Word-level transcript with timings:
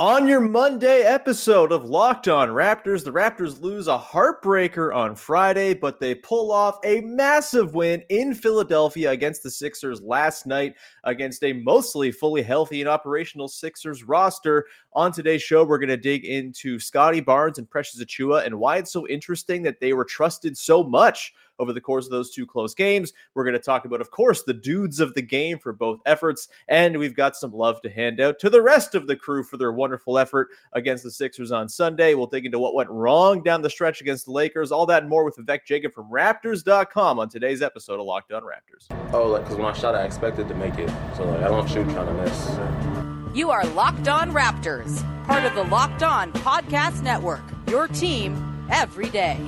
On 0.00 0.26
your 0.26 0.40
Monday 0.40 1.02
episode 1.02 1.70
of 1.70 1.84
Locked 1.84 2.26
On 2.26 2.48
Raptors, 2.48 3.04
the 3.04 3.12
Raptors 3.12 3.60
lose 3.60 3.86
a 3.86 3.96
heartbreaker 3.96 4.92
on 4.92 5.14
Friday, 5.14 5.72
but 5.72 6.00
they 6.00 6.16
pull 6.16 6.50
off 6.50 6.78
a 6.84 7.00
massive 7.02 7.76
win 7.76 8.02
in 8.08 8.34
Philadelphia 8.34 9.12
against 9.12 9.44
the 9.44 9.50
Sixers 9.52 10.02
last 10.02 10.46
night 10.46 10.74
against 11.04 11.44
a 11.44 11.52
mostly 11.52 12.10
fully 12.10 12.42
healthy 12.42 12.80
and 12.80 12.90
operational 12.90 13.46
Sixers 13.46 14.02
roster. 14.02 14.66
On 14.94 15.12
today's 15.12 15.44
show, 15.44 15.62
we're 15.62 15.78
going 15.78 15.88
to 15.90 15.96
dig 15.96 16.24
into 16.24 16.80
Scottie 16.80 17.20
Barnes 17.20 17.58
and 17.58 17.70
Precious 17.70 18.02
Achiuwa 18.02 18.44
and 18.44 18.58
why 18.58 18.78
it's 18.78 18.92
so 18.92 19.06
interesting 19.06 19.62
that 19.62 19.78
they 19.78 19.92
were 19.92 20.04
trusted 20.04 20.58
so 20.58 20.82
much 20.82 21.32
over 21.58 21.72
the 21.72 21.80
course 21.80 22.04
of 22.06 22.10
those 22.10 22.30
two 22.30 22.46
close 22.46 22.74
games. 22.74 23.12
We're 23.34 23.44
going 23.44 23.54
to 23.54 23.60
talk 23.60 23.84
about, 23.84 24.00
of 24.00 24.10
course, 24.10 24.42
the 24.42 24.54
dudes 24.54 25.00
of 25.00 25.14
the 25.14 25.22
game 25.22 25.58
for 25.58 25.72
both 25.72 26.00
efforts, 26.06 26.48
and 26.68 26.98
we've 26.98 27.14
got 27.14 27.36
some 27.36 27.52
love 27.52 27.80
to 27.82 27.90
hand 27.90 28.20
out 28.20 28.38
to 28.40 28.50
the 28.50 28.62
rest 28.62 28.94
of 28.94 29.06
the 29.06 29.16
crew 29.16 29.42
for 29.42 29.56
their 29.56 29.72
wonderful 29.72 30.18
effort 30.18 30.48
against 30.72 31.04
the 31.04 31.10
Sixers 31.10 31.52
on 31.52 31.68
Sunday. 31.68 32.14
We'll 32.14 32.26
dig 32.26 32.46
into 32.46 32.58
what 32.58 32.74
went 32.74 32.90
wrong 32.90 33.42
down 33.42 33.62
the 33.62 33.70
stretch 33.70 34.00
against 34.00 34.26
the 34.26 34.32
Lakers, 34.32 34.72
all 34.72 34.86
that 34.86 35.02
and 35.02 35.10
more 35.10 35.24
with 35.24 35.36
Vivek 35.36 35.64
Jacob 35.64 35.92
from 35.92 36.10
Raptors.com 36.10 37.18
on 37.18 37.28
today's 37.28 37.62
episode 37.62 38.00
of 38.00 38.06
Locked 38.06 38.32
On 38.32 38.42
Raptors. 38.42 38.86
Oh, 39.12 39.28
like 39.28 39.42
because 39.44 39.56
when 39.56 39.66
I 39.66 39.72
shot, 39.72 39.94
I 39.94 40.04
expected 40.04 40.48
to 40.48 40.54
make 40.54 40.78
it, 40.78 40.90
so 41.16 41.24
like 41.24 41.40
I 41.40 41.48
don't 41.48 41.68
shoot 41.68 41.88
trying 41.90 42.06
to 42.06 42.14
miss. 42.14 43.36
You 43.36 43.50
are 43.50 43.64
Locked 43.68 44.08
On 44.08 44.30
Raptors, 44.30 45.02
part 45.26 45.44
of 45.44 45.54
the 45.54 45.64
Locked 45.64 46.02
On 46.02 46.32
Podcast 46.32 47.02
Network. 47.02 47.42
Your 47.68 47.88
team 47.88 48.66
every 48.70 49.08
day. 49.10 49.40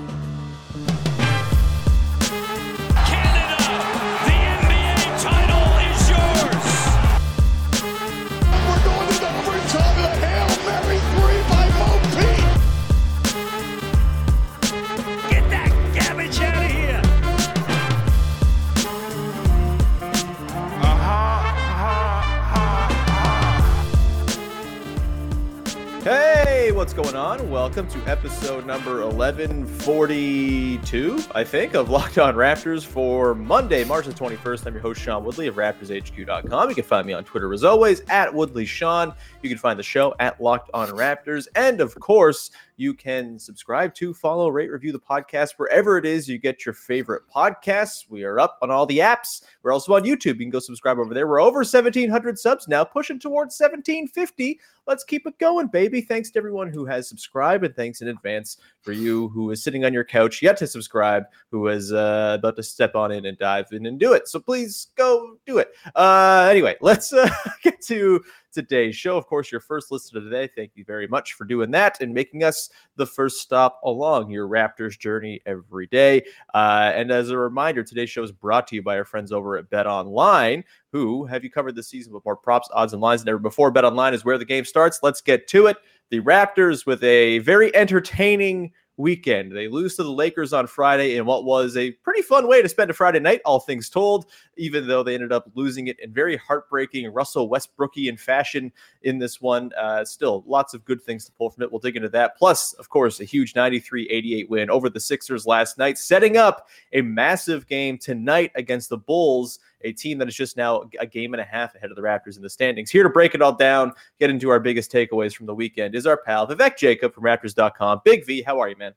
Going 26.96 27.14
on? 27.14 27.48
Welcome 27.50 27.86
to 27.88 27.98
episode 28.06 28.64
number 28.64 29.04
1142, 29.04 31.24
I 31.34 31.44
think, 31.44 31.74
of 31.74 31.90
Locked 31.90 32.16
On 32.16 32.34
Raptors 32.34 32.86
for 32.86 33.34
Monday, 33.34 33.84
March 33.84 34.06
the 34.06 34.14
21st. 34.14 34.66
I'm 34.66 34.72
your 34.72 34.80
host, 34.80 35.02
Sean 35.02 35.22
Woodley 35.22 35.46
of 35.46 35.56
RaptorsHQ.com. 35.56 36.70
You 36.70 36.74
can 36.74 36.84
find 36.84 37.06
me 37.06 37.12
on 37.12 37.22
Twitter 37.22 37.52
as 37.52 37.64
always 37.64 38.00
at 38.08 38.32
Woodley 38.32 38.64
Sean. 38.64 39.12
You 39.42 39.50
can 39.50 39.58
find 39.58 39.78
the 39.78 39.82
show 39.82 40.14
at 40.20 40.40
Locked 40.40 40.70
On 40.72 40.88
Raptors. 40.88 41.48
And 41.54 41.82
of 41.82 41.94
course, 42.00 42.50
you 42.76 42.94
can 42.94 43.38
subscribe 43.38 43.94
to, 43.94 44.12
follow, 44.12 44.48
rate, 44.48 44.70
review 44.70 44.92
the 44.92 44.98
podcast 44.98 45.54
wherever 45.56 45.96
it 45.98 46.04
is 46.04 46.28
you 46.28 46.38
get 46.38 46.64
your 46.64 46.74
favorite 46.74 47.22
podcasts. 47.34 48.04
We 48.08 48.24
are 48.24 48.38
up 48.38 48.58
on 48.62 48.70
all 48.70 48.86
the 48.86 48.98
apps. 48.98 49.42
We're 49.62 49.72
also 49.72 49.94
on 49.94 50.02
YouTube. 50.02 50.34
You 50.34 50.44
can 50.44 50.50
go 50.50 50.58
subscribe 50.58 50.98
over 50.98 51.14
there. 51.14 51.26
We're 51.26 51.40
over 51.40 51.58
1,700 51.58 52.38
subs 52.38 52.68
now, 52.68 52.84
pushing 52.84 53.18
towards 53.18 53.58
1,750. 53.58 54.60
Let's 54.86 55.04
keep 55.04 55.26
it 55.26 55.38
going, 55.38 55.66
baby. 55.68 56.00
Thanks 56.00 56.30
to 56.30 56.38
everyone 56.38 56.70
who 56.70 56.84
has 56.84 57.08
subscribed, 57.08 57.64
and 57.64 57.74
thanks 57.74 58.02
in 58.02 58.08
advance 58.08 58.58
for 58.82 58.92
you 58.92 59.28
who 59.28 59.50
is 59.50 59.64
sitting 59.64 59.84
on 59.84 59.92
your 59.92 60.04
couch 60.04 60.42
yet 60.42 60.56
to 60.58 60.66
subscribe, 60.66 61.24
who 61.50 61.66
is 61.68 61.92
uh, 61.92 62.36
about 62.38 62.56
to 62.56 62.62
step 62.62 62.94
on 62.94 63.10
in 63.10 63.26
and 63.26 63.36
dive 63.38 63.66
in 63.72 63.86
and 63.86 63.98
do 63.98 64.12
it. 64.12 64.28
So 64.28 64.38
please 64.38 64.88
go 64.96 65.38
do 65.44 65.58
it. 65.58 65.72
Uh, 65.94 66.46
anyway, 66.50 66.76
let's 66.80 67.12
uh, 67.12 67.28
get 67.62 67.80
to 67.86 68.22
today's 68.62 68.96
show. 68.96 69.16
Of 69.16 69.26
course, 69.26 69.52
your 69.52 69.60
first 69.60 69.92
listener 69.92 70.20
today. 70.20 70.48
Thank 70.54 70.72
you 70.74 70.84
very 70.84 71.06
much 71.06 71.34
for 71.34 71.44
doing 71.44 71.70
that 71.72 72.00
and 72.00 72.12
making 72.12 72.42
us 72.42 72.70
the 72.96 73.06
first 73.06 73.40
stop 73.40 73.80
along 73.84 74.30
your 74.30 74.48
Raptors 74.48 74.98
journey 74.98 75.40
every 75.46 75.86
day. 75.86 76.24
Uh, 76.54 76.90
and 76.94 77.10
as 77.10 77.30
a 77.30 77.36
reminder, 77.36 77.82
today's 77.82 78.10
show 78.10 78.22
is 78.22 78.32
brought 78.32 78.66
to 78.68 78.74
you 78.74 78.82
by 78.82 78.96
our 78.96 79.04
friends 79.04 79.30
over 79.30 79.58
at 79.58 79.68
Bet 79.68 79.86
Online, 79.86 80.64
who 80.90 81.26
have 81.26 81.44
you 81.44 81.50
covered 81.50 81.76
this 81.76 81.88
season 81.88 82.12
with 82.12 82.24
more 82.24 82.36
props, 82.36 82.68
odds, 82.72 82.92
and 82.92 83.02
lines 83.02 83.22
than 83.22 83.28
ever 83.28 83.38
before. 83.38 83.70
Bet 83.70 83.84
Online 83.84 84.14
is 84.14 84.24
where 84.24 84.38
the 84.38 84.44
game 84.44 84.64
starts. 84.64 85.00
Let's 85.02 85.20
get 85.20 85.46
to 85.48 85.66
it. 85.66 85.76
The 86.10 86.20
Raptors 86.20 86.86
with 86.86 87.04
a 87.04 87.40
very 87.40 87.74
entertaining 87.76 88.72
weekend. 88.96 89.52
They 89.52 89.68
lose 89.68 89.96
to 89.96 90.02
the 90.02 90.10
Lakers 90.10 90.52
on 90.52 90.66
Friday 90.66 91.16
in 91.16 91.26
what 91.26 91.44
was 91.44 91.76
a 91.76 91.90
pretty 91.90 92.22
fun 92.22 92.48
way 92.48 92.62
to 92.62 92.68
spend 92.68 92.90
a 92.90 92.94
Friday 92.94 93.20
night, 93.20 93.40
all 93.44 93.60
things 93.60 93.90
told, 93.90 94.26
even 94.56 94.86
though 94.86 95.02
they 95.02 95.14
ended 95.14 95.32
up 95.32 95.50
losing 95.54 95.88
it 95.88 95.98
in 96.00 96.12
very 96.12 96.36
heartbreaking 96.36 97.12
Russell 97.12 97.50
Westbrookian 97.50 98.18
fashion 98.18 98.72
in 99.02 99.18
this 99.18 99.40
one. 99.40 99.72
Uh, 99.78 100.04
still, 100.04 100.44
lots 100.46 100.74
of 100.74 100.84
good 100.84 101.02
things 101.02 101.24
to 101.26 101.32
pull 101.32 101.50
from 101.50 101.62
it. 101.62 101.70
We'll 101.70 101.80
dig 101.80 101.96
into 101.96 102.08
that. 102.10 102.36
Plus, 102.36 102.72
of 102.74 102.88
course, 102.88 103.20
a 103.20 103.24
huge 103.24 103.54
93 103.54 104.08
88 104.08 104.50
win 104.50 104.70
over 104.70 104.88
the 104.88 105.00
Sixers 105.00 105.46
last 105.46 105.78
night, 105.78 105.98
setting 105.98 106.36
up 106.36 106.68
a 106.92 107.02
massive 107.02 107.66
game 107.66 107.98
tonight 107.98 108.52
against 108.54 108.88
the 108.88 108.98
Bulls 108.98 109.58
a 109.86 109.92
team 109.92 110.18
that 110.18 110.28
is 110.28 110.34
just 110.34 110.56
now 110.56 110.82
a 110.98 111.06
game 111.06 111.32
and 111.32 111.40
a 111.40 111.44
half 111.44 111.74
ahead 111.74 111.90
of 111.90 111.96
the 111.96 112.02
Raptors 112.02 112.36
in 112.36 112.42
the 112.42 112.50
standings. 112.50 112.90
Here 112.90 113.04
to 113.04 113.08
break 113.08 113.34
it 113.34 113.40
all 113.40 113.54
down, 113.54 113.92
get 114.18 114.30
into 114.30 114.50
our 114.50 114.60
biggest 114.60 114.92
takeaways 114.92 115.34
from 115.34 115.46
the 115.46 115.54
weekend 115.54 115.94
is 115.94 116.06
our 116.06 116.16
pal 116.16 116.46
Vivek 116.46 116.76
Jacob 116.76 117.14
from 117.14 117.24
Raptors.com. 117.24 118.02
Big 118.04 118.26
V, 118.26 118.42
how 118.42 118.58
are 118.58 118.68
you, 118.68 118.76
man? 118.76 118.92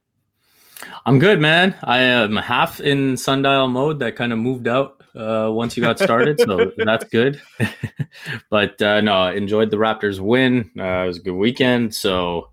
I'm 1.05 1.19
good, 1.19 1.39
man. 1.39 1.75
I 1.83 1.99
am 1.99 2.35
half 2.37 2.79
in 2.79 3.17
sundial 3.17 3.67
mode 3.67 3.99
that 3.99 4.15
kind 4.15 4.33
of 4.33 4.39
moved 4.39 4.67
out 4.67 5.03
uh, 5.15 5.49
once 5.51 5.75
you 5.75 5.83
got 5.83 5.99
started, 5.99 6.39
so 6.39 6.71
that's 6.77 7.03
good. 7.05 7.41
but 8.49 8.81
uh, 8.81 9.01
no, 9.01 9.27
enjoyed 9.27 9.71
the 9.71 9.77
Raptors 9.77 10.19
win. 10.19 10.71
Uh, 10.77 11.03
it 11.03 11.07
was 11.07 11.17
a 11.17 11.21
good 11.21 11.33
weekend, 11.33 11.93
so 11.93 12.49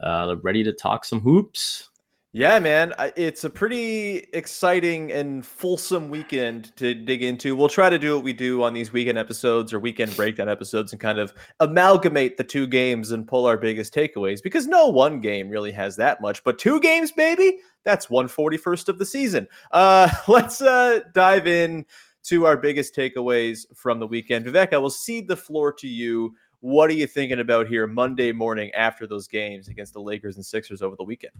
uh, 0.00 0.34
ready 0.42 0.64
to 0.64 0.72
talk 0.72 1.04
some 1.04 1.20
hoops. 1.20 1.88
Yeah, 2.34 2.58
man, 2.60 2.94
it's 3.14 3.44
a 3.44 3.50
pretty 3.50 4.26
exciting 4.32 5.12
and 5.12 5.44
fulsome 5.44 6.08
weekend 6.08 6.74
to 6.76 6.94
dig 6.94 7.22
into. 7.22 7.54
We'll 7.54 7.68
try 7.68 7.90
to 7.90 7.98
do 7.98 8.14
what 8.14 8.24
we 8.24 8.32
do 8.32 8.62
on 8.62 8.72
these 8.72 8.90
weekend 8.90 9.18
episodes 9.18 9.70
or 9.70 9.78
weekend 9.78 10.16
breakdown 10.16 10.48
episodes 10.48 10.92
and 10.92 11.00
kind 11.00 11.18
of 11.18 11.34
amalgamate 11.60 12.38
the 12.38 12.44
two 12.44 12.66
games 12.66 13.10
and 13.10 13.28
pull 13.28 13.44
our 13.44 13.58
biggest 13.58 13.92
takeaways 13.92 14.42
because 14.42 14.66
no 14.66 14.86
one 14.88 15.20
game 15.20 15.50
really 15.50 15.72
has 15.72 15.94
that 15.96 16.22
much, 16.22 16.42
but 16.42 16.58
two 16.58 16.80
games, 16.80 17.12
baby, 17.12 17.58
that's 17.84 18.06
141st 18.06 18.88
of 18.88 18.98
the 18.98 19.04
season. 19.04 19.46
Uh, 19.70 20.08
let's 20.26 20.62
uh, 20.62 21.00
dive 21.12 21.46
in 21.46 21.84
to 22.22 22.46
our 22.46 22.56
biggest 22.56 22.96
takeaways 22.96 23.66
from 23.76 24.00
the 24.00 24.06
weekend. 24.06 24.46
Vivek, 24.46 24.72
I 24.72 24.78
will 24.78 24.88
cede 24.88 25.28
the 25.28 25.36
floor 25.36 25.70
to 25.74 25.86
you. 25.86 26.34
What 26.60 26.88
are 26.88 26.94
you 26.94 27.06
thinking 27.06 27.40
about 27.40 27.66
here 27.66 27.86
Monday 27.86 28.32
morning 28.32 28.70
after 28.72 29.06
those 29.06 29.28
games 29.28 29.68
against 29.68 29.92
the 29.92 30.00
Lakers 30.00 30.36
and 30.36 30.46
Sixers 30.46 30.80
over 30.80 30.96
the 30.96 31.04
weekend? 31.04 31.34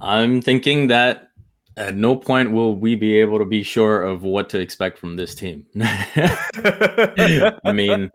I'm 0.00 0.40
thinking 0.40 0.88
that 0.88 1.30
at 1.76 1.94
no 1.94 2.16
point 2.16 2.52
will 2.52 2.76
we 2.76 2.94
be 2.94 3.18
able 3.18 3.38
to 3.38 3.44
be 3.44 3.62
sure 3.62 4.02
of 4.02 4.22
what 4.22 4.48
to 4.50 4.58
expect 4.58 4.98
from 4.98 5.16
this 5.16 5.34
team. 5.34 5.66
I 5.76 7.72
mean, 7.72 8.10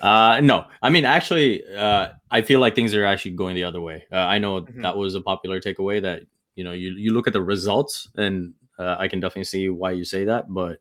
uh, 0.00 0.40
no, 0.42 0.66
I 0.82 0.90
mean, 0.90 1.04
actually, 1.04 1.62
uh, 1.74 2.08
I 2.30 2.42
feel 2.42 2.60
like 2.60 2.74
things 2.74 2.94
are 2.94 3.04
actually 3.04 3.32
going 3.32 3.54
the 3.54 3.64
other 3.64 3.80
way. 3.80 4.04
Uh, 4.10 4.16
I 4.16 4.38
know 4.38 4.62
mm-hmm. 4.62 4.82
that 4.82 4.96
was 4.96 5.14
a 5.14 5.20
popular 5.20 5.60
takeaway 5.60 6.00
that, 6.02 6.22
you 6.56 6.64
know, 6.64 6.72
you, 6.72 6.90
you 6.92 7.12
look 7.12 7.26
at 7.26 7.32
the 7.32 7.42
results 7.42 8.08
and 8.16 8.54
uh, 8.78 8.96
I 8.98 9.08
can 9.08 9.20
definitely 9.20 9.44
see 9.44 9.68
why 9.68 9.92
you 9.92 10.04
say 10.04 10.24
that. 10.24 10.52
But 10.52 10.80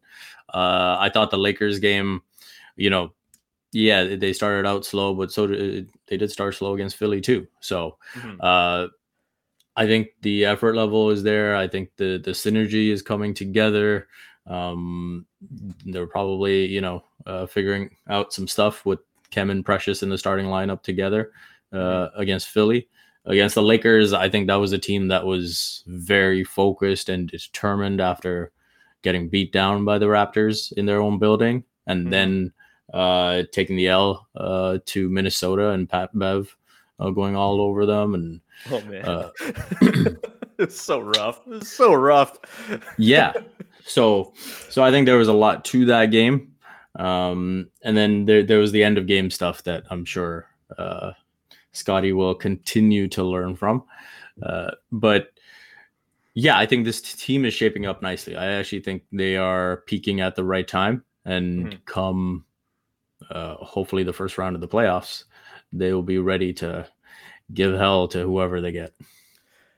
uh, 0.54 0.98
I 1.00 1.10
thought 1.14 1.31
the 1.31 1.38
Lakers 1.38 1.80
game, 1.80 2.22
you 2.76 2.90
know, 2.90 3.14
yeah, 3.72 4.16
they 4.16 4.34
started 4.34 4.68
out 4.68 4.84
slow, 4.84 5.14
but 5.14 5.31
so 5.31 5.46
did, 5.46 5.92
they 6.08 6.18
did 6.18 6.31
start 6.31 6.56
slow 6.56 6.74
against 6.74 6.96
Philly 6.96 7.22
too. 7.22 7.48
So, 7.60 7.98
mm-hmm. 8.16 8.90
I 9.80 9.88
think 9.88 10.10
the 10.24 10.44
effort 10.44 10.76
level 10.76 11.10
is 11.10 11.24
there. 11.24 11.56
I 11.56 11.66
think 11.66 11.92
the 11.96 12.18
the 12.22 12.31
synergy 12.31 12.90
is 12.90 13.02
coming 13.02 13.34
together. 13.34 14.10
Um, 14.46 15.26
they're 15.86 16.06
probably 16.06 16.66
you 16.66 16.81
know 16.81 17.06
uh, 17.26 17.46
figuring 17.46 17.96
out 18.10 18.34
some 18.34 18.46
stuff 18.46 18.86
with 18.86 19.00
Khem 19.31 19.50
and 19.50 19.64
Precious 19.64 20.04
in 20.04 20.10
the 20.10 20.18
starting 20.18 20.48
lineup 20.48 20.84
together 20.84 21.31
uh, 21.72 21.78
mm-hmm. 21.78 22.22
against 22.22 22.50
Philly. 22.50 22.90
Against 23.24 23.56
the 23.56 23.64
Lakers, 23.64 24.12
I 24.12 24.28
think 24.28 24.48
that 24.48 24.56
was 24.56 24.74
a 24.74 24.78
team 24.78 25.08
that 25.10 25.26
was 25.26 25.84
very 25.88 26.44
focused 26.44 27.08
and 27.08 27.30
determined 27.30 28.02
after 28.02 28.52
getting 29.02 29.30
beat 29.30 29.54
down 29.54 29.86
by 29.86 29.98
the 29.98 30.08
Raptors 30.08 30.74
in 30.74 30.88
their 30.88 31.00
own 31.00 31.20
building, 31.20 31.64
and 31.88 32.02
mm-hmm. 32.02 32.10
then 32.10 32.54
uh, 32.94 33.44
taking 33.54 33.78
the 33.78 33.88
L 33.88 34.28
uh, 34.36 34.80
to 34.88 35.10
Minnesota 35.10 35.70
and 35.70 35.88
Pat 35.88 36.10
Bev 36.14 36.54
uh, 37.00 37.10
going 37.12 37.36
all 37.36 37.62
over 37.62 37.86
them. 37.86 38.13
And 38.16 38.42
Oh 38.72 38.81
man, 38.81 39.06
Uh, 39.06 39.30
it's 40.57 40.80
so 40.80 41.00
rough. 41.00 41.42
It's 41.48 41.72
so 41.72 41.94
rough. 41.94 42.38
yeah, 42.98 43.34
so 43.86 44.34
so 44.69 44.84
I 44.84 44.92
think 44.92 45.06
there 45.06 45.18
was 45.18 45.28
a 45.30 45.34
lot 45.34 45.63
to 45.66 45.86
that 45.86 46.07
game. 46.07 46.54
Um, 46.98 47.69
and 47.84 47.96
then 47.96 48.25
there 48.25 48.44
there 48.44 48.60
was 48.60 48.72
the 48.72 48.84
end 48.84 48.98
of 48.98 49.06
game 49.07 49.30
stuff 49.31 49.63
that 49.63 49.84
I'm 49.90 50.04
sure 50.06 50.48
uh, 50.78 51.12
Scottie 51.72 52.13
will 52.13 52.36
continue 52.36 53.07
to 53.10 53.24
learn 53.24 53.56
from. 53.56 53.84
Uh, 54.44 54.72
but 54.92 55.31
yeah, 56.34 56.57
I 56.57 56.66
think 56.66 56.86
this 56.86 57.02
team 57.02 57.45
is 57.45 57.54
shaping 57.54 57.86
up 57.86 58.02
nicely. 58.02 58.36
I 58.36 58.48
actually 58.54 58.81
think 58.81 59.04
they 59.12 59.36
are 59.38 59.84
peaking 59.88 60.22
at 60.22 60.36
the 60.36 60.44
right 60.44 60.68
time, 60.68 61.04
and 61.25 61.68
Mhm. 61.74 61.86
come 61.86 62.45
uh, 63.31 63.56
hopefully 63.56 64.04
the 64.04 64.13
first 64.13 64.38
round 64.38 64.56
of 64.56 64.62
the 64.62 64.68
playoffs, 64.68 65.25
they 65.71 65.94
will 65.94 66.04
be 66.04 66.19
ready 66.19 66.54
to 66.54 66.88
give 67.54 67.74
hell 67.75 68.07
to 68.10 68.21
whoever 68.21 68.62
they 68.62 68.71
get. 68.71 68.94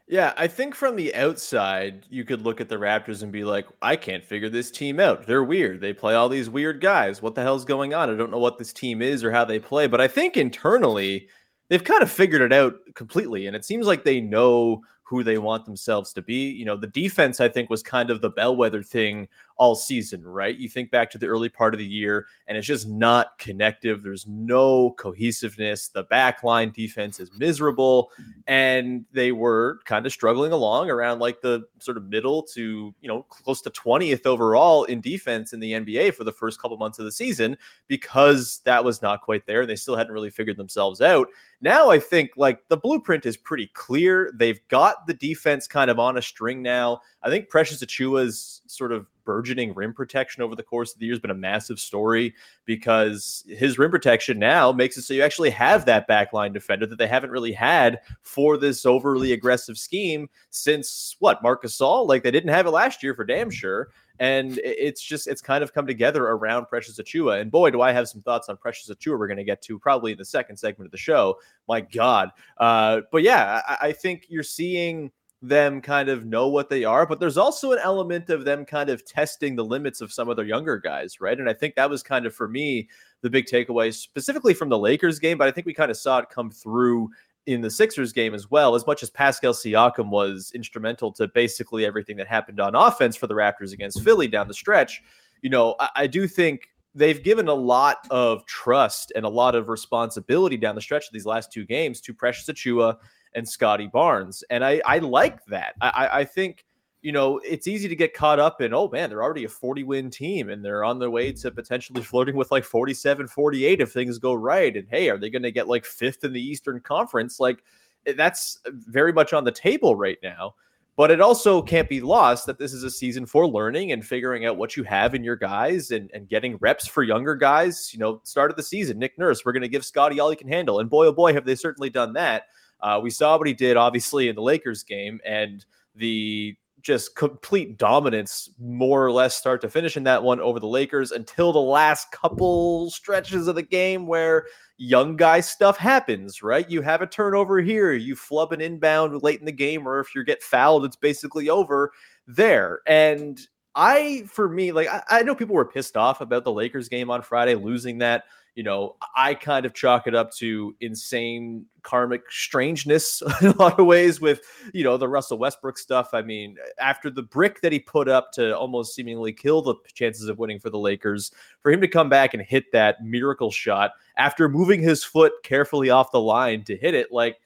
Yeah, 0.08 0.34
I 0.36 0.48
think 0.48 0.76
from 0.76 0.98
the 0.98 1.16
outside, 1.16 2.06
you 2.10 2.26
could 2.26 2.42
look 2.42 2.60
at 2.60 2.68
the 2.68 2.76
Raptors 2.76 3.24
and 3.24 3.32
be 3.32 3.46
like, 3.46 3.66
I 3.82 3.96
can't 3.96 4.26
figure 4.26 4.50
this 4.50 4.70
team 4.70 5.00
out. 5.00 5.26
They're 5.26 5.44
weird. 5.44 5.80
They 5.80 5.94
play 5.94 6.16
all 6.16 6.28
these 6.28 6.50
weird 6.50 6.82
guys. 6.82 7.22
What 7.22 7.34
the 7.34 7.44
hell's 7.44 7.64
going 7.64 7.94
on? 7.94 8.10
I 8.10 8.18
don't 8.18 8.30
know 8.30 8.38
what 8.38 8.58
this 8.58 8.74
team 8.74 9.02
is 9.02 9.24
or 9.24 9.32
how 9.32 9.46
they 9.46 9.58
play. 9.58 9.88
But 9.88 10.02
I 10.02 10.10
think 10.10 10.36
internally, 10.36 11.30
they've 11.70 11.82
kind 11.82 12.04
of 12.04 12.12
figured 12.12 12.42
it 12.42 12.52
out 12.52 12.76
completely. 12.94 13.48
And 13.48 13.56
it 13.56 13.64
seems 13.64 13.88
like 13.88 14.04
they 14.04 14.20
know 14.20 14.82
who 15.04 15.24
they 15.24 15.38
want 15.38 15.64
themselves 15.64 16.12
to 16.14 16.22
be. 16.22 16.50
You 16.50 16.66
know, 16.66 16.76
the 16.76 16.88
defense, 16.88 17.40
I 17.40 17.48
think, 17.48 17.70
was 17.70 17.82
kind 17.82 18.10
of 18.10 18.20
the 18.20 18.32
bellwether 18.32 18.84
thing 18.84 19.30
all 19.62 19.76
season, 19.76 20.24
right? 20.24 20.58
You 20.58 20.68
think 20.68 20.90
back 20.90 21.12
to 21.12 21.20
the 21.20 21.28
early 21.28 21.48
part 21.48 21.76
of 21.76 21.78
the 21.78 21.86
year, 21.86 22.26
and 22.48 22.58
it's 22.58 22.66
just 22.66 22.88
not 22.88 23.38
connective. 23.38 24.02
There's 24.02 24.26
no 24.26 24.96
cohesiveness. 24.98 25.90
The 25.90 26.06
backline 26.06 26.74
defense 26.74 27.20
is 27.20 27.30
miserable 27.38 28.10
and 28.48 29.06
they 29.12 29.32
were 29.32 29.80
kind 29.86 30.08
of 30.08 30.12
struggling 30.12 30.52
along 30.52 30.90
around 30.90 31.20
like 31.20 31.42
the 31.42 31.64
sort 31.78 31.98
of 31.98 32.06
middle 32.10 32.42
to 32.42 32.94
you 33.02 33.08
know 33.08 33.22
close 33.30 33.62
to 33.62 33.70
20th 33.70 34.26
overall 34.26 34.86
in 34.86 35.00
defense 35.00 35.54
in 35.54 35.60
the 35.60 35.74
NBA 35.74 36.16
for 36.16 36.24
the 36.24 36.32
first 36.32 36.60
couple 36.60 36.76
months 36.78 36.98
of 36.98 37.06
the 37.06 37.12
season 37.12 37.56
because 37.88 38.62
that 38.66 38.84
was 38.84 39.02
not 39.02 39.22
quite 39.22 39.46
there 39.46 39.68
they 39.68 39.76
still 39.76 39.96
hadn't 39.96 40.14
really 40.14 40.32
figured 40.32 40.58
themselves 40.58 41.02
out. 41.02 41.28
Now 41.62 41.92
I 41.92 42.00
think 42.00 42.32
like 42.36 42.68
the 42.68 42.78
blueprint 42.78 43.28
is 43.28 43.38
pretty 43.38 43.68
clear. 43.74 44.32
They've 44.36 44.60
got 44.70 45.06
the 45.06 45.14
defense 45.14 45.68
kind 45.68 45.92
of 45.92 46.00
on 46.00 46.18
a 46.18 46.22
string 46.22 46.64
now. 46.64 47.02
I 47.22 47.30
think 47.30 47.50
Precious 47.50 47.84
Achiuwa's 47.84 48.62
sort 48.66 48.92
of 48.92 49.06
burgeoning 49.26 49.74
rim 49.74 49.94
protection 49.94 50.44
over 50.44 50.56
the 50.56 50.64
course 50.64 50.94
of 50.94 51.00
the 51.00 51.06
year 51.06 51.14
has 51.14 51.20
been 51.20 51.32
a 51.32 51.36
massive 51.36 51.80
story 51.80 52.34
because 52.66 53.44
his 53.48 53.80
rim 53.80 53.90
protection 53.90 54.38
now 54.38 54.72
makes 54.72 54.98
it 54.98 55.02
so 55.02 55.14
you 55.14 55.24
actually 55.24 55.50
have 55.50 55.86
that 55.86 56.08
backline 56.08 56.54
defender 56.54 56.86
that 56.86 56.98
they 56.98 57.08
haven't 57.08 57.32
really 57.32 57.52
had 57.52 58.02
for 58.22 58.58
this 58.58 58.86
overly 58.86 59.34
aggressive 59.34 59.78
scheme 59.78 60.30
since 60.52 61.16
what 61.20 61.42
Marcus 61.42 61.72
Gasol? 61.72 62.08
Like 62.08 62.24
they 62.24 62.32
didn't 62.32 62.54
have 62.54 62.66
it 62.66 62.72
last 62.72 63.04
year 63.04 63.16
for 63.16 63.24
damn 63.24 63.50
sure. 63.50 63.90
And 64.20 64.60
it's 64.64 65.02
just 65.02 65.28
it's 65.28 65.42
kind 65.42 65.64
of 65.64 65.74
come 65.74 65.88
together 65.88 66.26
around 66.26 66.68
Precious 66.68 67.00
Achiuwa. 67.00 67.42
And 67.42 67.50
boy, 67.50 67.72
do 67.72 67.82
I 67.82 67.92
have 67.92 68.08
some 68.08 68.22
thoughts 68.22 68.50
on 68.50 68.58
Precious 68.58 68.90
Achiuwa. 68.90 69.18
We're 69.18 69.28
going 69.28 69.38
to 69.38 69.44
get 69.44 69.64
to 69.64 69.80
probably 69.80 70.12
in 70.12 70.18
the 70.18 70.26
second 70.26 70.58
segment 70.58 70.88
of 70.88 70.92
the 70.92 70.98
show. 70.98 71.40
My 71.68 71.82
God, 71.82 72.30
uh, 72.58 73.02
but 73.12 73.24
yeah, 73.24 73.62
I, 73.68 73.88
I 73.88 73.92
think 73.94 74.26
you're 74.30 74.44
seeing 74.44 75.12
them 75.42 75.82
kind 75.82 76.08
of 76.08 76.26
know 76.26 76.48
what 76.48 76.70
they 76.70 76.84
are, 76.84 77.06
but 77.06 77.20
there's 77.20 77.38
also 77.38 77.72
an 77.72 77.80
element 77.82 78.30
of 78.30 78.46
them 78.46 78.64
kind 78.64 78.90
of 78.90 79.04
testing 79.06 79.56
the 79.56 79.66
limits 79.66 80.00
of 80.00 80.14
some 80.14 80.30
of 80.30 80.36
their 80.36 80.46
younger 80.46 80.78
guys, 80.78 81.20
right? 81.20 81.40
And 81.40 81.50
I 81.50 81.54
think 81.54 81.74
that 81.76 81.90
was 81.90 82.04
kind 82.04 82.28
of 82.28 82.36
for 82.36 82.48
me 82.48 82.88
the 83.22 83.30
big 83.30 83.46
takeaway, 83.46 83.94
specifically 83.94 84.54
from 84.54 84.70
the 84.70 84.78
Lakers 84.78 85.18
game, 85.18 85.40
but 85.40 85.48
I 85.48 85.52
think 85.52 85.66
we 85.66 85.74
kind 85.74 85.90
of 85.90 85.98
saw 85.98 86.20
it 86.20 86.30
come 86.30 86.52
through 86.52 87.10
in 87.48 87.62
the 87.62 87.72
Sixers 87.72 88.14
game 88.14 88.36
as 88.36 88.52
well, 88.52 88.76
as 88.76 88.86
much 88.86 89.02
as 89.02 89.10
Pascal 89.10 89.54
Siakam 89.54 90.10
was 90.10 90.52
instrumental 90.54 91.12
to 91.14 91.28
basically 91.28 91.86
everything 91.86 92.18
that 92.18 92.28
happened 92.28 92.60
on 92.60 92.76
offense 92.76 93.16
for 93.16 93.26
the 93.26 93.34
Raptors 93.34 93.74
against 93.74 94.04
Philly 94.04 94.28
down 94.28 94.48
the 94.48 94.54
stretch. 94.54 95.02
You 95.42 95.50
know, 95.50 95.76
I, 95.80 95.90
I 95.96 96.08
do 96.08 96.28
think 96.28 96.70
they've 96.94 97.24
given 97.24 97.48
a 97.48 97.54
lot 97.54 98.06
of 98.12 98.46
trust 98.46 99.12
and 99.16 99.26
a 99.26 99.30
lot 99.30 99.56
of 99.56 99.70
responsibility 99.70 100.58
down 100.58 100.76
the 100.76 100.82
stretch 100.82 101.08
of 101.08 101.14
these 101.14 101.26
last 101.26 101.52
two 101.52 101.66
games 101.66 102.00
to 102.02 102.14
Precious 102.14 102.48
Achiuwa 102.48 102.98
and 103.34 103.48
Scottie 103.48 103.90
Barnes. 103.92 104.44
And 104.50 104.64
I, 104.64 104.82
I 104.86 105.00
like 105.00 105.44
that. 105.46 105.76
I, 105.82 106.10
I- 106.12 106.26
think, 106.26 106.66
you 107.02 107.12
know, 107.12 107.40
it's 107.40 107.68
easy 107.68 107.88
to 107.88 107.96
get 107.96 108.14
caught 108.14 108.40
up 108.40 108.62
in, 108.62 108.74
oh 108.74 108.88
man, 108.90 109.10
they're 109.10 109.24
already 109.24 109.44
a 109.46 109.50
40 109.50 109.84
win 109.84 110.10
team 110.10 110.50
and 110.50 110.64
they're 110.64 110.84
on 110.84 111.00
their 111.00 111.10
way 111.10 111.32
to 111.32 111.52
potentially 111.52 112.04
flirting 112.04 112.36
with 112.36 112.52
like 112.52 112.64
47, 112.64 113.28
48 113.28 113.82
if 113.82 113.92
things 113.92 114.20
go 114.20 114.34
right. 114.34 114.76
And 114.76 114.88
hey, 114.90 115.10
are 115.10 115.18
they 115.18 115.30
going 115.30 115.44
to 115.44 115.52
get 115.52 115.68
like 115.68 115.86
fifth 115.86 116.24
in 116.24 116.34
the 116.34 116.42
Eastern 116.42 116.80
Conference? 116.80 117.40
Like 117.40 117.64
eh, 118.06 118.14
that's 118.16 118.60
very 118.68 119.14
much 119.14 119.34
on 119.34 119.44
the 119.44 119.52
table 119.52 119.96
right 119.96 120.20
now. 120.22 120.56
But 120.98 121.10
it 121.10 121.22
also 121.22 121.62
can't 121.62 121.90
be 121.90 122.02
lost 122.02 122.46
that 122.46 122.60
this 122.60 122.74
is 122.74 122.84
a 122.84 122.92
season 122.92 123.26
for 123.26 123.48
learning 123.48 123.92
and 123.92 124.06
figuring 124.06 124.46
out 124.46 124.58
what 124.58 124.76
you 124.76 124.84
have 124.84 125.16
in 125.16 125.24
your 125.24 125.38
guys 125.38 125.90
and, 125.92 126.12
and 126.14 126.28
getting 126.28 126.58
reps 126.58 126.86
for 126.86 127.02
younger 127.02 127.34
guys. 127.34 127.92
You 127.94 128.00
know, 128.00 128.22
start 128.24 128.52
of 128.52 128.58
the 128.58 128.64
season, 128.64 129.00
Nick 129.00 129.18
Nurse, 129.18 129.44
we're 129.44 129.54
going 129.54 129.62
to 129.64 129.70
give 129.70 129.86
Scottie 129.86 130.20
all 130.20 130.30
he 130.30 130.36
can 130.36 130.50
handle. 130.50 130.80
And 130.80 130.90
boy, 130.90 131.08
oh 131.08 131.14
boy, 131.14 131.34
have 131.34 131.46
they 131.46 131.56
certainly 131.56 131.90
done 131.90 132.14
that. 132.14 132.44
Uh, 132.82 133.00
we 133.02 133.10
saw 133.10 133.38
what 133.38 133.48
he 133.48 133.54
did, 133.54 133.78
obviously, 133.78 134.28
in 134.28 134.36
the 134.36 134.42
Lakers 134.42 134.84
game 134.84 135.20
and 135.26 135.66
the 135.96 136.56
just 136.82 137.16
complete 137.16 137.78
dominance, 137.78 138.50
more 138.60 139.06
or 139.06 139.12
less, 139.12 139.36
start 139.36 139.62
to 139.62 139.70
finish 139.70 139.98
in 139.98 140.04
that 140.04 140.24
one 140.24 140.40
over 140.40 140.60
the 140.60 140.68
Lakers 140.68 141.12
until 141.12 141.54
the 141.54 141.60
last 141.60 142.12
couple 142.12 142.90
stretches 142.90 143.48
of 143.48 143.56
the 143.56 143.62
game 143.62 144.08
where 144.08 144.48
young 144.78 145.16
guy 145.16 145.40
stuff 145.40 145.78
happens, 145.78 146.42
right? 146.42 146.70
You 146.70 146.82
have 146.82 147.02
a 147.02 147.08
turnover 147.08 147.60
here, 147.62 147.94
you 147.94 148.16
flub 148.16 148.52
an 148.52 148.62
inbound 148.62 149.22
late 149.22 149.40
in 149.40 149.46
the 149.46 149.52
game, 149.52 149.88
or 149.88 150.00
if 150.00 150.16
you 150.16 150.24
get 150.24 150.42
fouled, 150.42 150.86
it's 150.86 150.96
basically 150.96 151.50
over 151.50 151.92
there. 152.26 152.80
And 152.88 153.40
I, 153.76 154.24
for 154.28 154.50
me, 154.50 154.72
like 154.72 154.88
I, 154.88 155.04
I 155.10 155.24
know 155.24 155.36
people 155.36 155.56
were 155.56 155.66
pissed 155.66 155.96
off 155.96 156.20
about 156.20 156.44
the 156.44 156.52
Lakers 156.52 156.90
game 156.90 157.12
on 157.12 157.22
Friday, 157.22 157.56
losing 157.56 158.00
that 158.00 158.24
you 158.56 158.64
know, 158.64 158.98
I 159.16 159.34
kind 159.34 159.66
of 159.66 159.74
chalk 159.74 160.08
it 160.08 160.16
up 160.16 160.34
to 160.36 160.76
insane 160.82 161.66
karmic 161.84 162.30
strangeness 162.30 163.24
in 163.42 163.48
a 163.48 163.58
lot 163.58 163.80
of 163.80 163.86
ways 163.86 164.20
with, 164.20 164.42
you 164.74 164.84
know, 164.84 164.98
the 164.98 165.08
Russell 165.08 165.38
Westbrook 165.38 165.78
stuff. 165.78 166.10
I 166.14 166.22
mean, 166.22 166.58
after 166.80 167.10
the 167.10 167.24
brick 167.24 167.62
that 167.62 167.72
he 167.72 167.80
put 167.80 168.10
up 168.10 168.32
to 168.34 168.56
almost 168.58 168.94
seemingly 168.94 169.32
kill 169.32 169.62
the 169.62 169.76
chances 169.94 170.28
of 170.28 170.38
winning 170.38 170.60
for 170.60 170.70
the 170.70 170.80
Lakers, 170.80 171.32
for 171.62 171.72
him 171.72 171.80
to 171.82 171.88
come 171.88 172.10
back 172.10 172.34
and 172.34 172.44
hit 172.44 172.72
that 172.74 173.04
miracle 173.04 173.52
shot 173.52 173.92
after 174.18 174.50
moving 174.50 174.82
his 174.82 175.04
foot 175.04 175.32
carefully 175.44 175.90
off 175.90 176.12
the 176.12 176.20
line 176.20 176.64
to 176.66 176.76
hit 176.76 176.94
it, 176.94 177.12
like, 177.12 177.40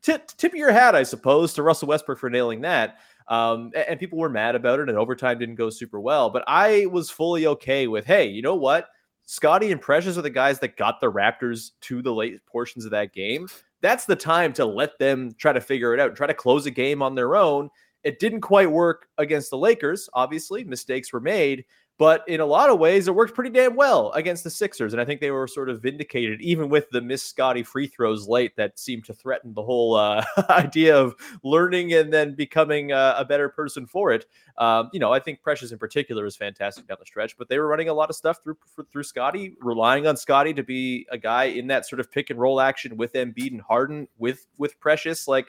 tip, 0.00 0.26
tip 0.38 0.52
of 0.52 0.58
your 0.58 0.72
hat, 0.72 0.94
I 0.94 1.02
suppose, 1.02 1.52
to 1.54 1.62
Russell 1.62 1.88
Westbrook 1.88 2.18
for 2.18 2.30
nailing 2.30 2.62
that. 2.62 2.98
Um, 3.28 3.72
and 3.74 3.98
people 4.00 4.18
were 4.18 4.28
mad 4.28 4.54
about 4.54 4.80
it, 4.80 4.88
and 4.88 4.96
overtime 4.96 5.38
didn't 5.38 5.56
go 5.56 5.68
super 5.68 6.00
well. 6.00 6.30
But 6.30 6.44
I 6.46 6.86
was 6.86 7.10
fully 7.10 7.46
okay 7.46 7.88
with, 7.88 8.06
hey, 8.06 8.26
you 8.26 8.40
know 8.40 8.54
what? 8.54 8.88
Scottie 9.26 9.72
and 9.72 9.80
Precious 9.80 10.16
are 10.16 10.22
the 10.22 10.30
guys 10.30 10.60
that 10.60 10.76
got 10.76 11.00
the 11.00 11.10
Raptors 11.10 11.72
to 11.82 12.00
the 12.00 12.14
late 12.14 12.44
portions 12.46 12.84
of 12.84 12.92
that 12.92 13.12
game. 13.12 13.48
That's 13.82 14.06
the 14.06 14.16
time 14.16 14.52
to 14.54 14.64
let 14.64 14.98
them 14.98 15.34
try 15.36 15.52
to 15.52 15.60
figure 15.60 15.92
it 15.92 16.00
out 16.00 16.16
try 16.16 16.26
to 16.26 16.34
close 16.34 16.64
a 16.66 16.70
game 16.70 17.02
on 17.02 17.14
their 17.14 17.36
own. 17.36 17.68
It 18.04 18.20
didn't 18.20 18.42
quite 18.42 18.70
work 18.70 19.08
against 19.18 19.50
the 19.50 19.58
Lakers. 19.58 20.08
Obviously, 20.14 20.62
mistakes 20.62 21.12
were 21.12 21.20
made, 21.20 21.64
but 21.98 22.28
in 22.28 22.40
a 22.40 22.46
lot 22.46 22.68
of 22.68 22.78
ways, 22.78 23.08
it 23.08 23.14
worked 23.14 23.34
pretty 23.34 23.50
damn 23.50 23.74
well 23.74 24.12
against 24.12 24.44
the 24.44 24.50
Sixers. 24.50 24.92
And 24.92 25.00
I 25.00 25.04
think 25.06 25.20
they 25.20 25.30
were 25.30 25.46
sort 25.46 25.70
of 25.70 25.80
vindicated, 25.80 26.42
even 26.42 26.68
with 26.68 26.90
the 26.90 27.00
miss 27.00 27.22
Scottie 27.22 27.62
free 27.62 27.86
throws 27.86 28.28
late 28.28 28.54
that 28.56 28.78
seemed 28.78 29.04
to 29.06 29.14
threaten 29.14 29.54
the 29.54 29.62
whole 29.62 29.94
uh, 29.94 30.22
idea 30.50 30.96
of 30.96 31.14
learning 31.42 31.94
and 31.94 32.12
then 32.12 32.34
becoming 32.34 32.92
uh, 32.92 33.14
a 33.16 33.24
better 33.24 33.48
person 33.48 33.86
for 33.86 34.12
it. 34.12 34.26
Um, 34.58 34.90
you 34.92 35.00
know, 35.00 35.10
I 35.10 35.20
think 35.20 35.40
Precious 35.40 35.72
in 35.72 35.78
particular 35.78 36.26
is 36.26 36.36
fantastic 36.36 36.86
down 36.86 36.98
the 37.00 37.06
stretch, 37.06 37.36
but 37.38 37.48
they 37.48 37.58
were 37.58 37.66
running 37.66 37.88
a 37.88 37.94
lot 37.94 38.10
of 38.10 38.16
stuff 38.16 38.42
through 38.42 38.58
through 38.92 39.02
Scottie, 39.02 39.56
relying 39.60 40.06
on 40.06 40.16
Scottie 40.16 40.54
to 40.54 40.62
be 40.62 41.06
a 41.10 41.18
guy 41.18 41.44
in 41.44 41.66
that 41.68 41.86
sort 41.86 42.00
of 42.00 42.10
pick 42.10 42.28
and 42.28 42.38
roll 42.38 42.60
action 42.60 42.96
with 42.96 43.14
Embiid 43.14 43.52
and 43.52 43.62
Harden 43.62 44.06
with 44.18 44.46
with 44.58 44.78
Precious. 44.80 45.26
Like, 45.26 45.46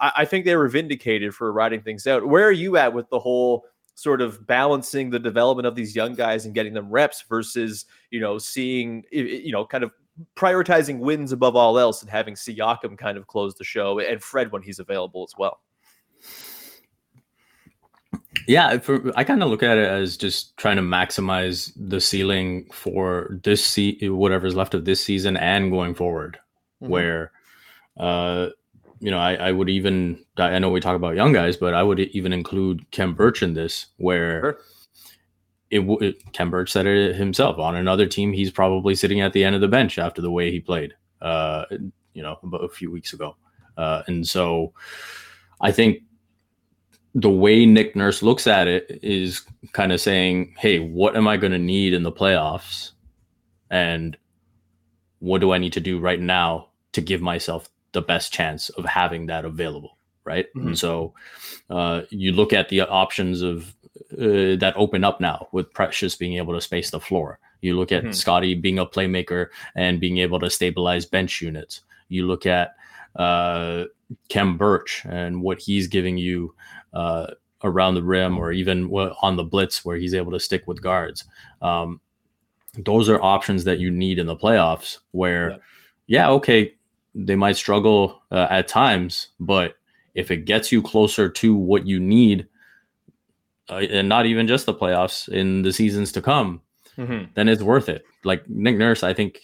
I, 0.00 0.12
I 0.18 0.24
think 0.26 0.44
they 0.44 0.56
were 0.56 0.68
vindicated 0.68 1.34
for 1.34 1.50
riding 1.52 1.80
things 1.80 2.06
out. 2.06 2.26
Where 2.26 2.46
are 2.46 2.52
you 2.52 2.76
at 2.76 2.92
with 2.92 3.08
the 3.08 3.18
whole? 3.18 3.64
Sort 3.96 4.20
of 4.20 4.46
balancing 4.46 5.08
the 5.10 5.18
development 5.18 5.66
of 5.66 5.74
these 5.74 5.96
young 5.96 6.14
guys 6.14 6.44
and 6.44 6.54
getting 6.54 6.74
them 6.74 6.88
reps 6.90 7.24
versus 7.28 7.86
you 8.10 8.20
know 8.20 8.38
seeing 8.38 9.02
you 9.10 9.50
know 9.50 9.64
kind 9.66 9.82
of 9.82 9.90
prioritizing 10.36 10.98
wins 10.98 11.32
above 11.32 11.56
all 11.56 11.78
else 11.78 12.02
and 12.02 12.10
having 12.10 12.34
Siakam 12.34 12.96
kind 12.96 13.18
of 13.18 13.26
close 13.26 13.54
the 13.54 13.64
show 13.64 13.98
and 13.98 14.22
Fred 14.22 14.52
when 14.52 14.62
he's 14.62 14.78
available 14.78 15.24
as 15.24 15.34
well. 15.36 15.60
Yeah, 18.46 18.78
for, 18.78 19.12
I 19.16 19.24
kind 19.24 19.42
of 19.42 19.48
look 19.50 19.62
at 19.62 19.76
it 19.76 19.88
as 19.88 20.16
just 20.16 20.56
trying 20.56 20.76
to 20.76 20.82
maximize 20.82 21.72
the 21.74 22.00
ceiling 22.00 22.68
for 22.72 23.40
this 23.42 23.64
se- 23.64 23.98
whatever's 24.08 24.54
left 24.54 24.74
of 24.74 24.84
this 24.84 25.02
season 25.02 25.36
and 25.36 25.70
going 25.70 25.94
forward. 25.94 26.38
Mhm. 26.82 26.88
Where, 26.88 27.32
uh, 27.98 28.48
you 29.00 29.10
know, 29.10 29.18
I, 29.18 29.34
I 29.34 29.52
would 29.52 29.68
even 29.68 30.24
I 30.36 30.58
know 30.58 30.70
we 30.70 30.80
talk 30.80 30.96
about 30.96 31.16
young 31.16 31.32
guys, 31.32 31.56
but 31.56 31.74
I 31.74 31.82
would 31.82 32.00
even 32.00 32.32
include 32.32 32.90
Khem 32.90 33.14
Birch 33.14 33.42
in 33.42 33.54
this, 33.54 33.86
where 33.96 34.40
Sure. 34.40 34.58
it, 35.70 35.80
it 36.02 36.32
Khem 36.32 36.50
Birch 36.50 36.72
said 36.72 36.86
it 36.86 37.16
himself. 37.16 37.58
On 37.58 37.76
another 37.76 38.06
team, 38.06 38.32
he's 38.32 38.50
probably 38.50 38.94
sitting 38.94 39.20
at 39.20 39.32
the 39.32 39.44
end 39.44 39.54
of 39.54 39.60
the 39.60 39.68
bench 39.68 39.98
after 39.98 40.22
the 40.22 40.30
way 40.30 40.50
he 40.50 40.60
played. 40.60 40.94
Uh, 41.20 41.64
you 42.14 42.22
know, 42.22 42.38
about 42.42 42.64
a 42.64 42.68
few 42.68 42.90
weeks 42.90 43.12
ago, 43.12 43.36
uh, 43.76 44.02
and 44.06 44.26
so 44.26 44.72
I 45.60 45.72
think 45.72 45.98
the 47.14 47.30
way 47.30 47.64
Nick 47.64 47.96
Nurse 47.96 48.22
looks 48.22 48.46
at 48.46 48.68
it 48.68 49.00
is 49.02 49.42
kind 49.72 49.92
of 49.92 50.00
saying, 50.00 50.54
"Hey, 50.58 50.78
what 50.78 51.16
am 51.16 51.28
I 51.28 51.36
going 51.36 51.52
to 51.52 51.58
need 51.58 51.92
in 51.92 52.02
the 52.02 52.12
playoffs, 52.12 52.92
and 53.70 54.16
what 55.18 55.40
do 55.40 55.52
I 55.52 55.58
need 55.58 55.72
to 55.74 55.80
do 55.80 55.98
right 55.98 56.20
now 56.20 56.68
to 56.92 57.00
give 57.00 57.20
myself 57.20 57.68
the 57.96 58.02
best 58.02 58.32
chance 58.32 58.68
of 58.70 58.84
having 58.84 59.26
that 59.26 59.44
available?" 59.44 59.96
Right, 60.24 60.46
mm-hmm. 60.54 60.68
and 60.68 60.78
so 60.78 61.14
uh, 61.70 62.02
you 62.10 62.32
look 62.32 62.52
at 62.52 62.68
the 62.68 62.82
options 62.82 63.42
of 63.42 63.74
uh, 64.12 64.56
that 64.60 64.74
open 64.76 65.04
up 65.04 65.20
now 65.20 65.48
with 65.52 65.72
Precious 65.72 66.16
being 66.16 66.36
able 66.36 66.54
to 66.54 66.60
space 66.60 66.90
the 66.90 67.00
floor. 67.00 67.38
You 67.60 67.76
look 67.76 67.92
at 67.92 68.02
mm-hmm. 68.02 68.12
Scottie 68.12 68.54
being 68.54 68.78
a 68.78 68.86
playmaker 68.86 69.48
and 69.74 70.00
being 70.00 70.18
able 70.18 70.38
to 70.40 70.50
stabilize 70.50 71.06
bench 71.06 71.40
units. 71.40 71.80
You 72.08 72.26
look 72.26 72.46
at 72.46 72.76
uh, 73.16 73.84
Khem 74.28 74.56
Birch 74.56 75.04
and 75.08 75.42
what 75.42 75.58
he's 75.58 75.88
giving 75.88 76.18
you 76.18 76.54
uh, 76.92 77.28
around 77.64 77.94
the 77.94 78.02
rim 78.02 78.38
or 78.38 78.52
even 78.52 78.90
on 79.22 79.36
the 79.36 79.44
blitz 79.44 79.84
where 79.84 79.96
he's 79.96 80.14
able 80.14 80.32
to 80.32 80.40
stick 80.40 80.66
with 80.66 80.82
guards. 80.82 81.24
Um, 81.62 82.00
those 82.78 83.08
are 83.08 83.22
options 83.22 83.64
that 83.64 83.78
you 83.78 83.90
need 83.90 84.18
in 84.18 84.26
the 84.26 84.36
playoffs 84.36 84.98
where, 85.12 85.50
yeah, 85.50 85.56
yeah 86.06 86.30
okay, 86.30 86.74
they 87.16 87.36
might 87.36 87.56
struggle 87.56 88.22
uh, 88.30 88.46
at 88.50 88.68
times, 88.68 89.28
but 89.40 89.76
if 90.14 90.30
it 90.30 90.44
gets 90.44 90.70
you 90.70 90.82
closer 90.82 91.28
to 91.28 91.54
what 91.54 91.86
you 91.86 91.98
need, 91.98 92.46
uh, 93.70 93.76
and 93.76 94.08
not 94.08 94.26
even 94.26 94.46
just 94.46 94.66
the 94.66 94.74
playoffs 94.74 95.28
in 95.28 95.62
the 95.62 95.72
seasons 95.72 96.12
to 96.12 96.22
come, 96.22 96.60
mm-hmm. 96.96 97.24
then 97.34 97.48
it's 97.48 97.62
worth 97.62 97.88
it. 97.88 98.04
Like 98.22 98.48
Nick 98.48 98.76
Nurse, 98.76 99.02
I 99.02 99.14
think 99.14 99.40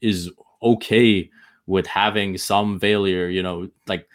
is 0.00 0.30
okay 0.62 1.28
with 1.66 1.86
having 1.86 2.38
some 2.38 2.78
failure. 2.78 3.28
You 3.28 3.42
know, 3.42 3.68
like 3.86 4.08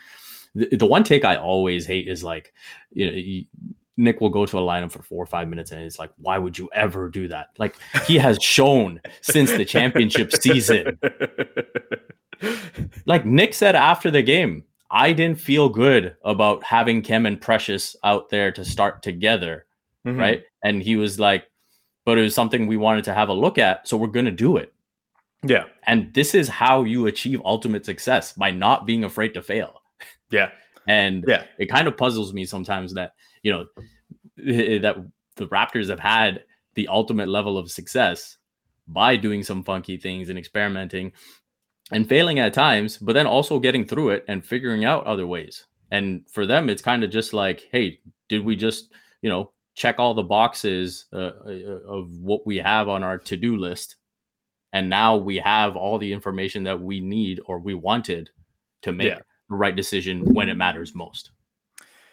the, 0.56 0.76
the 0.78 0.86
one 0.86 1.04
take 1.04 1.26
I 1.26 1.36
always 1.36 1.86
hate 1.86 2.08
is 2.08 2.24
like, 2.24 2.54
you 2.92 3.06
know, 3.06 3.18
you, 3.18 3.46
Nick 3.98 4.22
will 4.22 4.30
go 4.30 4.46
to 4.46 4.58
a 4.58 4.62
lineup 4.62 4.92
for 4.92 5.04
four 5.04 5.22
or 5.22 5.28
five 5.28 5.48
minutes, 5.48 5.72
and 5.72 5.82
it's 5.82 6.00
like, 6.00 6.12
why 6.18 6.38
would 6.38 6.58
you 6.58 6.70
ever 6.74 7.10
do 7.10 7.28
that? 7.28 7.50
Like 7.58 7.76
he 8.06 8.18
has 8.18 8.42
shown 8.42 9.02
since 9.22 9.52
the 9.52 9.66
championship 9.66 10.34
season. 10.34 10.98
Like 13.06 13.26
Nick 13.26 13.54
said 13.54 13.76
after 13.76 14.12
the 14.12 14.22
game, 14.22 14.64
I 14.90 15.14
didn't 15.14 15.40
feel 15.40 15.70
good 15.70 16.16
about 16.24 16.64
having 16.64 17.02
Khem 17.02 17.26
and 17.26 17.40
Precious 17.40 17.96
out 18.04 18.30
there 18.30 18.52
to 18.52 18.66
start 18.66 19.02
together, 19.02 19.66
mm-hmm. 20.06 20.20
right? 20.20 20.44
And 20.64 20.84
he 20.84 20.96
was 20.96 21.20
like, 21.20 21.46
but 22.04 22.18
it 22.18 22.22
was 22.22 22.36
something 22.36 22.68
we 22.68 22.78
wanted 22.78 23.04
to 23.06 23.14
have 23.14 23.30
a 23.30 23.34
look 23.34 23.58
at, 23.58 23.88
so 23.88 23.96
we're 23.96 24.08
gonna 24.08 24.32
do 24.32 24.58
it. 24.58 24.74
Yeah. 25.44 25.66
And 25.88 26.14
this 26.14 26.36
is 26.36 26.48
how 26.50 26.84
you 26.84 27.08
achieve 27.08 27.42
ultimate 27.46 27.86
success 27.86 28.34
by 28.34 28.52
not 28.52 28.86
being 28.86 29.04
afraid 29.04 29.34
to 29.36 29.42
fail. 29.42 29.82
Yeah. 30.30 30.50
And 30.88 31.26
yeah, 31.28 31.46
it 31.58 31.68
kind 31.68 31.88
of 31.88 31.98
puzzles 31.98 32.34
me 32.34 32.46
sometimes 32.46 32.94
that, 32.96 33.14
you 33.44 33.52
know, 33.52 33.66
that 34.38 34.96
the 35.36 35.48
Raptors 35.48 35.90
have 35.90 36.00
had 36.00 36.44
the 36.74 36.88
ultimate 36.88 37.30
level 37.30 37.58
of 37.58 37.72
success 37.72 38.38
by 38.88 39.16
doing 39.16 39.44
some 39.44 39.64
funky 39.64 39.98
things 39.98 40.30
and 40.30 40.38
experimenting 40.38 41.14
and 41.92 42.08
failing 42.08 42.40
at 42.40 42.54
times, 42.54 42.98
but 42.98 43.14
then 43.14 43.28
also 43.28 43.60
getting 43.60 43.86
through 43.86 44.10
it 44.12 44.26
and 44.28 44.46
figuring 44.46 44.86
out 44.86 45.06
other 45.06 45.28
ways. 45.28 45.66
And 45.92 46.24
for 46.30 46.46
them, 46.46 46.70
it's 46.70 46.82
kind 46.82 47.04
of 47.04 47.12
just 47.12 47.34
like, 47.34 47.68
hey, 47.72 48.00
did 48.30 48.46
we 48.46 48.56
just, 48.56 48.92
you 49.22 49.30
know, 49.30 49.52
check 49.76 50.00
all 50.00 50.14
the 50.14 50.24
boxes 50.24 51.06
uh, 51.14 51.32
uh 51.46 51.80
of 51.88 52.12
what 52.20 52.46
we 52.46 52.58
have 52.58 52.88
on 52.88 53.04
our 53.04 53.18
to 53.18 53.38
do 53.38 53.58
list? 53.58 53.98
And 54.74 54.90
now 54.90 55.18
we 55.18 55.38
have 55.38 55.76
all 55.76 55.98
the 55.98 56.14
information 56.14 56.64
that 56.64 56.80
we 56.80 57.02
need 57.02 57.42
or 57.46 57.60
we 57.60 57.74
wanted 57.74 58.30
to 58.84 58.94
make 58.94 59.10
yeah 59.10 59.20
the 59.52 59.58
right 59.58 59.76
decision 59.76 60.34
when 60.34 60.50
it 60.50 60.56
matters 60.56 60.96
most. 60.96 61.32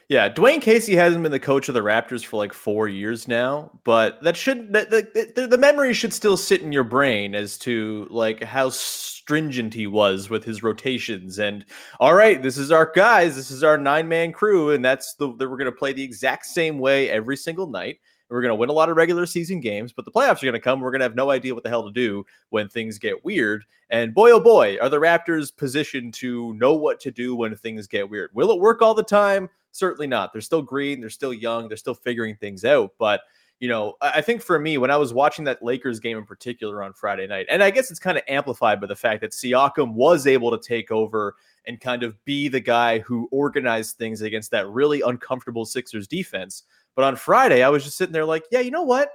Yeah, 0.08 0.30
Dwane 0.30 0.62
Casey 0.62 0.96
hasn't 0.96 1.22
been 1.22 1.32
the 1.32 1.38
coach 1.38 1.68
of 1.68 1.74
the 1.74 1.82
Raptors 1.82 2.24
for 2.24 2.38
like 2.38 2.54
four 2.54 2.88
years 2.88 3.28
now, 3.28 3.70
but 3.84 4.22
that 4.22 4.38
should 4.38 4.72
that, 4.72 4.88
the, 4.88 5.30
the, 5.36 5.46
the 5.46 5.58
memory 5.58 5.92
should 5.92 6.14
still 6.14 6.38
sit 6.38 6.62
in 6.62 6.72
your 6.72 6.84
brain 6.84 7.34
as 7.34 7.58
to 7.58 8.06
like 8.08 8.42
how 8.42 8.70
stringent 8.70 9.74
he 9.74 9.86
was 9.86 10.30
with 10.30 10.44
his 10.44 10.62
rotations. 10.62 11.38
And 11.38 11.62
all 12.00 12.14
right, 12.14 12.40
this 12.40 12.56
is 12.56 12.72
our 12.72 12.90
guys, 12.96 13.36
this 13.36 13.50
is 13.50 13.62
our 13.62 13.76
nine 13.76 14.08
man 14.08 14.32
crew, 14.32 14.70
and 14.70 14.82
that's 14.82 15.12
the 15.14 15.30
that 15.36 15.46
we're 15.46 15.58
gonna 15.58 15.70
play 15.70 15.92
the 15.92 16.04
exact 16.04 16.46
same 16.46 16.78
way 16.78 17.10
every 17.10 17.36
single 17.36 17.66
night. 17.66 17.98
We're 18.30 18.42
going 18.42 18.50
to 18.50 18.56
win 18.56 18.68
a 18.68 18.74
lot 18.74 18.90
of 18.90 18.96
regular 18.98 19.24
season 19.24 19.60
games, 19.60 19.90
but 19.90 20.04
the 20.04 20.10
playoffs 20.10 20.42
are 20.42 20.46
going 20.46 20.52
to 20.52 20.60
come. 20.60 20.80
We're 20.80 20.90
going 20.90 21.00
to 21.00 21.06
have 21.06 21.14
no 21.14 21.30
idea 21.30 21.54
what 21.54 21.62
the 21.62 21.70
hell 21.70 21.84
to 21.84 21.90
do 21.90 22.26
when 22.50 22.68
things 22.68 22.98
get 22.98 23.24
weird. 23.24 23.64
And 23.88 24.12
boy, 24.12 24.32
oh 24.32 24.40
boy, 24.40 24.76
are 24.82 24.90
the 24.90 24.98
Raptors 24.98 25.54
positioned 25.56 26.12
to 26.14 26.52
know 26.52 26.74
what 26.74 27.00
to 27.00 27.10
do 27.10 27.34
when 27.34 27.56
things 27.56 27.86
get 27.86 28.10
weird. 28.10 28.30
Will 28.34 28.50
it 28.50 28.60
work 28.60 28.82
all 28.82 28.92
the 28.92 29.02
time? 29.02 29.48
Certainly 29.72 30.08
not. 30.08 30.32
They're 30.32 30.40
still 30.40 30.62
green. 30.62 31.00
They're 31.00 31.10
still 31.10 31.32
young. 31.32 31.68
They're 31.68 31.76
still 31.76 31.94
figuring 31.94 32.36
things 32.36 32.64
out. 32.64 32.92
But 32.98 33.20
you 33.60 33.68
know, 33.68 33.94
I 34.00 34.20
think 34.20 34.40
for 34.40 34.58
me, 34.58 34.78
when 34.78 34.90
I 34.90 34.96
was 34.96 35.12
watching 35.12 35.44
that 35.46 35.64
Lakers 35.64 35.98
game 35.98 36.16
in 36.16 36.24
particular 36.24 36.82
on 36.82 36.92
Friday 36.92 37.26
night, 37.26 37.46
and 37.50 37.60
I 37.60 37.70
guess 37.70 37.90
it's 37.90 37.98
kind 37.98 38.16
of 38.16 38.22
amplified 38.28 38.80
by 38.80 38.86
the 38.86 38.94
fact 38.94 39.20
that 39.22 39.32
Siakam 39.32 39.94
was 39.94 40.28
able 40.28 40.56
to 40.56 40.58
take 40.68 40.92
over 40.92 41.34
and 41.66 41.80
kind 41.80 42.04
of 42.04 42.24
be 42.24 42.46
the 42.46 42.60
guy 42.60 43.00
who 43.00 43.28
organized 43.32 43.96
things 43.96 44.22
against 44.22 44.52
that 44.52 44.68
really 44.68 45.00
uncomfortable 45.00 45.64
Sixers 45.64 46.06
defense. 46.06 46.62
But 46.94 47.04
on 47.04 47.16
Friday, 47.16 47.64
I 47.64 47.68
was 47.68 47.82
just 47.82 47.96
sitting 47.96 48.12
there 48.12 48.24
like, 48.24 48.44
yeah, 48.52 48.60
you 48.60 48.70
know 48.70 48.84
what? 48.84 49.10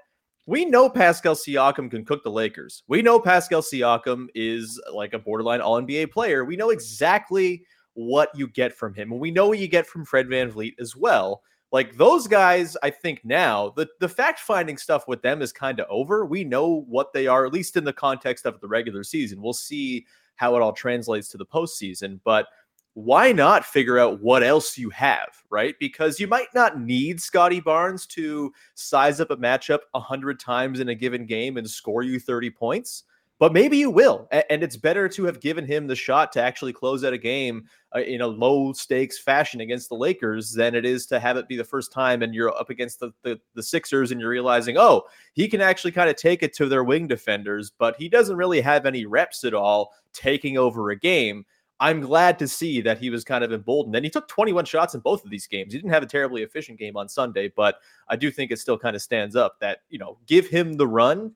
We 0.46 0.66
know 0.66 0.90
Pascal 0.90 1.36
Siakam 1.36 1.90
can 1.90 2.04
cook 2.04 2.22
the 2.22 2.30
Lakers. 2.30 2.84
We 2.90 3.02
know 3.02 3.22
Pascal 3.22 3.62
Siakam 3.62 4.28
is 4.36 4.82
like 4.94 5.14
a 5.14 5.20
borderline 5.20 5.62
all 5.62 5.82
NBA 5.82 6.12
player. 6.12 6.44
We 6.44 6.58
know 6.58 6.72
exactly 6.72 7.64
what 7.94 8.30
you 8.36 8.48
get 8.48 8.74
from 8.74 8.94
him. 8.94 9.12
And 9.12 9.22
we 9.22 9.32
know 9.32 9.48
what 9.48 9.60
you 9.60 9.68
get 9.68 9.88
from 9.88 10.06
Fred 10.06 10.28
VanVleet 10.28 10.76
as 10.80 10.96
well. 10.96 11.44
Like 11.72 11.98
those 11.98 12.28
guys, 12.28 12.78
I 12.84 12.92
think 12.92 13.22
now 13.24 13.74
the, 13.76 13.88
the 14.00 14.10
fact 14.10 14.40
finding 14.40 14.78
stuff 14.78 15.08
with 15.08 15.24
them 15.24 15.42
is 15.42 15.52
kind 15.52 15.80
of 15.80 15.88
over. 15.90 16.26
We 16.26 16.44
know 16.44 16.86
what 16.88 17.14
they 17.14 17.26
are, 17.26 17.46
at 17.46 17.54
least 17.54 17.78
in 17.78 17.84
the 17.84 17.94
context 17.94 18.46
of 18.46 18.62
the 18.62 18.68
regular 18.68 19.04
season. 19.04 19.42
We'll 19.42 19.54
see 19.54 20.06
how 20.36 20.56
it 20.56 20.62
all 20.62 20.74
translates 20.74 21.30
to 21.30 21.38
the 21.38 21.46
postseason. 21.46 22.20
But 22.24 22.48
why 22.96 23.32
not 23.32 23.66
figure 23.66 23.98
out 23.98 24.22
what 24.22 24.44
else 24.44 24.78
you 24.78 24.92
have, 24.92 25.30
right? 25.50 25.74
Because 25.80 26.20
you 26.20 26.28
might 26.28 26.54
not 26.54 26.80
need 26.80 27.20
Scottie 27.20 27.60
Barnes 27.60 28.06
to 28.08 28.54
size 28.76 29.20
up 29.20 29.32
a 29.32 29.38
matchup 29.38 29.80
100 29.92 30.40
times 30.40 30.80
in 30.80 30.90
a 30.90 30.96
given 30.96 31.26
game 31.26 31.58
and 31.58 31.68
score 31.68 32.04
you 32.04 32.20
30 32.20 32.52
points, 32.52 33.04
but 33.40 33.54
maybe 33.54 33.78
you 33.78 33.90
will. 33.90 34.28
And 34.32 34.64
it's 34.64 34.78
better 34.78 35.10
to 35.10 35.26
have 35.26 35.40
given 35.40 35.66
him 35.66 35.88
the 35.88 35.96
shot 35.96 36.32
to 36.34 36.42
actually 36.42 36.74
close 36.74 37.04
out 37.04 37.14
a 37.14 37.18
game 37.18 37.66
uh, 37.96 38.02
in 38.02 38.22
a 38.22 38.28
low 38.28 38.74
stakes 38.74 39.20
fashion 39.20 39.62
against 39.62 39.90
the 39.90 39.96
Lakers 39.96 40.52
than 40.52 40.76
it 40.76 40.86
is 40.86 41.06
to 41.08 41.20
have 41.20 41.38
it 41.38 41.48
be 41.48 41.58
the 41.58 41.64
first 41.64 41.92
time 41.92 42.22
and 42.22 42.34
you're 42.34 42.56
up 42.56 42.70
against 42.70 43.00
the, 43.00 43.12
the, 43.24 43.40
the 43.56 43.64
Sixers 43.64 44.12
and 44.12 44.22
you're 44.22 44.30
realizing, 44.30 44.78
oh, 44.78 45.04
he 45.34 45.48
can 45.48 45.62
actually 45.62 45.92
kind 45.92 46.10
of 46.10 46.16
take 46.16 46.44
it 46.44 46.54
to 46.54 46.68
their 46.68 46.84
wing 46.84 47.08
defenders, 47.08 47.72
but 47.78 47.96
he 47.98 48.08
doesn't 48.08 48.38
really 48.38 48.62
have 48.62 48.86
any 48.86 49.06
reps 49.06 49.44
at 49.44 49.54
all 49.54 49.94
taking 50.14 50.58
over 50.58 50.92
a 50.92 50.96
game. 50.96 51.46
I'm 51.80 52.00
glad 52.00 52.40
to 52.40 52.48
see 52.48 52.80
that 52.82 53.00
he 53.00 53.10
was 53.10 53.26
kind 53.26 53.44
of 53.44 53.52
emboldened. 53.52 53.96
And 53.96 54.06
he 54.06 54.10
took 54.10 54.28
21 54.30 54.64
shots 54.64 54.94
in 54.94 55.02
both 55.02 55.26
of 55.26 55.32
these 55.32 55.48
games. 55.48 55.74
He 55.74 55.80
didn't 55.80 55.92
have 55.92 56.04
a 56.04 56.08
terribly 56.08 56.44
efficient 56.44 56.80
game 56.80 56.96
on 56.96 57.10
Sunday, 57.10 57.52
but 57.54 57.80
I 58.08 58.16
do 58.16 58.32
think 58.32 58.52
it 58.52 58.60
still 58.60 58.78
kind 58.78 58.96
of 58.96 59.02
stands 59.02 59.36
up 59.36 59.60
that, 59.60 59.80
you 59.90 60.00
know, 60.00 60.18
give 60.26 60.48
him 60.48 60.74
the 60.74 60.88
run, 60.88 61.34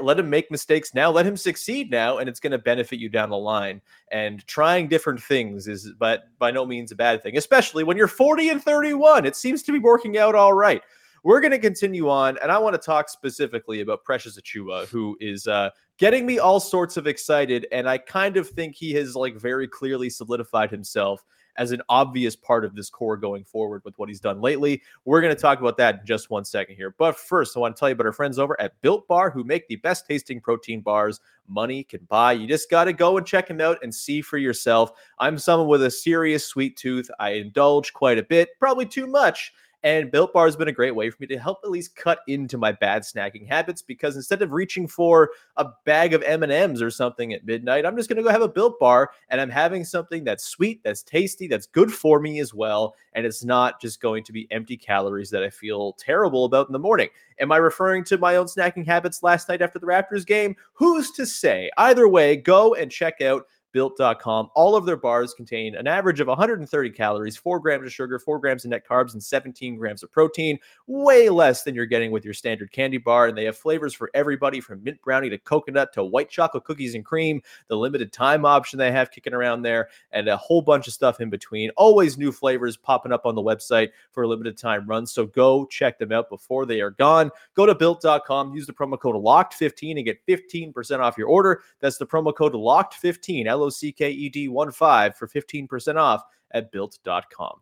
let 0.00 0.18
him 0.18 0.28
make 0.28 0.50
mistakes 0.50 0.94
now, 0.94 1.10
let 1.10 1.26
him 1.26 1.36
succeed 1.36 1.90
now, 1.90 2.18
and 2.18 2.28
it's 2.28 2.40
going 2.40 2.52
to 2.52 2.58
benefit 2.58 2.98
you 2.98 3.08
down 3.08 3.30
the 3.30 3.38
line. 3.38 3.80
And 4.10 4.46
trying 4.46 4.88
different 4.88 5.22
things 5.22 5.68
is 5.68 5.90
but 5.98 6.24
by 6.38 6.50
no 6.50 6.66
means 6.66 6.92
a 6.92 6.96
bad 6.96 7.22
thing, 7.22 7.36
especially 7.36 7.84
when 7.84 7.96
you're 7.96 8.08
40 8.08 8.50
and 8.50 8.62
31. 8.62 9.26
It 9.26 9.36
seems 9.36 9.62
to 9.64 9.72
be 9.72 9.78
working 9.78 10.18
out 10.18 10.34
all 10.34 10.54
right. 10.54 10.82
We're 11.22 11.40
going 11.40 11.50
to 11.50 11.58
continue 11.58 12.08
on, 12.08 12.38
and 12.42 12.50
I 12.50 12.58
want 12.58 12.74
to 12.74 12.80
talk 12.80 13.10
specifically 13.10 13.82
about 13.82 14.04
Precious 14.04 14.40
Achiuwa, 14.40 14.86
who 14.88 15.18
is 15.20 15.46
uh, 15.46 15.68
getting 15.98 16.24
me 16.24 16.38
all 16.38 16.60
sorts 16.60 16.96
of 16.96 17.06
excited. 17.06 17.66
And 17.72 17.86
I 17.88 17.98
kind 17.98 18.38
of 18.38 18.48
think 18.48 18.74
he 18.74 18.92
has 18.94 19.14
like 19.14 19.36
very 19.36 19.68
clearly 19.68 20.08
solidified 20.08 20.70
himself 20.70 21.22
as 21.60 21.72
an 21.72 21.82
obvious 21.90 22.34
part 22.34 22.64
of 22.64 22.74
this 22.74 22.88
core 22.88 23.18
going 23.18 23.44
forward 23.44 23.82
with 23.84 23.96
what 23.98 24.08
he's 24.08 24.18
done 24.18 24.40
lately. 24.40 24.80
We're 25.04 25.20
going 25.20 25.34
to 25.34 25.40
talk 25.40 25.60
about 25.60 25.76
that 25.76 26.00
in 26.00 26.06
just 26.06 26.30
one 26.30 26.44
second 26.44 26.74
here. 26.74 26.94
But 26.98 27.18
first, 27.18 27.54
I 27.54 27.60
want 27.60 27.76
to 27.76 27.78
tell 27.78 27.90
you 27.90 27.92
about 27.92 28.06
our 28.06 28.14
friends 28.14 28.38
over 28.38 28.58
at 28.58 28.80
Built 28.80 29.06
Bar 29.06 29.30
who 29.30 29.44
make 29.44 29.68
the 29.68 29.76
best 29.76 30.06
tasting 30.06 30.40
protein 30.40 30.80
bars 30.80 31.20
money 31.46 31.84
can 31.84 32.00
buy. 32.08 32.32
You 32.32 32.48
just 32.48 32.70
got 32.70 32.84
to 32.84 32.94
go 32.94 33.18
and 33.18 33.26
check 33.26 33.46
them 33.46 33.60
out 33.60 33.76
and 33.82 33.94
see 33.94 34.22
for 34.22 34.38
yourself. 34.38 34.92
I'm 35.18 35.36
someone 35.36 35.68
with 35.68 35.82
a 35.82 35.90
serious 35.90 36.46
sweet 36.46 36.78
tooth. 36.78 37.10
I 37.20 37.32
indulge 37.32 37.92
quite 37.92 38.16
a 38.16 38.22
bit, 38.22 38.48
probably 38.58 38.86
too 38.86 39.06
much 39.06 39.52
And 39.82 40.10
Built 40.10 40.32
Bar 40.34 40.44
has 40.44 40.56
been 40.56 40.68
a 40.68 40.72
great 40.72 40.94
way 40.94 41.08
for 41.08 41.16
me 41.20 41.26
to 41.28 41.38
help 41.38 41.60
at 41.64 41.70
least 41.70 41.96
cut 41.96 42.20
into 42.26 42.58
my 42.58 42.70
bad 42.70 43.02
snacking 43.02 43.48
habits 43.48 43.80
because 43.80 44.14
instead 44.14 44.42
of 44.42 44.52
reaching 44.52 44.86
for 44.86 45.30
a 45.56 45.68
bag 45.86 46.12
of 46.12 46.22
M&Ms 46.22 46.82
or 46.82 46.90
something 46.90 47.32
at 47.32 47.46
midnight, 47.46 47.86
I'm 47.86 47.96
just 47.96 48.08
going 48.08 48.18
to 48.18 48.22
go 48.22 48.28
have 48.28 48.42
a 48.42 48.48
Built 48.48 48.78
Bar 48.78 49.10
and 49.30 49.40
I'm 49.40 49.48
having 49.48 49.84
something 49.84 50.22
that's 50.22 50.44
sweet, 50.44 50.82
that's 50.84 51.02
tasty, 51.02 51.46
that's 51.46 51.66
good 51.66 51.90
for 51.92 52.20
me 52.20 52.40
as 52.40 52.52
well, 52.52 52.94
and 53.14 53.24
it's 53.24 53.42
not 53.42 53.80
just 53.80 54.02
going 54.02 54.22
to 54.24 54.32
be 54.32 54.46
empty 54.50 54.76
calories 54.76 55.30
that 55.30 55.42
I 55.42 55.50
feel 55.50 55.94
terrible 55.94 56.44
about 56.44 56.68
in 56.68 56.72
the 56.72 56.78
morning. 56.78 57.08
Am 57.38 57.50
I 57.50 57.56
referring 57.56 58.04
to 58.04 58.18
my 58.18 58.36
own 58.36 58.46
snacking 58.46 58.84
habits 58.84 59.22
last 59.22 59.48
night 59.48 59.62
after 59.62 59.78
the 59.78 59.86
Raptors 59.86 60.26
game? 60.26 60.54
Who's 60.74 61.10
to 61.12 61.24
say? 61.24 61.70
Either 61.78 62.06
way, 62.06 62.36
go 62.36 62.74
and 62.74 62.90
check 62.90 63.22
out 63.22 63.46
built.com. 63.72 64.50
All 64.54 64.76
of 64.76 64.86
their 64.86 64.96
bars 64.96 65.34
contain 65.34 65.74
an 65.74 65.86
average 65.86 66.20
of 66.20 66.28
130 66.28 66.90
calories, 66.90 67.36
four 67.36 67.60
grams 67.60 67.86
of 67.86 67.92
sugar, 67.92 68.18
four 68.18 68.38
grams 68.38 68.64
of 68.64 68.70
net 68.70 68.86
carbs, 68.88 69.12
and 69.12 69.22
17 69.22 69.76
grams 69.76 70.02
of 70.02 70.10
protein. 70.10 70.58
Way 70.86 71.28
less 71.28 71.62
than 71.62 71.74
you're 71.74 71.86
getting 71.86 72.10
with 72.10 72.24
your 72.24 72.34
standard 72.34 72.72
candy 72.72 72.98
bar. 72.98 73.28
And 73.28 73.36
they 73.36 73.44
have 73.44 73.56
flavors 73.56 73.94
for 73.94 74.10
everybody 74.14 74.60
from 74.60 74.82
mint 74.82 75.00
brownie 75.02 75.30
to 75.30 75.38
coconut 75.38 75.92
to 75.94 76.04
white 76.04 76.30
chocolate 76.30 76.64
cookies 76.64 76.94
and 76.94 77.04
cream, 77.04 77.42
the 77.68 77.76
limited 77.76 78.12
time 78.12 78.44
option 78.44 78.78
they 78.78 78.92
have 78.92 79.10
kicking 79.10 79.34
around 79.34 79.62
there, 79.62 79.88
and 80.12 80.28
a 80.28 80.36
whole 80.36 80.62
bunch 80.62 80.86
of 80.86 80.92
stuff 80.92 81.20
in 81.20 81.30
between. 81.30 81.70
Always 81.76 82.18
new 82.18 82.32
flavors 82.32 82.76
popping 82.76 83.12
up 83.12 83.26
on 83.26 83.34
the 83.34 83.42
website 83.42 83.90
for 84.12 84.24
a 84.24 84.28
limited 84.28 84.56
time 84.56 84.86
run. 84.86 85.06
So 85.06 85.26
go 85.26 85.66
check 85.66 85.98
them 85.98 86.12
out 86.12 86.28
before 86.28 86.66
they 86.66 86.80
are 86.80 86.90
gone. 86.90 87.30
Go 87.54 87.66
to 87.66 87.74
built.com, 87.74 88.54
use 88.54 88.66
the 88.66 88.72
promo 88.72 88.98
code 88.98 89.16
LOCKED15 89.16 89.96
and 89.96 90.04
get 90.04 90.24
15% 90.26 91.00
off 91.00 91.18
your 91.18 91.28
order. 91.28 91.62
That's 91.80 91.98
the 91.98 92.06
promo 92.06 92.34
code 92.34 92.54
LOCKED15. 92.54 93.48
L 93.60 93.66
O 93.66 93.70
C 93.70 93.92
K 93.92 94.10
E 94.10 94.28
D 94.28 94.48
1 94.48 94.72
5 94.72 95.16
for 95.16 95.28
15% 95.28 95.96
off 95.96 96.22
at 96.52 96.72
built.com. 96.72 97.60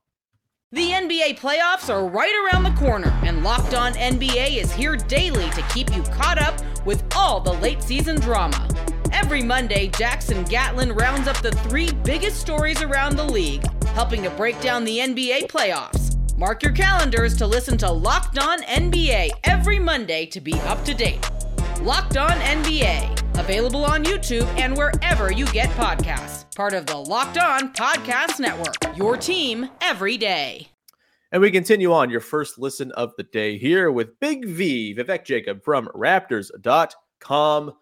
The 0.70 0.90
NBA 0.90 1.38
playoffs 1.38 1.88
are 1.88 2.06
right 2.06 2.34
around 2.44 2.62
the 2.62 2.78
corner, 2.78 3.08
and 3.24 3.42
Locked 3.42 3.74
On 3.74 3.94
NBA 3.94 4.58
is 4.58 4.70
here 4.70 4.96
daily 4.96 5.48
to 5.50 5.62
keep 5.72 5.94
you 5.96 6.02
caught 6.02 6.38
up 6.38 6.60
with 6.84 7.02
all 7.16 7.40
the 7.40 7.54
late 7.54 7.82
season 7.82 8.20
drama. 8.20 8.68
Every 9.10 9.42
Monday, 9.42 9.88
Jackson 9.88 10.44
Gatlin 10.44 10.92
rounds 10.92 11.26
up 11.26 11.38
the 11.38 11.52
three 11.52 11.90
biggest 12.04 12.38
stories 12.38 12.82
around 12.82 13.16
the 13.16 13.24
league, 13.24 13.64
helping 13.86 14.22
to 14.24 14.30
break 14.30 14.60
down 14.60 14.84
the 14.84 14.98
NBA 14.98 15.48
playoffs. 15.48 16.16
Mark 16.36 16.62
your 16.62 16.72
calendars 16.72 17.34
to 17.38 17.46
listen 17.46 17.78
to 17.78 17.90
Locked 17.90 18.38
On 18.38 18.60
NBA 18.64 19.30
every 19.44 19.78
Monday 19.78 20.26
to 20.26 20.40
be 20.40 20.52
up 20.66 20.84
to 20.84 20.92
date. 20.92 21.26
Locked 21.80 22.18
On 22.18 22.30
NBA, 22.30 23.27
available 23.38 23.84
on 23.84 24.04
YouTube 24.04 24.46
and 24.58 24.76
wherever 24.76 25.32
you 25.32 25.46
get 25.46 25.70
podcasts. 25.70 26.54
Part 26.54 26.74
of 26.74 26.86
the 26.86 26.96
Locked 26.96 27.38
On 27.38 27.72
Podcast 27.72 28.40
Network, 28.40 28.96
your 28.96 29.16
team 29.16 29.68
every 29.80 30.16
day. 30.16 30.68
And 31.30 31.42
we 31.42 31.50
continue 31.50 31.92
on 31.92 32.10
your 32.10 32.20
first 32.20 32.58
listen 32.58 32.90
of 32.92 33.12
the 33.16 33.22
day 33.22 33.58
here 33.58 33.92
with 33.92 34.18
Big 34.18 34.46
V, 34.46 34.94
Vivek 34.94 35.24
Jacob 35.24 35.62
from 35.62 35.88
Raptors.com. 35.94 37.72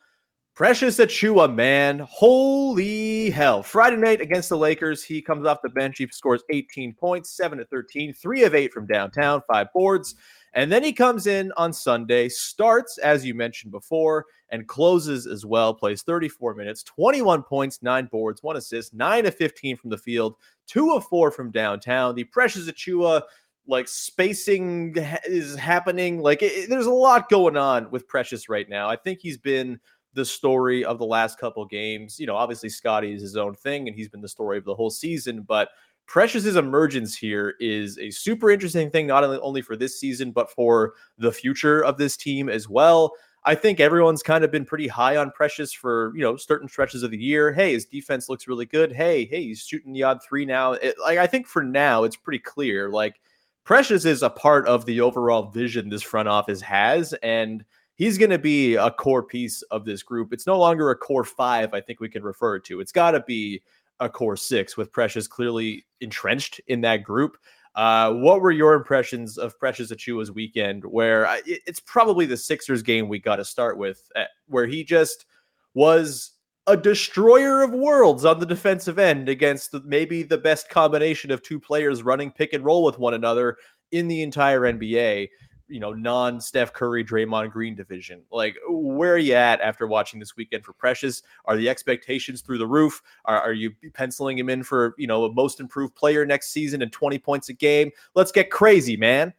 Precious 0.56 0.96
Achiuwa, 0.98 1.54
man. 1.54 1.98
Holy 2.10 3.28
hell. 3.28 3.62
Friday 3.62 3.98
night 3.98 4.22
against 4.22 4.48
the 4.48 4.56
Lakers, 4.56 5.04
he 5.04 5.20
comes 5.20 5.46
off 5.46 5.62
the 5.62 5.68
bench. 5.68 5.98
He 5.98 6.08
scores 6.10 6.42
18 6.50 6.94
points, 6.94 7.36
7 7.36 7.58
to 7.58 7.66
13, 7.66 8.14
3 8.14 8.44
of 8.44 8.54
8 8.54 8.72
from 8.72 8.86
downtown, 8.86 9.42
5 9.46 9.66
boards. 9.74 10.14
And 10.56 10.72
then 10.72 10.82
he 10.82 10.94
comes 10.94 11.26
in 11.26 11.52
on 11.58 11.70
Sunday, 11.70 12.30
starts, 12.30 12.96
as 12.96 13.26
you 13.26 13.34
mentioned 13.34 13.72
before, 13.72 14.24
and 14.48 14.66
closes 14.66 15.26
as 15.26 15.44
well, 15.44 15.74
plays 15.74 16.02
34 16.02 16.54
minutes, 16.54 16.82
21 16.82 17.42
points, 17.42 17.82
9 17.82 18.06
boards, 18.06 18.42
1 18.42 18.56
assist, 18.56 18.94
9 18.94 19.26
of 19.26 19.34
15 19.34 19.76
from 19.76 19.90
the 19.90 19.98
field, 19.98 20.34
2 20.68 20.94
of 20.94 21.04
4 21.04 21.30
from 21.30 21.50
downtown. 21.50 22.14
The 22.14 22.24
Precious 22.24 22.70
Achiuwa 22.70 23.22
like 23.68 23.86
spacing 23.86 24.94
is 25.26 25.56
happening. 25.56 26.22
Like 26.22 26.42
it, 26.42 26.70
there's 26.70 26.86
a 26.86 26.90
lot 26.90 27.28
going 27.28 27.58
on 27.58 27.90
with 27.90 28.08
Precious 28.08 28.48
right 28.48 28.68
now. 28.68 28.88
I 28.88 28.96
think 28.96 29.20
he's 29.20 29.38
been 29.38 29.78
the 30.14 30.24
story 30.24 30.86
of 30.86 30.98
the 30.98 31.04
last 31.04 31.38
couple 31.38 31.66
games. 31.66 32.18
You 32.18 32.26
know, 32.26 32.36
obviously 32.36 32.70
Scottie 32.70 33.12
is 33.12 33.20
his 33.20 33.36
own 33.36 33.54
thing 33.54 33.88
and 33.88 33.94
he's 33.94 34.08
been 34.08 34.22
the 34.22 34.28
story 34.28 34.56
of 34.56 34.64
the 34.64 34.74
whole 34.74 34.88
season, 34.88 35.42
but 35.42 35.68
Precious's 36.06 36.56
emergence 36.56 37.16
here 37.16 37.54
is 37.58 37.98
a 37.98 38.10
super 38.10 38.50
interesting 38.50 38.90
thing, 38.90 39.06
not 39.06 39.24
only 39.24 39.60
for 39.60 39.76
this 39.76 39.98
season, 39.98 40.30
but 40.30 40.50
for 40.50 40.94
the 41.18 41.32
future 41.32 41.84
of 41.84 41.98
this 41.98 42.16
team 42.16 42.48
as 42.48 42.68
well. 42.68 43.12
I 43.44 43.54
think 43.54 43.78
everyone's 43.78 44.24
kind 44.24 44.44
of 44.44 44.50
been 44.50 44.64
pretty 44.64 44.88
high 44.88 45.16
on 45.16 45.30
Precious 45.30 45.72
for 45.72 46.12
you 46.16 46.22
know 46.22 46.36
certain 46.36 46.68
stretches 46.68 47.02
of 47.02 47.12
the 47.12 47.18
year. 47.18 47.52
Hey, 47.52 47.72
his 47.72 47.84
defense 47.84 48.28
looks 48.28 48.48
really 48.48 48.66
good. 48.66 48.92
Hey, 48.92 49.24
hey, 49.24 49.44
he's 49.44 49.60
shooting 49.60 49.92
the 49.92 50.02
odd 50.02 50.18
three 50.22 50.44
now. 50.44 50.72
It, 50.72 50.96
like 51.00 51.18
I 51.18 51.26
think 51.26 51.46
for 51.46 51.62
now, 51.62 52.04
it's 52.04 52.16
pretty 52.16 52.40
clear. 52.40 52.88
Like 52.90 53.20
Precious 53.64 54.04
is 54.04 54.22
a 54.22 54.30
part 54.30 54.66
of 54.66 54.84
the 54.84 55.00
overall 55.00 55.50
vision 55.50 55.88
this 55.88 56.02
front 56.02 56.28
office 56.28 56.60
has, 56.60 57.14
and 57.22 57.64
he's 57.94 58.18
going 58.18 58.30
to 58.30 58.38
be 58.38 58.74
a 58.74 58.90
core 58.90 59.22
piece 59.22 59.62
of 59.62 59.84
this 59.84 60.02
group. 60.02 60.32
It's 60.32 60.46
no 60.46 60.58
longer 60.58 60.90
a 60.90 60.96
core 60.96 61.24
five. 61.24 61.72
I 61.72 61.80
think 61.80 62.00
we 62.00 62.08
can 62.08 62.22
refer 62.22 62.58
to. 62.60 62.80
It's 62.80 62.92
got 62.92 63.12
to 63.12 63.20
be 63.20 63.62
a 64.00 64.08
core 64.08 64.36
six 64.36 64.76
with 64.76 64.92
Precious 64.92 65.26
clearly 65.26 65.86
entrenched 66.00 66.60
in 66.66 66.80
that 66.82 67.02
group. 67.02 67.36
Uh, 67.74 68.12
what 68.12 68.40
were 68.40 68.50
your 68.50 68.74
impressions 68.74 69.36
of 69.36 69.58
Precious 69.58 69.92
Achiuwa's 69.92 70.32
weekend? 70.32 70.84
Where 70.84 71.26
I, 71.26 71.42
it's 71.44 71.80
probably 71.80 72.24
the 72.24 72.36
Sixers 72.36 72.82
game 72.82 73.08
we 73.08 73.18
got 73.18 73.36
to 73.36 73.44
start 73.44 73.76
with, 73.76 74.10
uh, 74.16 74.24
where 74.46 74.66
he 74.66 74.82
just 74.82 75.26
was 75.74 76.32
a 76.66 76.76
destroyer 76.76 77.62
of 77.62 77.72
worlds 77.72 78.24
on 78.24 78.40
the 78.40 78.46
defensive 78.46 78.98
end 78.98 79.28
against 79.28 79.74
maybe 79.84 80.22
the 80.22 80.38
best 80.38 80.68
combination 80.68 81.30
of 81.30 81.42
two 81.42 81.60
players 81.60 82.02
running 82.02 82.30
pick 82.30 82.54
and 82.54 82.64
roll 82.64 82.82
with 82.82 82.98
one 82.98 83.14
another 83.14 83.56
in 83.92 84.08
the 84.08 84.22
entire 84.22 84.62
NBA 84.62 85.28
you 85.68 85.80
know, 85.80 85.92
non 85.92 86.40
Steph 86.40 86.72
Curry, 86.72 87.04
Draymond 87.04 87.50
Green 87.50 87.74
division. 87.74 88.22
Like, 88.30 88.56
where 88.68 89.14
are 89.14 89.18
you 89.18 89.34
at 89.34 89.60
after 89.60 89.86
watching 89.86 90.20
this 90.20 90.36
weekend 90.36 90.64
for 90.64 90.72
Precious? 90.72 91.22
Are 91.44 91.56
the 91.56 91.68
expectations 91.68 92.40
through 92.40 92.58
the 92.58 92.66
roof? 92.66 93.02
Are, 93.24 93.40
are 93.40 93.52
you 93.52 93.72
penciling 93.94 94.38
him 94.38 94.48
in 94.48 94.62
for, 94.62 94.94
you 94.98 95.06
know, 95.06 95.24
a 95.24 95.32
most 95.32 95.60
improved 95.60 95.94
player 95.94 96.24
next 96.24 96.50
season 96.50 96.82
and 96.82 96.92
20 96.92 97.18
points 97.18 97.48
a 97.48 97.52
game? 97.52 97.90
Let's 98.14 98.32
get 98.32 98.50
crazy, 98.50 98.96
man. 98.96 99.32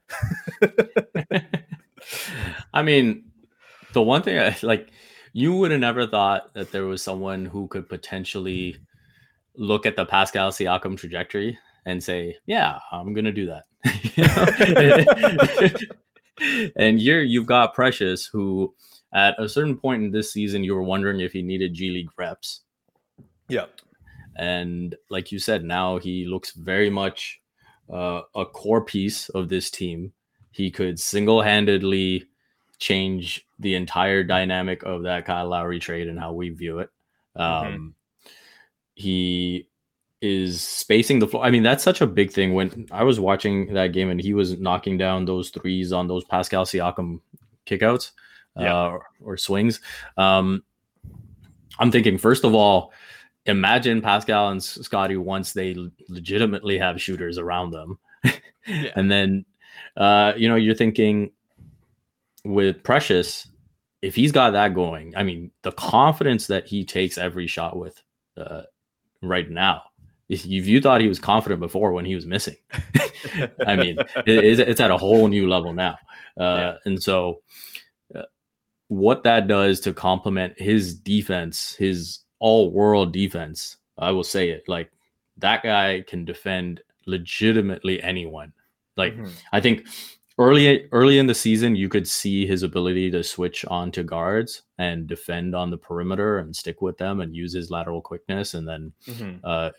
I 2.74 2.82
mean, 2.82 3.26
the 3.94 4.02
one 4.02 4.22
thing 4.22 4.40
I 4.40 4.56
like, 4.62 4.92
you 5.34 5.56
would 5.56 5.72
have 5.72 5.80
never 5.80 6.08
thought 6.08 6.54
that 6.54 6.72
there 6.72 6.86
was 6.86 7.02
someone 7.02 7.46
who 7.46 7.68
could 7.68 7.88
potentially 7.88 8.78
look 9.56 9.86
at 9.86 9.96
the 9.96 10.06
Pascal 10.06 10.52
Siakam 10.52 10.98
trajectory 10.98 11.58
and 11.86 12.04
say, 12.04 12.38
yeah, 12.46 12.80
I'm 12.92 13.14
going 13.14 13.26
to 13.26 13.32
do 13.32 13.48
that. 13.48 13.64
and 16.76 17.00
here 17.00 17.22
you've 17.22 17.46
got 17.46 17.74
Precious, 17.74 18.26
who 18.26 18.74
at 19.14 19.36
a 19.40 19.50
certain 19.50 19.78
point 19.78 20.04
in 20.04 20.12
this 20.12 20.32
season, 20.32 20.64
you 20.64 20.76
were 20.76 20.84
wondering 20.84 21.20
if 21.20 21.32
he 21.32 21.42
needed 21.42 21.74
G 21.74 21.90
League 21.90 22.10
reps. 22.18 22.62
Yeah. 23.48 23.66
And 24.36 24.96
like 25.10 25.32
you 25.32 25.40
said, 25.40 25.64
now 25.64 25.98
he 25.98 26.26
looks 26.26 26.52
very 26.52 26.90
much 26.90 27.40
uh, 27.92 28.22
a 28.36 28.46
core 28.46 28.84
piece 28.84 29.30
of 29.30 29.50
this 29.50 29.72
team. 29.72 30.14
He 30.52 30.70
could 30.70 31.00
single 31.00 31.42
handedly 31.42 32.26
change 32.80 33.48
the 33.60 33.76
entire 33.76 34.24
dynamic 34.24 34.84
of 34.84 35.04
that 35.04 35.26
Kyle 35.26 35.48
Lowry 35.50 35.80
trade 35.80 36.08
and 36.08 36.20
how 36.20 36.34
we 36.34 36.50
view 36.50 36.80
it. 36.80 36.90
Mm-hmm. 37.38 37.68
Um, 37.68 37.74
mm-hmm. 37.74 37.88
He 38.94 39.68
is 40.22 40.62
spacing 40.62 41.20
the 41.20 41.28
floor. 41.28 41.44
I 41.44 41.52
mean, 41.52 41.64
that's 41.64 41.84
such 41.84 42.02
a 42.02 42.08
big 42.08 42.32
thing. 42.32 42.54
When 42.54 42.88
I 42.92 43.04
was 43.04 43.20
watching 43.20 43.74
that 43.74 43.94
game 43.94 44.10
and 44.10 44.20
he 44.20 44.34
was 44.34 44.60
knocking 44.60 44.98
down 44.98 45.26
those 45.26 45.50
threes 45.50 45.92
on 45.92 46.08
those 46.08 46.24
Pascal 46.24 46.66
Siakam 46.66 47.20
kickouts 47.66 48.12
yeah. 48.58 48.74
uh, 48.74 48.90
or, 48.90 49.06
or, 49.24 49.38
swings, 49.38 49.80
um, 50.18 50.64
I'm 51.78 51.92
thinking, 51.92 52.18
first 52.18 52.44
of 52.44 52.56
all, 52.56 52.92
imagine 53.46 54.02
Pascal 54.02 54.50
and 54.50 54.64
Scottie 54.64 55.18
once 55.18 55.54
they 55.54 55.76
legitimately 56.10 56.80
have 56.80 57.02
shooters 57.02 57.38
around 57.38 57.72
them. 57.72 58.00
yeah. 58.68 58.92
And 58.96 59.12
then, 59.12 59.46
uh, 59.96 60.34
you 60.36 60.50
know, 60.50 60.56
you're 60.56 60.76
thinking 60.76 61.32
with 62.44 62.84
Precious, 62.84 63.48
if 64.02 64.16
he's 64.16 64.32
got 64.32 64.52
that 64.52 64.74
going, 64.74 65.16
I 65.16 65.22
mean, 65.22 65.52
the 65.62 65.72
confidence 65.74 66.48
that 66.48 66.66
he 66.66 66.86
takes 66.86 67.20
every 67.20 67.46
shot 67.46 67.78
with 67.78 68.02
uh, 68.36 68.64
right 69.22 69.50
now 69.50 69.84
if 70.30 70.46
you 70.46 70.82
thought 70.82 71.02
he 71.02 71.08
was 71.08 71.20
confident 71.20 71.62
before 71.62 71.94
when 71.94 72.06
he 72.06 72.16
was 72.16 72.26
missing, 72.26 72.58
I 73.66 73.76
mean, 73.76 73.98
it, 74.26 74.60
it's 74.60 74.82
at 74.82 74.92
a 74.92 74.98
whole 74.98 75.28
new 75.28 75.48
level 75.48 75.74
now. 75.74 75.98
Uh, 76.40 76.44
yeah. 76.44 76.74
And 76.86 77.02
so, 77.02 77.42
uh, 78.14 78.24
what 78.90 79.24
that 79.24 79.48
does 79.48 79.80
to 79.82 79.94
complement 79.94 80.60
his 80.60 80.94
defense, 80.94 81.76
his 81.76 82.20
all 82.40 82.72
world 82.72 83.14
defense, 83.14 83.78
I 83.98 84.12
will 84.12 84.24
say 84.24 84.50
it 84.50 84.64
like 84.68 84.92
that 85.38 85.64
guy 85.64 86.04
can 86.08 86.26
defend 86.26 86.82
legitimately 87.06 88.02
anyone. 88.04 88.54
Like, 88.96 89.14
mm-hmm. 89.14 89.32
I 89.52 89.62
think 89.62 89.88
early 90.38 90.88
early 90.92 91.18
in 91.20 91.28
the 91.28 91.36
season, 91.36 91.76
you 91.76 91.90
could 91.90 92.08
see 92.08 92.46
his 92.46 92.64
ability 92.64 93.10
to 93.12 93.24
switch 93.24 93.66
on 93.66 93.92
to 93.92 94.04
guards 94.04 94.64
and 94.78 95.08
defend 95.08 95.56
on 95.56 95.72
the 95.72 95.78
perimeter 95.78 96.40
and 96.40 96.56
stick 96.56 96.82
with 96.82 96.98
them 96.98 97.22
and 97.22 97.36
use 97.36 97.54
his 97.54 97.72
lateral 97.72 98.02
quickness. 98.02 98.54
And 98.54 98.68
then, 98.68 98.94
mm-hmm. 99.08 99.38
uh, 99.44 99.72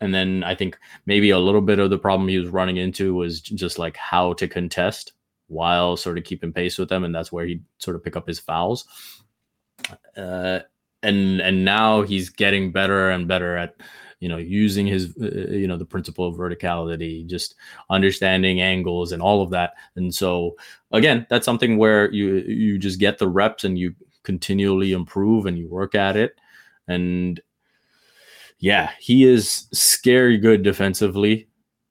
and 0.00 0.14
then 0.14 0.44
I 0.44 0.54
think 0.54 0.78
maybe 1.06 1.30
a 1.30 1.38
little 1.38 1.60
bit 1.60 1.78
of 1.78 1.90
the 1.90 1.98
problem 1.98 2.28
he 2.28 2.38
was 2.38 2.48
running 2.48 2.76
into 2.76 3.14
was 3.14 3.40
just 3.40 3.78
like 3.78 3.96
how 3.96 4.34
to 4.34 4.48
contest 4.48 5.12
while 5.48 5.96
sort 5.96 6.16
of 6.16 6.24
keeping 6.24 6.52
pace 6.52 6.78
with 6.78 6.88
them, 6.88 7.02
and 7.04 7.14
that's 7.14 7.32
where 7.32 7.44
he 7.44 7.60
sort 7.78 7.96
of 7.96 8.04
pick 8.04 8.16
up 8.16 8.28
his 8.28 8.38
fouls. 8.38 8.86
Uh, 10.16 10.60
and 11.02 11.40
and 11.40 11.64
now 11.64 12.02
he's 12.02 12.28
getting 12.28 12.70
better 12.70 13.10
and 13.10 13.26
better 13.26 13.56
at 13.56 13.74
you 14.20 14.28
know 14.28 14.36
using 14.36 14.86
his 14.86 15.14
uh, 15.20 15.24
uh, 15.26 15.52
you 15.52 15.66
know 15.66 15.76
the 15.76 15.84
principle 15.84 16.26
of 16.26 16.36
verticality 16.36 17.26
just 17.26 17.54
understanding 17.88 18.60
angles 18.60 19.12
and 19.12 19.20
all 19.20 19.42
of 19.42 19.50
that. 19.50 19.72
And 19.96 20.14
so 20.14 20.56
again 20.92 21.26
that's 21.28 21.46
something 21.46 21.78
where 21.78 22.12
you 22.12 22.36
you 22.36 22.78
just 22.78 23.00
get 23.00 23.18
the 23.18 23.28
reps 23.28 23.64
and 23.64 23.78
you 23.78 23.94
continually 24.22 24.92
improve 24.92 25.46
and 25.46 25.58
you 25.58 25.66
work 25.68 25.94
at 25.94 26.16
it. 26.16 26.38
And 26.86 27.40
yeah 28.58 28.90
he 29.00 29.24
is 29.24 29.66
scary 29.72 30.36
good 30.38 30.62
defensively. 30.62 31.48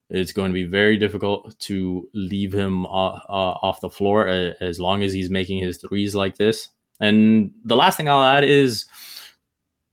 It's 0.08 0.32
going 0.32 0.50
to 0.50 0.54
be 0.54 0.64
very 0.64 0.96
difficult 0.96 1.56
to 1.60 2.08
leave 2.14 2.52
him 2.52 2.84
uh, 2.86 2.88
uh, 2.88 3.58
off 3.62 3.80
the 3.80 3.90
floor 3.90 4.26
as 4.26 4.80
long 4.80 5.04
as 5.04 5.12
he's 5.12 5.30
making 5.30 5.62
his 5.62 5.78
threes 5.78 6.16
like 6.16 6.36
this. 6.36 6.68
And 7.00 7.52
the 7.64 7.76
last 7.76 7.96
thing 7.96 8.08
i'll 8.08 8.22
add 8.22 8.44
is 8.44 8.86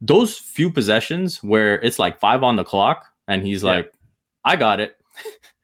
those 0.01 0.37
few 0.37 0.71
possessions 0.71 1.43
where 1.43 1.81
it's 1.81 1.99
like 1.99 2.19
five 2.19 2.43
on 2.43 2.55
the 2.55 2.63
clock 2.63 3.05
and 3.27 3.45
he's 3.45 3.63
yeah. 3.63 3.71
like, 3.71 3.93
I 4.43 4.55
got 4.55 4.79
it. 4.79 4.95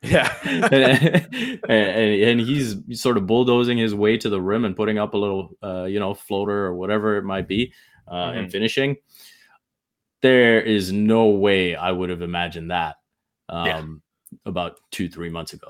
Yeah. 0.01 0.33
and, 0.43 1.61
and, 1.69 2.21
and, 2.23 2.39
he's 2.41 2.75
sort 2.99 3.17
of 3.17 3.25
bulldozing 3.25 3.77
his 3.77 3.95
way 3.95 4.17
to 4.17 4.29
the 4.29 4.41
rim 4.41 4.65
and 4.65 4.75
putting 4.75 4.97
up 4.97 5.13
a 5.13 5.17
little, 5.17 5.57
uh, 5.63 5.85
you 5.85 5.99
know, 5.99 6.13
floater 6.13 6.65
or 6.65 6.75
whatever 6.75 7.17
it 7.17 7.23
might 7.23 7.47
be 7.47 7.73
uh, 8.07 8.13
mm-hmm. 8.13 8.39
and 8.39 8.51
finishing. 8.51 8.97
There 10.21 10.61
is 10.61 10.91
no 10.91 11.27
way 11.27 11.75
I 11.75 11.91
would 11.91 12.09
have 12.09 12.21
imagined 12.21 12.71
that 12.71 12.97
um, 13.49 14.01
yeah. 14.31 14.39
about 14.45 14.79
two, 14.91 15.07
three 15.09 15.29
months 15.29 15.53
ago. 15.53 15.69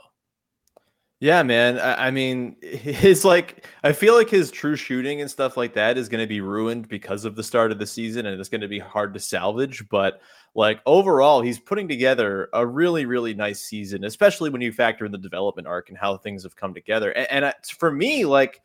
Yeah, 1.23 1.41
man. 1.41 1.79
I, 1.79 2.07
I, 2.07 2.11
mean, 2.11 2.57
his 2.61 3.23
like, 3.23 3.65
I 3.85 3.93
feel 3.93 4.13
like 4.13 4.29
his 4.29 4.51
true 4.51 4.75
shooting 4.75 5.21
and 5.21 5.31
stuff 5.31 5.55
like 5.55 5.73
that 5.73 5.97
is 5.97 6.09
going 6.09 6.19
to 6.19 6.27
be 6.27 6.41
ruined 6.41 6.89
because 6.89 7.23
of 7.23 7.37
the 7.37 7.43
start 7.43 7.71
of 7.71 7.79
the 7.79 7.87
season, 7.87 8.25
and 8.25 8.37
it's 8.37 8.49
going 8.49 8.59
to 8.59 8.67
be 8.67 8.77
hard 8.77 9.13
to 9.13 9.21
salvage. 9.21 9.87
But 9.87 10.19
like 10.53 10.81
overall, 10.85 11.39
he's 11.39 11.59
putting 11.59 11.87
together 11.87 12.49
a 12.51 12.67
really, 12.67 13.05
really 13.05 13.33
nice 13.33 13.61
season, 13.61 14.03
especially 14.03 14.49
when 14.49 14.59
you 14.59 14.73
factor 14.73 15.05
in 15.05 15.13
the 15.13 15.17
development 15.17 15.65
arc 15.65 15.87
and 15.87 15.97
how 15.97 16.17
things 16.17 16.43
have 16.43 16.57
come 16.57 16.73
together. 16.73 17.11
And, 17.11 17.31
and 17.31 17.45
I, 17.45 17.53
for 17.79 17.89
me, 17.89 18.25
like, 18.25 18.59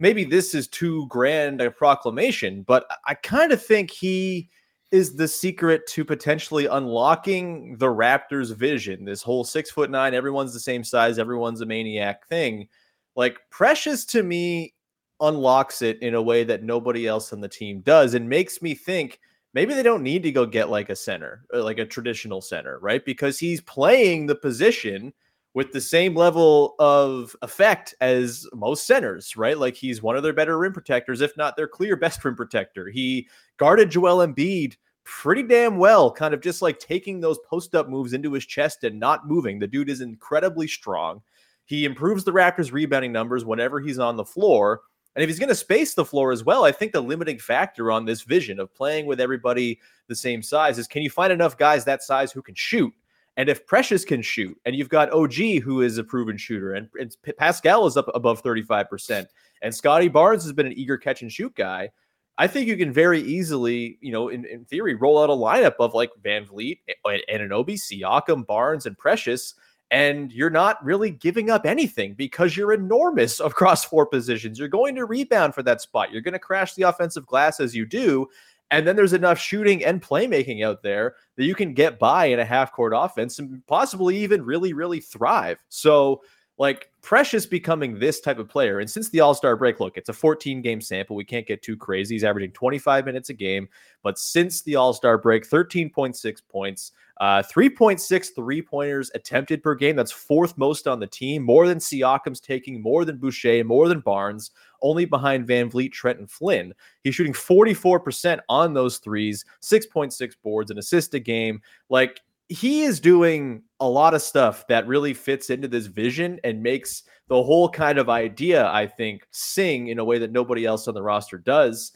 maybe 0.00 0.24
this 0.24 0.52
is 0.52 0.66
too 0.66 1.06
grand 1.06 1.60
a 1.60 1.70
proclamation, 1.70 2.62
but 2.62 2.88
I 3.06 3.14
kind 3.14 3.52
of 3.52 3.64
think 3.64 3.92
he 3.92 4.50
is 4.94 5.16
the 5.16 5.26
secret 5.26 5.84
to 5.88 6.04
potentially 6.04 6.66
unlocking 6.66 7.76
the 7.78 7.86
Raptors' 7.86 8.54
vision. 8.54 9.04
This 9.04 9.24
whole 9.24 9.42
six 9.42 9.68
foot 9.68 9.90
nine, 9.90 10.14
everyone's 10.14 10.52
the 10.52 10.60
same 10.60 10.84
size, 10.84 11.18
everyone's 11.18 11.60
a 11.62 11.66
maniac 11.66 12.28
thing. 12.28 12.68
Like 13.16 13.40
Precious 13.50 14.04
to 14.06 14.22
me 14.22 14.72
unlocks 15.18 15.82
it 15.82 16.00
in 16.00 16.14
a 16.14 16.22
way 16.22 16.44
that 16.44 16.62
nobody 16.62 17.08
else 17.08 17.32
on 17.32 17.40
the 17.40 17.48
team 17.48 17.80
does 17.80 18.14
and 18.14 18.28
makes 18.28 18.62
me 18.62 18.72
think 18.72 19.18
maybe 19.52 19.74
they 19.74 19.82
don't 19.82 20.04
need 20.04 20.22
to 20.22 20.30
go 20.30 20.46
get 20.46 20.70
like 20.70 20.90
a 20.90 20.96
center, 20.96 21.44
uh, 21.52 21.64
like 21.64 21.78
a 21.78 21.84
traditional 21.84 22.40
center, 22.40 22.78
right? 22.78 23.04
Because 23.04 23.36
he's 23.36 23.60
playing 23.62 24.26
the 24.26 24.36
position 24.36 25.12
with 25.54 25.72
the 25.72 25.80
same 25.80 26.14
level 26.14 26.76
of 26.78 27.34
effect 27.42 27.96
as 28.00 28.46
most 28.54 28.86
centers, 28.86 29.36
right? 29.36 29.58
Like 29.58 29.74
he's 29.74 30.02
one 30.02 30.16
of 30.16 30.22
their 30.22 30.32
better 30.32 30.56
rim 30.56 30.72
protectors, 30.72 31.20
if 31.20 31.36
not 31.36 31.56
their 31.56 31.68
clear 31.68 31.96
best 31.96 32.24
rim 32.24 32.36
protector. 32.36 32.90
He 32.90 33.26
guarded 33.56 33.90
Joel 33.90 34.24
Embiid 34.24 34.76
pretty 35.04 35.42
damn 35.42 35.76
well, 35.76 36.10
kind 36.10 36.34
of 36.34 36.40
just 36.40 36.62
like 36.62 36.78
taking 36.78 37.20
those 37.20 37.38
post 37.40 37.74
up 37.74 37.88
moves 37.88 38.12
into 38.12 38.32
his 38.32 38.46
chest 38.46 38.84
and 38.84 38.98
not 38.98 39.28
moving. 39.28 39.58
The 39.58 39.66
dude 39.66 39.90
is 39.90 40.00
incredibly 40.00 40.66
strong. 40.66 41.22
He 41.66 41.84
improves 41.84 42.24
the 42.24 42.32
Raptors' 42.32 42.72
rebounding 42.72 43.12
numbers 43.12 43.44
whenever 43.44 43.80
he's 43.80 43.98
on 43.98 44.16
the 44.16 44.24
floor. 44.24 44.80
And 45.14 45.22
if 45.22 45.28
he's 45.28 45.38
going 45.38 45.48
to 45.48 45.54
space 45.54 45.94
the 45.94 46.04
floor 46.04 46.32
as 46.32 46.44
well, 46.44 46.64
I 46.64 46.72
think 46.72 46.92
the 46.92 47.00
limiting 47.00 47.38
factor 47.38 47.92
on 47.92 48.04
this 48.04 48.22
vision 48.22 48.58
of 48.58 48.74
playing 48.74 49.06
with 49.06 49.20
everybody 49.20 49.78
the 50.08 50.16
same 50.16 50.42
size 50.42 50.78
is 50.78 50.88
can 50.88 51.02
you 51.02 51.10
find 51.10 51.32
enough 51.32 51.56
guys 51.56 51.84
that 51.84 52.02
size 52.02 52.32
who 52.32 52.42
can 52.42 52.54
shoot? 52.54 52.92
And 53.36 53.48
if 53.48 53.66
Precious 53.66 54.04
can 54.04 54.22
shoot, 54.22 54.56
and 54.64 54.76
you've 54.76 54.88
got 54.88 55.12
OG 55.12 55.62
who 55.62 55.82
is 55.82 55.98
a 55.98 56.04
proven 56.04 56.36
shooter, 56.36 56.74
and, 56.74 56.88
and 57.00 57.16
Pascal 57.36 57.86
is 57.86 57.96
up 57.96 58.08
above 58.14 58.42
35%, 58.42 59.26
and 59.62 59.74
Scottie 59.74 60.08
Barnes 60.08 60.44
has 60.44 60.52
been 60.52 60.66
an 60.66 60.78
eager 60.78 60.96
catch 60.96 61.22
and 61.22 61.32
shoot 61.32 61.54
guy, 61.56 61.90
I 62.36 62.46
think 62.48 62.66
you 62.66 62.76
can 62.76 62.92
very 62.92 63.20
easily, 63.20 63.98
you 64.00 64.10
know, 64.10 64.28
in, 64.28 64.44
in 64.44 64.64
theory, 64.64 64.94
roll 64.94 65.22
out 65.22 65.30
a 65.30 65.32
lineup 65.32 65.76
of 65.78 65.94
like 65.94 66.10
VanVleet 66.24 66.78
and 67.04 67.22
Anunoby, 67.50 67.78
Siakam, 67.78 68.44
Barnes, 68.46 68.86
and 68.86 68.98
Precious, 68.98 69.54
and 69.90 70.32
you're 70.32 70.50
not 70.50 70.84
really 70.84 71.10
giving 71.10 71.50
up 71.50 71.64
anything 71.64 72.14
because 72.14 72.56
you're 72.56 72.72
enormous 72.72 73.38
across 73.44 73.84
four 73.84 74.06
positions. 74.06 74.58
You're 74.58 74.68
going 74.68 74.96
to 74.96 75.04
rebound 75.04 75.54
for 75.54 75.62
that 75.62 75.80
spot. 75.80 76.12
You're 76.12 76.22
going 76.22 76.32
to 76.32 76.40
crash 76.40 76.74
the 76.74 76.82
offensive 76.82 77.26
glass 77.26 77.60
as 77.60 77.74
you 77.74 77.86
do. 77.86 78.28
And 78.70 78.86
then 78.88 78.96
there's 78.96 79.12
enough 79.12 79.38
shooting 79.38 79.84
and 79.84 80.02
playmaking 80.02 80.64
out 80.64 80.82
there 80.82 81.14
that 81.36 81.44
you 81.44 81.54
can 81.54 81.74
get 81.74 81.98
by 81.98 82.26
in 82.26 82.40
a 82.40 82.44
half 82.44 82.72
court 82.72 82.92
offense 82.96 83.38
and 83.38 83.64
possibly 83.68 84.16
even 84.16 84.42
really, 84.42 84.72
really 84.72 85.00
thrive. 85.00 85.58
So, 85.68 86.22
like 86.58 86.90
Precious 87.02 87.44
becoming 87.44 87.98
this 87.98 88.20
type 88.20 88.38
of 88.38 88.48
player. 88.48 88.78
And 88.78 88.90
since 88.90 89.10
the 89.10 89.20
All 89.20 89.34
Star 89.34 89.56
break, 89.56 89.80
look, 89.80 89.96
it's 89.96 90.08
a 90.08 90.12
14 90.14 90.62
game 90.62 90.80
sample. 90.80 91.16
We 91.16 91.24
can't 91.24 91.46
get 91.46 91.62
too 91.62 91.76
crazy. 91.76 92.14
He's 92.14 92.24
averaging 92.24 92.52
25 92.52 93.04
minutes 93.04 93.28
a 93.28 93.34
game. 93.34 93.68
But 94.02 94.18
since 94.18 94.62
the 94.62 94.76
All 94.76 94.94
Star 94.94 95.18
break, 95.18 95.48
13.6 95.48 96.40
points, 96.48 96.92
uh, 97.20 97.42
3.6 97.42 98.34
three 98.34 98.62
pointers 98.62 99.10
attempted 99.14 99.62
per 99.62 99.74
game. 99.74 99.96
That's 99.96 100.12
fourth 100.12 100.56
most 100.56 100.88
on 100.88 100.98
the 100.98 101.06
team, 101.06 101.42
more 101.42 101.68
than 101.68 101.78
Siakam's 101.78 102.40
taking, 102.40 102.80
more 102.80 103.04
than 103.04 103.18
Boucher, 103.18 103.62
more 103.64 103.88
than 103.88 104.00
Barnes, 104.00 104.50
only 104.82 105.04
behind 105.04 105.46
VanVleet, 105.46 105.92
Trent, 105.92 106.18
and 106.18 106.30
Flynn. 106.30 106.72
He's 107.02 107.14
shooting 107.14 107.32
44% 107.32 108.40
on 108.48 108.74
those 108.74 108.98
threes, 108.98 109.44
6.6 109.62 110.34
boards, 110.42 110.70
an 110.70 110.78
assist 110.78 111.14
a 111.14 111.20
game. 111.20 111.60
Like, 111.88 112.20
he 112.48 112.82
is 112.82 113.00
doing 113.00 113.62
a 113.80 113.88
lot 113.88 114.14
of 114.14 114.22
stuff 114.22 114.66
that 114.68 114.86
really 114.86 115.14
fits 115.14 115.50
into 115.50 115.68
this 115.68 115.86
vision 115.86 116.38
and 116.44 116.62
makes 116.62 117.04
the 117.28 117.42
whole 117.42 117.68
kind 117.68 117.98
of 117.98 118.10
idea, 118.10 118.66
I 118.68 118.86
think, 118.86 119.26
sing 119.30 119.88
in 119.88 119.98
a 119.98 120.04
way 120.04 120.18
that 120.18 120.32
nobody 120.32 120.64
else 120.64 120.86
on 120.86 120.94
the 120.94 121.02
roster 121.02 121.38
does. 121.38 121.92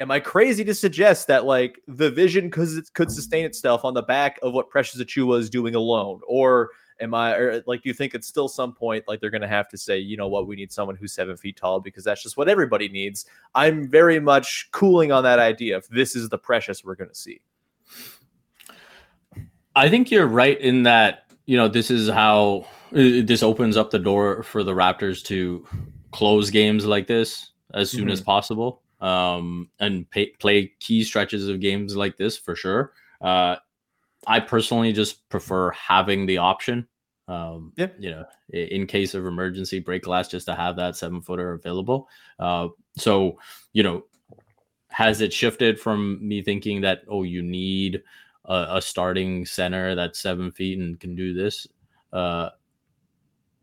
Am 0.00 0.10
I 0.10 0.18
crazy 0.18 0.64
to 0.64 0.74
suggest 0.74 1.28
that 1.28 1.44
like 1.44 1.80
the 1.86 2.10
vision 2.10 2.46
because 2.46 2.76
it 2.76 2.92
could 2.94 3.10
sustain 3.10 3.44
itself 3.44 3.84
on 3.84 3.94
the 3.94 4.02
back 4.02 4.40
of 4.42 4.52
what 4.52 4.68
Precious 4.68 5.00
Achiuwa 5.00 5.38
is 5.38 5.48
doing 5.48 5.76
alone? 5.76 6.20
Or 6.26 6.70
am 7.00 7.14
I 7.14 7.34
or 7.34 7.62
like 7.66 7.84
you 7.84 7.94
think 7.94 8.14
at 8.14 8.24
still 8.24 8.48
some 8.48 8.72
point 8.72 9.04
like 9.06 9.20
they're 9.20 9.30
gonna 9.30 9.46
have 9.46 9.68
to 9.68 9.78
say, 9.78 9.98
you 9.98 10.16
know 10.16 10.26
what, 10.26 10.48
we 10.48 10.56
need 10.56 10.72
someone 10.72 10.96
who's 10.96 11.12
seven 11.12 11.36
feet 11.36 11.56
tall 11.56 11.78
because 11.78 12.02
that's 12.02 12.22
just 12.22 12.36
what 12.36 12.48
everybody 12.48 12.88
needs? 12.88 13.26
I'm 13.54 13.88
very 13.88 14.18
much 14.18 14.68
cooling 14.72 15.12
on 15.12 15.22
that 15.22 15.38
idea 15.38 15.76
if 15.76 15.88
this 15.88 16.16
is 16.16 16.28
the 16.28 16.38
precious 16.38 16.82
we're 16.82 16.96
gonna 16.96 17.14
see. 17.14 17.40
I 19.74 19.88
think 19.88 20.10
you're 20.10 20.26
right 20.26 20.60
in 20.60 20.82
that, 20.84 21.30
you 21.46 21.56
know, 21.56 21.68
this 21.68 21.90
is 21.90 22.08
how 22.08 22.66
uh, 22.92 23.24
this 23.24 23.42
opens 23.42 23.76
up 23.76 23.90
the 23.90 23.98
door 23.98 24.42
for 24.42 24.62
the 24.62 24.72
Raptors 24.72 25.22
to 25.24 25.66
close 26.10 26.50
games 26.50 26.84
like 26.84 27.06
this 27.06 27.50
as 27.74 27.90
soon 27.90 28.02
mm-hmm. 28.02 28.10
as 28.10 28.20
possible 28.20 28.82
um, 29.00 29.68
and 29.80 30.08
pay, 30.10 30.26
play 30.38 30.72
key 30.78 31.02
stretches 31.02 31.48
of 31.48 31.60
games 31.60 31.96
like 31.96 32.16
this 32.16 32.36
for 32.36 32.54
sure. 32.54 32.92
Uh, 33.20 33.56
I 34.26 34.40
personally 34.40 34.92
just 34.92 35.28
prefer 35.28 35.70
having 35.72 36.26
the 36.26 36.38
option. 36.38 36.86
Um, 37.28 37.72
yeah. 37.76 37.88
You 37.98 38.10
know, 38.10 38.24
in 38.52 38.86
case 38.86 39.14
of 39.14 39.26
emergency, 39.26 39.80
break 39.80 40.02
glass 40.02 40.28
just 40.28 40.46
to 40.46 40.54
have 40.54 40.76
that 40.76 40.96
seven 40.96 41.20
footer 41.22 41.52
available. 41.52 42.08
Uh, 42.38 42.68
so, 42.96 43.38
you 43.72 43.82
know, 43.82 44.04
has 44.88 45.20
it 45.22 45.32
shifted 45.32 45.80
from 45.80 46.18
me 46.26 46.42
thinking 46.42 46.82
that, 46.82 47.02
oh, 47.08 47.22
you 47.22 47.42
need 47.42 48.02
a, 48.44 48.76
a 48.76 48.82
starting 48.82 49.46
center 49.46 49.94
that's 49.94 50.20
seven 50.20 50.50
feet 50.50 50.78
and 50.78 50.98
can 50.98 51.14
do 51.14 51.32
this, 51.34 51.66
uh, 52.12 52.50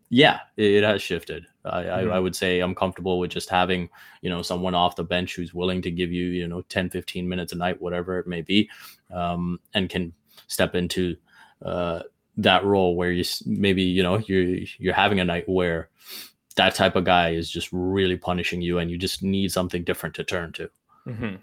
yeah, 0.10 0.40
it, 0.58 0.72
it 0.72 0.84
has 0.84 1.02
shifted. 1.02 1.46
I, 1.66 1.70
mm-hmm. 1.70 1.90
I, 1.90 1.94
I, 1.94 2.04
mm-hmm. 2.04 2.24
would 2.24 2.36
say 2.36 2.60
I'm 2.60 2.76
comfortable 2.76 3.20
with 3.20 3.32
just 3.32 3.50
having, 3.50 3.90
you 4.22 4.30
know, 4.30 4.42
someone 4.42 4.76
off 4.76 4.96
the 4.96 5.04
bench 5.04 5.36
who's 5.36 5.54
willing 5.54 5.82
to 5.84 5.92
give 5.92 6.12
you, 6.12 6.28
you 6.28 6.48
know, 6.48 6.62
10, 6.62 6.90
15 6.90 7.28
minutes 7.28 7.54
a 7.54 7.56
night, 7.56 7.82
whatever 7.82 8.18
it 8.20 8.28
may 8.28 8.42
be, 8.42 8.70
um, 9.14 9.60
and 9.74 9.90
can 9.90 10.14
step 10.48 10.76
into 10.76 11.16
uh, 11.64 12.02
that 12.38 12.64
role 12.64 12.96
where 12.96 13.12
you 13.12 13.24
maybe, 13.46 13.84
you 13.84 14.02
know, 14.02 14.18
you're, 14.18 14.66
you're 14.78 14.94
having 14.94 15.20
a 15.20 15.26
night 15.26 15.48
where 15.48 15.90
that 16.56 16.76
type 16.76 16.96
of 16.96 17.06
guy 17.06 17.30
is 17.30 17.50
just 17.50 17.70
really 17.72 18.18
punishing 18.18 18.62
you 18.62 18.80
and 18.80 18.90
you 18.90 18.98
just 18.98 19.22
need 19.22 19.52
something 19.52 19.84
different 19.84 20.16
to 20.16 20.24
turn 20.24 20.52
to. 20.54 20.70
Mm-hmm. 21.08 21.36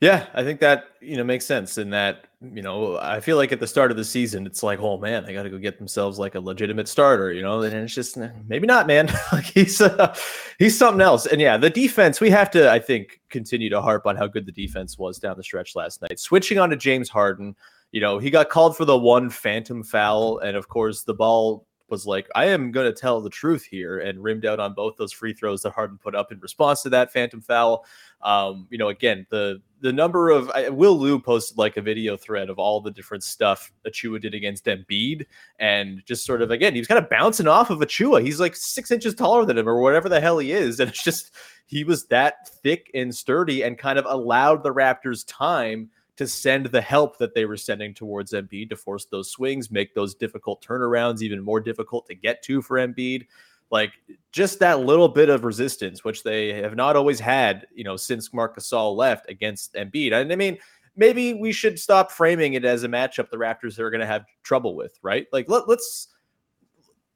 Yeah, 0.00 0.26
I 0.34 0.42
think 0.42 0.60
that 0.60 0.88
you 1.00 1.16
know 1.16 1.24
makes 1.24 1.46
sense 1.46 1.78
in 1.78 1.90
that 1.90 2.25
you 2.54 2.62
know 2.62 2.98
I 2.98 3.20
feel 3.20 3.36
like 3.36 3.52
at 3.52 3.60
the 3.60 3.66
start 3.66 3.90
of 3.90 3.96
the 3.96 4.04
season 4.04 4.46
it's 4.46 4.62
like 4.62 4.80
oh 4.80 4.98
man 4.98 5.24
they 5.24 5.32
got 5.32 5.44
to 5.44 5.50
go 5.50 5.58
get 5.58 5.78
themselves 5.78 6.18
like 6.18 6.34
a 6.34 6.40
legitimate 6.40 6.88
starter 6.88 7.32
you 7.32 7.42
know 7.42 7.62
and 7.62 7.74
it's 7.74 7.94
just 7.94 8.18
maybe 8.46 8.66
not 8.66 8.86
man. 8.86 9.08
He's 9.54 9.80
uh, 9.80 10.14
he's 10.58 10.78
something 10.78 11.00
else. 11.00 11.26
And 11.26 11.40
yeah 11.40 11.56
the 11.56 11.70
defense 11.70 12.20
we 12.20 12.30
have 12.30 12.50
to 12.52 12.70
I 12.70 12.78
think 12.78 13.20
continue 13.30 13.70
to 13.70 13.80
harp 13.80 14.06
on 14.06 14.16
how 14.16 14.26
good 14.26 14.46
the 14.46 14.52
defense 14.52 14.98
was 14.98 15.18
down 15.18 15.36
the 15.36 15.42
stretch 15.44 15.74
last 15.76 16.02
night. 16.02 16.18
Switching 16.18 16.58
on 16.58 16.70
to 16.70 16.76
James 16.76 17.08
Harden 17.08 17.56
you 17.92 18.00
know 18.00 18.18
he 18.18 18.30
got 18.30 18.50
called 18.50 18.76
for 18.76 18.84
the 18.84 18.98
one 18.98 19.30
phantom 19.30 19.82
foul 19.82 20.38
and 20.38 20.56
of 20.56 20.68
course 20.68 21.02
the 21.02 21.14
ball 21.14 21.66
was 21.88 22.06
like, 22.06 22.28
I 22.34 22.46
am 22.46 22.72
going 22.72 22.92
to 22.92 22.98
tell 22.98 23.20
the 23.20 23.30
truth 23.30 23.64
here, 23.64 23.98
and 23.98 24.22
rimmed 24.22 24.44
out 24.44 24.60
on 24.60 24.74
both 24.74 24.96
those 24.96 25.12
free 25.12 25.32
throws 25.32 25.62
that 25.62 25.72
Harden 25.72 25.98
put 25.98 26.14
up 26.14 26.32
in 26.32 26.40
response 26.40 26.82
to 26.82 26.90
that 26.90 27.12
phantom 27.12 27.40
foul. 27.40 27.84
Um, 28.22 28.66
you 28.70 28.78
know, 28.78 28.88
again, 28.88 29.26
the 29.30 29.62
the 29.80 29.92
number 29.92 30.30
of 30.30 30.50
I, 30.50 30.68
Will 30.70 30.98
Lou 30.98 31.20
posted 31.20 31.58
like 31.58 31.76
a 31.76 31.82
video 31.82 32.16
thread 32.16 32.48
of 32.48 32.58
all 32.58 32.80
the 32.80 32.90
different 32.90 33.22
stuff 33.22 33.72
Achiuwa 33.86 34.20
did 34.20 34.34
against 34.34 34.64
Embiid, 34.64 35.26
and 35.58 36.02
just 36.06 36.24
sort 36.24 36.42
of 36.42 36.50
again, 36.50 36.72
he 36.72 36.80
was 36.80 36.88
kind 36.88 37.02
of 37.02 37.10
bouncing 37.10 37.46
off 37.48 37.70
of 37.70 37.78
Achiuwa. 37.78 38.22
He's 38.22 38.40
like 38.40 38.56
six 38.56 38.90
inches 38.90 39.14
taller 39.14 39.44
than 39.44 39.58
him, 39.58 39.68
or 39.68 39.80
whatever 39.80 40.08
the 40.08 40.20
hell 40.20 40.38
he 40.38 40.52
is, 40.52 40.80
and 40.80 40.90
it's 40.90 41.04
just 41.04 41.34
he 41.66 41.84
was 41.84 42.06
that 42.06 42.48
thick 42.48 42.90
and 42.94 43.14
sturdy, 43.14 43.62
and 43.62 43.78
kind 43.78 43.98
of 43.98 44.06
allowed 44.08 44.62
the 44.62 44.74
Raptors 44.74 45.24
time 45.26 45.90
to 46.16 46.26
send 46.26 46.66
the 46.66 46.80
help 46.80 47.18
that 47.18 47.34
they 47.34 47.44
were 47.44 47.56
sending 47.56 47.92
towards 47.92 48.32
Embiid 48.32 48.70
to 48.70 48.76
force 48.76 49.04
those 49.04 49.30
swings, 49.30 49.70
make 49.70 49.94
those 49.94 50.14
difficult 50.14 50.64
turnarounds 50.64 51.22
even 51.22 51.42
more 51.42 51.60
difficult 51.60 52.06
to 52.06 52.14
get 52.14 52.42
to 52.44 52.62
for 52.62 52.76
Embiid 52.76 53.26
like 53.70 53.92
just 54.32 54.58
that 54.60 54.80
little 54.80 55.08
bit 55.08 55.28
of 55.28 55.44
resistance, 55.44 56.04
which 56.04 56.22
they 56.22 56.52
have 56.52 56.76
not 56.76 56.96
always 56.96 57.18
had, 57.18 57.66
you 57.74 57.84
know, 57.84 57.96
since 57.96 58.32
Marc 58.32 58.56
Gasol 58.56 58.96
left 58.96 59.28
against 59.28 59.74
Embiid. 59.74 60.12
And 60.12 60.32
I 60.32 60.36
mean, 60.36 60.58
maybe 60.94 61.34
we 61.34 61.52
should 61.52 61.78
stop 61.78 62.12
framing 62.12 62.54
it 62.54 62.64
as 62.64 62.84
a 62.84 62.88
matchup 62.88 63.30
the 63.30 63.36
Raptors 63.36 63.78
are 63.78 63.90
going 63.90 64.00
to 64.00 64.06
have 64.06 64.24
trouble 64.42 64.76
with, 64.76 64.98
right? 65.02 65.26
Like 65.32 65.48
let, 65.48 65.68
let's 65.68 66.08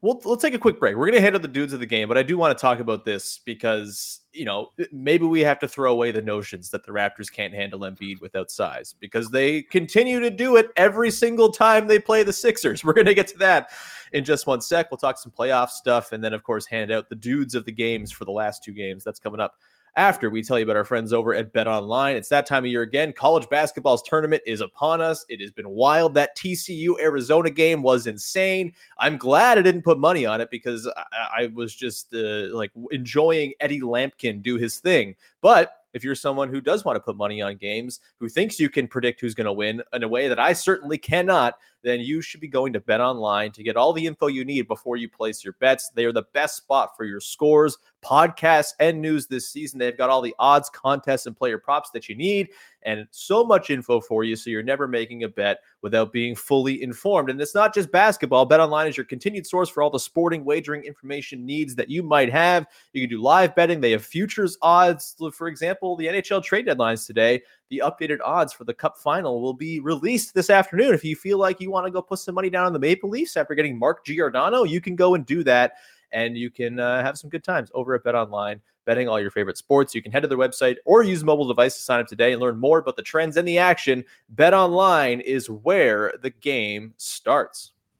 we'll 0.03 0.21
we'll 0.25 0.37
take 0.37 0.55
a 0.55 0.59
quick 0.59 0.79
break. 0.79 0.97
We're 0.97 1.07
going 1.07 1.17
to 1.17 1.21
handle 1.21 1.41
the 1.41 1.49
dudes 1.49 1.73
of 1.73 1.81
the 1.81 1.87
game, 1.87 2.09
but 2.09 2.17
I 2.17 2.23
do 2.23 2.39
want 2.39 2.57
to 2.57 2.61
talk 2.61 2.81
about 2.81 3.05
this 3.05 3.41
because 3.45 4.21
you 4.33 4.45
know 4.45 4.71
maybe 4.93 5.27
we 5.27 5.41
have 5.41 5.59
to 5.61 5.69
throw 5.69 5.93
away 5.93 6.11
the 6.11 6.23
notions 6.23 6.71
that 6.71 6.85
the 6.85 6.93
Raptors 6.93 7.31
can't 7.31 7.53
handle 7.53 7.81
Embiid 7.81 8.21
without 8.21 8.51
size 8.51 8.95
because 8.99 9.31
they 9.31 9.63
continue 9.63 10.21
to 10.21 10.31
do 10.31 10.57
it 10.57 10.69
every 10.77 11.11
single 11.11 11.51
time 11.51 11.87
they 11.87 11.99
play 11.99 12.23
the 12.23 12.33
Sixers. 12.33 12.85
We're 12.85 12.93
going 12.93 13.07
to 13.07 13.15
get 13.15 13.29
to 13.29 13.39
that 13.39 13.71
in 14.13 14.25
just 14.25 14.47
one 14.47 14.61
sec. 14.61 14.91
We'll 14.91 14.99
talk 14.99 15.19
some 15.19 15.33
playoff 15.33 15.71
stuff 15.71 16.13
and 16.13 16.23
then 16.23 16.33
of 16.33 16.43
course 16.43 16.67
hand 16.67 16.91
out 16.91 17.09
the 17.09 17.17
dudes 17.17 17.55
of 17.55 17.65
the 17.65 17.73
games 17.73 18.13
for 18.13 18.25
the 18.25 18.33
last 18.33 18.65
two 18.65 18.73
games. 18.73 19.05
That's 19.05 19.21
coming 19.21 19.41
up 19.41 19.55
after 19.96 20.31
we 20.31 20.42
tell 20.42 20.59
you 20.59 20.64
about 20.64 20.76
our 20.76 20.85
friends 20.85 21.12
over 21.12 21.35
at 21.35 21.53
Bet 21.53 21.66
Online. 21.66 22.16
It's 22.16 22.29
that 22.29 22.46
time 22.46 22.64
of 22.64 22.70
year 22.70 22.83
again. 22.83 23.12
College 23.12 23.48
basketball's 23.48 24.03
tournament 24.03 24.42
is 24.46 24.61
upon 24.61 25.00
us. 25.00 25.24
It 25.29 25.40
has 25.40 25.50
been 25.50 25.68
wild. 25.68 26.14
That 26.14 26.37
TCU 26.37 27.00
Arizona 27.00 27.50
game 27.50 27.83
was 27.83 28.07
insane. 28.07 28.72
I'm 28.98 29.16
glad 29.16 29.59
I 29.59 29.62
didn't 29.62 29.83
put 29.83 29.98
money 29.98 30.26
on 30.26 30.40
it 30.40 30.50
because 30.50 30.88
I, 31.12 31.42
I 31.42 31.46
was 31.55 31.74
just 31.74 32.14
uh, 32.14 32.55
like 32.55 32.70
enjoying 32.90 33.53
Eddie 33.61 33.81
Lampkin 33.81 34.42
do 34.42 34.57
his 34.57 34.79
thing. 34.79 35.14
But 35.40 35.76
if 35.92 36.05
you're 36.05 36.14
someone 36.14 36.48
who 36.48 36.61
does 36.61 36.85
want 36.85 36.96
to 36.96 37.00
put 37.00 37.16
money 37.16 37.42
on 37.42 37.57
games, 37.57 38.00
who 38.18 38.29
thinks 38.29 38.61
you 38.61 38.70
can 38.70 38.87
predict 38.87 39.20
who's 39.20 39.35
going 39.35 39.46
to 39.46 39.53
win 39.53 39.83
in 39.92 40.03
a 40.03 40.09
way 40.09 40.29
that 40.29 40.38
I 40.38 40.53
certainly 40.53 40.98
cannot, 40.98 41.55
then 41.83 42.01
you 42.01 42.21
should 42.21 42.40
be 42.40 42.49
going 42.49 42.73
to 42.73 42.81
Bet 42.81 43.01
Online 43.01 43.53
to 43.53 43.62
get 43.62 43.77
all 43.77 43.93
the 43.93 44.07
info 44.07 44.27
you 44.27 44.45
need 44.45 44.69
before 44.69 44.97
you 44.97 45.09
place 45.09 45.45
your 45.45 45.55
bets. 45.61 45.90
They 45.95 46.05
are 46.05 46.12
the 46.12 46.27
best 46.35 46.57
spot 46.57 46.97
for 46.97 47.05
your 47.05 47.21
scores, 47.21 47.79
podcasts, 48.05 48.73
and 48.81 49.01
news 49.01 49.27
this 49.27 49.49
season. 49.49 49.79
They've 49.79 49.97
got 49.97 50.11
all 50.11 50.23
the 50.23 50.35
odds, 50.38 50.71
contests, 50.71 51.27
and 51.27 51.37
player 51.37 51.59
props 51.59 51.90
that 51.90 52.09
you 52.09 52.16
need, 52.16 52.49
and 52.83 53.07
so 53.11 53.45
much 53.45 53.71
info 53.71 54.01
for 54.01 54.25
you 54.25 54.37
so 54.37 54.51
you're 54.51 54.62
never 54.62 54.88
making 54.88 55.25
a 55.25 55.29
bet 55.29 55.61
without 55.83 56.12
being 56.12 56.35
fully 56.35 56.83
informed. 56.83 57.31
And 57.31 57.40
it's 57.40 57.55
not 57.55 57.75
just 57.75 57.90
basketball. 57.90 58.47
Bet 58.47 58.61
Online 58.61 58.88
is 58.88 58.97
your 58.97 59.07
continued 59.07 59.47
source 59.47 59.69
for 59.69 59.83
all 59.83 59.90
the 59.90 59.99
sporting 59.99 60.45
wagering 60.45 60.85
information 60.85 61.45
needs 61.45 61.75
that 61.75 61.90
you 61.90 62.03
might 62.03 62.31
have. 62.31 62.66
You 62.93 63.03
can 63.03 63.11
do 63.11 63.23
live 63.23 63.55
betting. 63.55 63.81
They 63.81 63.93
have 63.93 64.05
futures 64.05 64.57
odds. 64.62 65.16
For 65.33 65.49
example, 65.49 65.97
the 65.97 66.07
NHL 66.07 66.43
trade 66.43 66.66
deadlines 66.66 67.07
today 67.07 67.43
the 67.71 67.83
updated 67.85 68.19
odds 68.23 68.53
for 68.53 68.65
the 68.65 68.75
Cup 68.75 68.99
final 68.99 69.41
will 69.41 69.55
be 69.55 69.81
released 69.81 70.35
this 70.35 70.51
afternoon. 70.51 70.93
If 70.93 71.05
you 71.05 71.17
feel 71.17 71.39
like 71.39 71.61
you 71.61 71.71
want 71.71 71.87
to 71.87 71.91
go 71.91 72.03
put 72.03 72.19
some 72.19 72.35
money 72.35 72.51
down 72.51 72.67
on 72.67 72.73
the 72.73 72.79
Maple 72.79 73.09
Leafs 73.09 73.37
after 73.37 73.55
getting 73.55 73.79
Mark 73.79 74.05
Giordano, 74.05 74.65
you 74.65 74.81
can 74.81 74.97
go 74.97 75.15
and 75.15 75.25
do 75.25 75.45
that. 75.45 75.75
And 76.13 76.37
you 76.37 76.51
can 76.51 76.81
uh, 76.81 77.03
have 77.03 77.17
some 77.17 77.31
good 77.31 77.45
times 77.45 77.71
over 77.73 77.95
at 77.95 78.03
Bet 78.03 78.17
Online, 78.17 78.61
betting 78.85 79.09
all 79.09 79.21
your 79.21 79.31
favorite 79.31 79.57
sports. 79.57 79.95
You 79.95 80.03
can 80.03 80.11
head 80.11 80.23
to 80.23 80.29
their 80.29 80.37
website 80.37 80.77
or 80.85 81.05
use 81.05 81.23
mobile 81.23 81.47
device 81.47 81.77
to 81.77 81.83
sign 81.83 82.01
up 82.01 82.09
today 82.09 82.33
and 82.33 82.43
learn 82.43 82.59
more 82.59 82.79
about 82.79 82.97
the 82.97 83.03
trends 83.03 83.37
and 83.37 83.47
the 83.47 83.59
action. 83.59 84.05
Bet 84.31 84.53
Online 84.53 85.21
is 85.21 85.49
where 85.49 86.15
the 86.21 86.31
game 86.31 86.93
starts. 86.97 87.71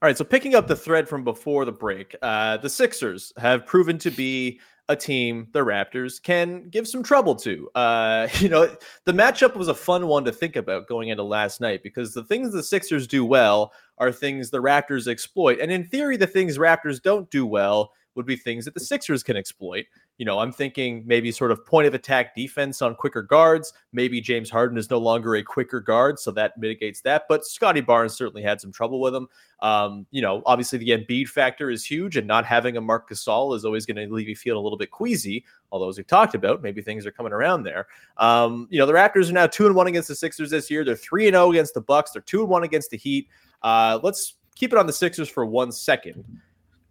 All 0.00 0.06
right, 0.06 0.16
so 0.16 0.24
picking 0.24 0.54
up 0.54 0.68
the 0.68 0.76
thread 0.76 1.08
from 1.08 1.24
before 1.24 1.64
the 1.64 1.72
break, 1.72 2.14
uh, 2.22 2.58
the 2.58 2.70
Sixers 2.70 3.32
have 3.36 3.66
proven 3.66 3.98
to 3.98 4.12
be 4.12 4.60
a 4.88 4.94
team 4.94 5.48
the 5.52 5.58
Raptors 5.58 6.22
can 6.22 6.68
give 6.68 6.86
some 6.86 7.02
trouble 7.02 7.34
to. 7.34 7.68
Uh, 7.74 8.28
you 8.38 8.48
know, 8.48 8.74
the 9.06 9.12
matchup 9.12 9.56
was 9.56 9.66
a 9.66 9.74
fun 9.74 10.06
one 10.06 10.24
to 10.24 10.30
think 10.30 10.54
about 10.54 10.86
going 10.86 11.08
into 11.08 11.24
last 11.24 11.60
night 11.60 11.82
because 11.82 12.14
the 12.14 12.22
things 12.22 12.52
the 12.52 12.62
Sixers 12.62 13.08
do 13.08 13.24
well 13.24 13.72
are 13.98 14.12
things 14.12 14.50
the 14.50 14.62
Raptors 14.62 15.08
exploit. 15.08 15.58
And 15.58 15.72
in 15.72 15.88
theory, 15.88 16.16
the 16.16 16.28
things 16.28 16.58
Raptors 16.58 17.02
don't 17.02 17.28
do 17.28 17.44
well 17.44 17.92
would 18.14 18.24
be 18.24 18.36
things 18.36 18.66
that 18.66 18.74
the 18.74 18.80
Sixers 18.80 19.24
can 19.24 19.36
exploit 19.36 19.86
you 20.18 20.24
know, 20.24 20.40
I'm 20.40 20.50
thinking 20.50 21.04
maybe 21.06 21.30
sort 21.30 21.52
of 21.52 21.64
point 21.64 21.86
of 21.86 21.94
attack 21.94 22.34
defense 22.34 22.82
on 22.82 22.96
quicker 22.96 23.22
guards. 23.22 23.72
Maybe 23.92 24.20
James 24.20 24.50
Harden 24.50 24.76
is 24.76 24.90
no 24.90 24.98
longer 24.98 25.36
a 25.36 25.44
quicker 25.44 25.80
guard, 25.80 26.18
so 26.18 26.32
that 26.32 26.58
mitigates 26.58 27.00
that. 27.02 27.26
But 27.28 27.46
Scottie 27.46 27.80
Barnes 27.80 28.14
certainly 28.14 28.42
had 28.42 28.60
some 28.60 28.72
trouble 28.72 29.00
with 29.00 29.14
him. 29.14 29.28
Um, 29.60 30.06
you 30.10 30.20
know, 30.20 30.42
obviously 30.44 30.78
the 30.78 30.90
Embiid 30.90 31.28
factor 31.28 31.70
is 31.70 31.84
huge, 31.84 32.16
and 32.16 32.26
not 32.26 32.44
having 32.44 32.76
a 32.76 32.80
Marc 32.80 33.08
Gasol 33.08 33.54
is 33.54 33.64
always 33.64 33.86
going 33.86 33.96
to 33.96 34.12
leave 34.12 34.28
you 34.28 34.34
feeling 34.34 34.58
a 34.58 34.62
little 34.62 34.76
bit 34.76 34.90
queasy. 34.90 35.44
Although, 35.70 35.88
as 35.88 35.96
we've 35.96 36.06
talked 36.06 36.34
about, 36.34 36.62
maybe 36.62 36.82
things 36.82 37.06
are 37.06 37.12
coming 37.12 37.32
around 37.32 37.62
there. 37.62 37.86
Um, 38.16 38.66
you 38.70 38.80
know, 38.80 38.86
the 38.86 38.94
Raptors 38.94 39.30
are 39.30 39.34
now 39.34 39.46
two 39.46 39.66
and 39.66 39.76
one 39.76 39.86
against 39.86 40.08
the 40.08 40.16
Sixers 40.16 40.50
this 40.50 40.68
year. 40.68 40.84
They're 40.84 40.96
three 40.96 41.28
and 41.28 41.34
zero 41.34 41.44
oh 41.44 41.50
against 41.52 41.74
the 41.74 41.80
Bucks. 41.80 42.10
They're 42.10 42.22
two 42.22 42.40
and 42.40 42.48
one 42.48 42.64
against 42.64 42.90
the 42.90 42.96
Heat. 42.96 43.28
Uh, 43.62 44.00
let's 44.02 44.34
keep 44.56 44.72
it 44.72 44.78
on 44.78 44.88
the 44.88 44.92
Sixers 44.92 45.28
for 45.28 45.46
one 45.46 45.70
second 45.70 46.24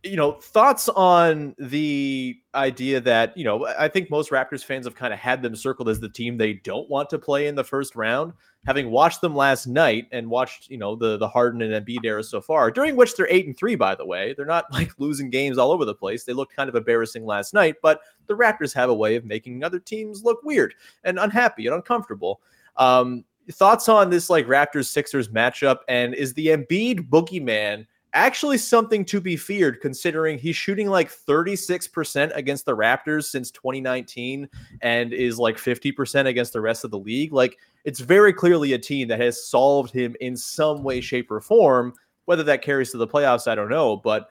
you 0.03 0.15
know, 0.15 0.33
thoughts 0.33 0.89
on 0.89 1.55
the 1.57 2.37
idea 2.53 3.01
that, 3.01 3.35
you 3.35 3.43
know, 3.43 3.65
I 3.65 3.87
think 3.87 4.09
most 4.09 4.29
Raptors 4.29 4.63
fans 4.63 4.85
have 4.85 4.95
kind 4.95 5.13
of 5.13 5.19
had 5.19 5.41
them 5.41 5.55
circled 5.55 5.89
as 5.89 5.99
the 5.99 6.09
team 6.09 6.37
they 6.37 6.53
don't 6.53 6.89
want 6.89 7.09
to 7.09 7.19
play 7.19 7.47
in 7.47 7.55
the 7.55 7.63
first 7.63 7.95
round. 7.95 8.33
Having 8.65 8.91
watched 8.91 9.21
them 9.21 9.35
last 9.35 9.65
night 9.65 10.07
and 10.11 10.29
watched, 10.29 10.69
you 10.69 10.77
know, 10.77 10.95
the 10.95 11.17
the 11.17 11.27
Harden 11.27 11.61
and 11.61 11.73
Embiid 11.73 12.03
era 12.03 12.23
so 12.23 12.41
far, 12.41 12.69
during 12.69 12.95
which 12.95 13.15
they're 13.15 13.29
eight 13.29 13.47
and 13.47 13.57
three, 13.57 13.75
by 13.75 13.95
the 13.95 14.05
way. 14.05 14.33
They're 14.35 14.45
not 14.45 14.65
like 14.71 14.91
losing 14.99 15.29
games 15.29 15.57
all 15.57 15.71
over 15.71 15.85
the 15.85 15.95
place. 15.95 16.23
They 16.23 16.33
looked 16.33 16.55
kind 16.55 16.69
of 16.69 16.75
embarrassing 16.75 17.25
last 17.25 17.53
night, 17.53 17.75
but 17.81 18.01
the 18.27 18.35
Raptors 18.35 18.73
have 18.73 18.89
a 18.89 18.95
way 18.95 19.15
of 19.15 19.25
making 19.25 19.63
other 19.63 19.79
teams 19.79 20.23
look 20.23 20.43
weird 20.43 20.75
and 21.03 21.17
unhappy 21.17 21.65
and 21.65 21.75
uncomfortable. 21.75 22.41
Um, 22.75 23.25
thoughts 23.51 23.89
on 23.89 24.09
this 24.09 24.29
like 24.29 24.45
Raptors 24.45 24.87
Sixers 24.87 25.29
matchup 25.29 25.79
and 25.87 26.13
is 26.13 26.33
the 26.33 26.47
Embiid 26.47 27.09
boogeyman 27.09 27.87
actually 28.17 28.57
something 28.57 29.05
to 29.05 29.21
be 29.21 29.37
feared 29.37 29.79
considering 29.79 30.39
he's 30.39 30.55
shooting 30.55 30.89
like 30.89 31.11
36% 31.11 32.35
against 32.35 32.65
the 32.65 32.75
Raptors 32.75 33.25
since 33.25 33.51
2019 33.51 34.49
and 34.81 35.13
is 35.13 35.37
like 35.37 35.57
50% 35.57 36.25
against 36.25 36.51
the 36.51 36.59
rest 36.59 36.83
of 36.83 36.89
the 36.89 36.97
league. 36.97 37.31
Like 37.31 37.57
it's 37.85 37.99
very 37.99 38.33
clearly 38.33 38.73
a 38.73 38.79
team 38.79 39.07
that 39.09 39.19
has 39.19 39.47
solved 39.47 39.93
him 39.93 40.15
in 40.19 40.35
some 40.35 40.83
way, 40.83 40.99
shape, 40.99 41.29
or 41.29 41.39
form. 41.39 41.93
Whether 42.25 42.43
that 42.43 42.63
carries 42.63 42.91
to 42.91 42.97
the 42.97 43.07
playoffs, 43.07 43.47
I 43.47 43.53
don't 43.53 43.69
know. 43.69 43.97
But 43.97 44.27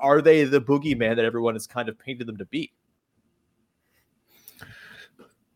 are 0.00 0.22
they 0.22 0.44
the 0.44 0.60
boogeyman 0.60 1.16
that 1.16 1.24
everyone 1.24 1.54
has 1.54 1.66
kind 1.66 1.90
of 1.90 1.98
painted 1.98 2.26
them 2.26 2.38
to 2.38 2.46
be? 2.46 2.72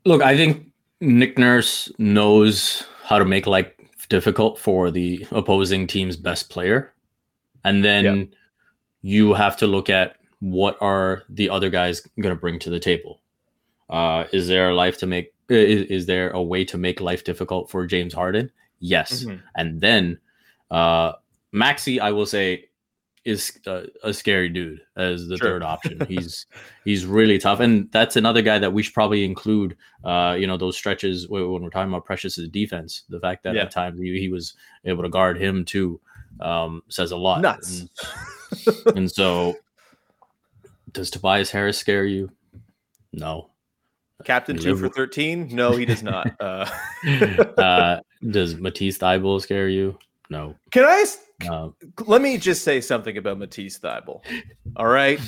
Look, 0.04 0.22
I 0.22 0.36
think 0.36 0.70
Nick 1.00 1.38
Nurse 1.38 1.90
knows 1.98 2.84
how 3.04 3.18
to 3.18 3.24
make 3.24 3.46
life 3.46 3.72
difficult 4.10 4.58
for 4.58 4.90
the 4.90 5.26
opposing 5.30 5.86
team's 5.86 6.16
best 6.16 6.50
player 6.50 6.92
and 7.64 7.84
then 7.84 8.30
you 9.02 9.34
have 9.34 9.56
to 9.58 9.66
look 9.66 9.88
at 9.90 10.16
what 10.40 10.76
are 10.80 11.22
the 11.28 11.50
other 11.50 11.70
guys 11.70 12.00
going 12.20 12.34
to 12.34 12.40
bring 12.40 12.58
to 12.60 12.70
the 12.70 12.80
table. 12.80 13.20
Uh, 13.88 14.24
is 14.32 14.48
there 14.48 14.70
a 14.70 14.74
life 14.74 14.98
to 14.98 15.06
make 15.06 15.32
is, 15.48 15.82
is 15.90 16.06
there 16.06 16.30
a 16.30 16.42
way 16.42 16.64
to 16.64 16.78
make 16.78 17.00
life 17.00 17.24
difficult 17.24 17.70
for 17.70 17.86
James 17.86 18.14
Harden? 18.14 18.50
Yes. 18.78 19.24
Mhm. 19.24 19.42
And 19.56 19.80
then 19.80 20.18
uh 20.70 21.12
Maxey, 21.52 21.98
I 21.98 22.12
will 22.12 22.26
say, 22.26 22.66
is 23.24 23.58
a, 23.66 23.86
a 24.04 24.14
scary 24.14 24.48
dude 24.48 24.80
as 24.96 25.26
the 25.28 25.36
Sure. 25.36 25.48
third 25.48 25.62
option. 25.64 26.00
He's 26.08 26.46
he's 26.84 27.04
really 27.04 27.38
tough, 27.38 27.58
and 27.60 27.90
that's 27.90 28.14
another 28.16 28.40
guy 28.42 28.58
that 28.60 28.72
we 28.72 28.82
should 28.82 28.94
probably 28.94 29.24
include. 29.24 29.76
Uh, 30.04 30.36
you 30.38 30.46
know, 30.46 30.56
those 30.56 30.76
stretches 30.76 31.28
when 31.28 31.50
we're 31.62 31.68
talking 31.70 31.92
about 31.92 32.04
Precious's 32.06 32.48
defense, 32.48 33.02
the 33.10 33.20
fact 33.20 33.42
that 33.42 33.54
Yeah. 33.56 33.62
at 33.62 33.72
times 33.72 33.98
he, 34.00 34.18
he 34.18 34.28
was 34.30 34.54
able 34.86 35.02
to 35.02 35.08
guard 35.10 35.36
him 35.36 35.64
too 35.64 36.00
um, 36.40 36.82
says 36.88 37.12
a 37.12 37.16
lot. 37.16 37.40
Nuts. 37.40 37.86
And, 38.66 38.96
and 38.96 39.10
so, 39.10 39.56
does 40.92 41.10
Tobias 41.10 41.50
Harris 41.50 41.78
scare 41.78 42.06
you? 42.06 42.30
No. 43.12 43.50
Captain 44.24 44.56
two 44.56 44.76
for 44.76 44.88
13? 44.88 45.48
No, 45.54 45.72
he 45.72 45.84
does 45.84 46.02
not. 46.02 46.30
Uh, 46.40 46.66
uh, 47.58 48.00
does 48.30 48.56
Matisse 48.56 48.98
Thybulle 48.98 49.40
scare 49.40 49.68
you? 49.68 49.98
No. 50.28 50.54
can 50.70 50.84
I? 50.84 51.70
Let 52.06 52.20
me 52.20 52.36
just 52.36 52.62
say 52.62 52.80
something 52.80 53.16
about 53.16 53.38
Matisse 53.38 53.78
Thybulle. 53.78 54.22
All 54.76 54.86
right. 54.86 55.18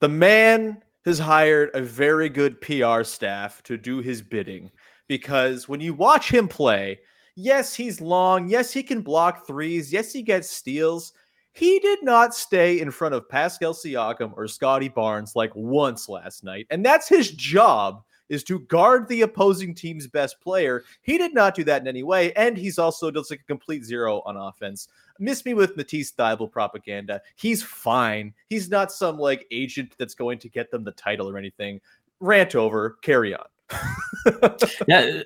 The 0.00 0.08
man 0.08 0.80
has 1.04 1.18
hired 1.18 1.70
a 1.74 1.82
very 1.82 2.28
good 2.28 2.60
PR 2.60 3.02
staff 3.02 3.62
to 3.64 3.76
do 3.76 4.00
his 4.00 4.22
bidding 4.22 4.70
because 5.08 5.68
when 5.68 5.80
you 5.80 5.94
watch 5.94 6.30
him 6.32 6.46
play, 6.46 7.00
yes, 7.38 7.74
he's 7.74 8.00
long. 8.00 8.48
Yes, 8.48 8.72
he 8.72 8.82
can 8.82 9.00
block 9.00 9.46
threes. 9.46 9.92
Yes, 9.92 10.12
he 10.12 10.22
gets 10.22 10.50
steals. 10.50 11.12
He 11.52 11.78
did 11.80 12.02
not 12.02 12.34
stay 12.34 12.80
in 12.80 12.90
front 12.90 13.14
of 13.14 13.28
Pascal 13.28 13.74
Siakam 13.74 14.32
or 14.36 14.46
Scottie 14.46 14.88
Barnes 14.88 15.34
like 15.34 15.54
once 15.54 16.08
last 16.08 16.44
night. 16.44 16.66
And 16.70 16.84
that's 16.84 17.08
his 17.08 17.30
job 17.32 18.02
is 18.28 18.44
to 18.44 18.60
guard 18.60 19.08
the 19.08 19.22
opposing 19.22 19.74
team's 19.74 20.06
best 20.06 20.40
player. 20.40 20.84
He 21.02 21.16
did 21.16 21.32
not 21.32 21.54
do 21.54 21.64
that 21.64 21.80
in 21.80 21.88
any 21.88 22.02
way. 22.02 22.32
And 22.34 22.58
he's 22.58 22.78
also 22.78 23.10
just 23.10 23.30
like 23.30 23.40
a 23.40 23.44
complete 23.44 23.84
zero 23.84 24.22
on 24.26 24.36
offense 24.36 24.88
miss 25.18 25.44
me 25.44 25.54
with 25.54 25.76
Matisse 25.76 26.12
Thybulle 26.12 26.50
propaganda. 26.50 27.20
He's 27.36 27.62
fine. 27.62 28.32
He's 28.48 28.70
not 28.70 28.92
some 28.92 29.18
like 29.18 29.46
agent 29.50 29.94
that's 29.98 30.14
going 30.14 30.38
to 30.40 30.48
get 30.48 30.70
them 30.70 30.84
the 30.84 30.92
title 30.92 31.28
or 31.28 31.36
anything. 31.36 31.80
Rant 32.20 32.54
over. 32.54 32.98
Carry 33.02 33.34
on. 33.34 33.46
yeah, 34.88 35.22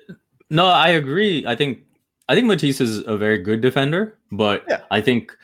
no, 0.49 0.65
I 0.65 0.89
agree. 0.89 1.45
I 1.47 1.55
think 1.55 1.79
I 2.29 2.35
think 2.35 2.47
Matisse 2.47 2.79
is 2.81 2.99
a 3.05 3.17
very 3.17 3.37
good 3.39 3.61
defender, 3.61 4.17
but 4.31 4.63
Yeah. 4.69 4.81
I 4.91 5.01
think 5.01 5.35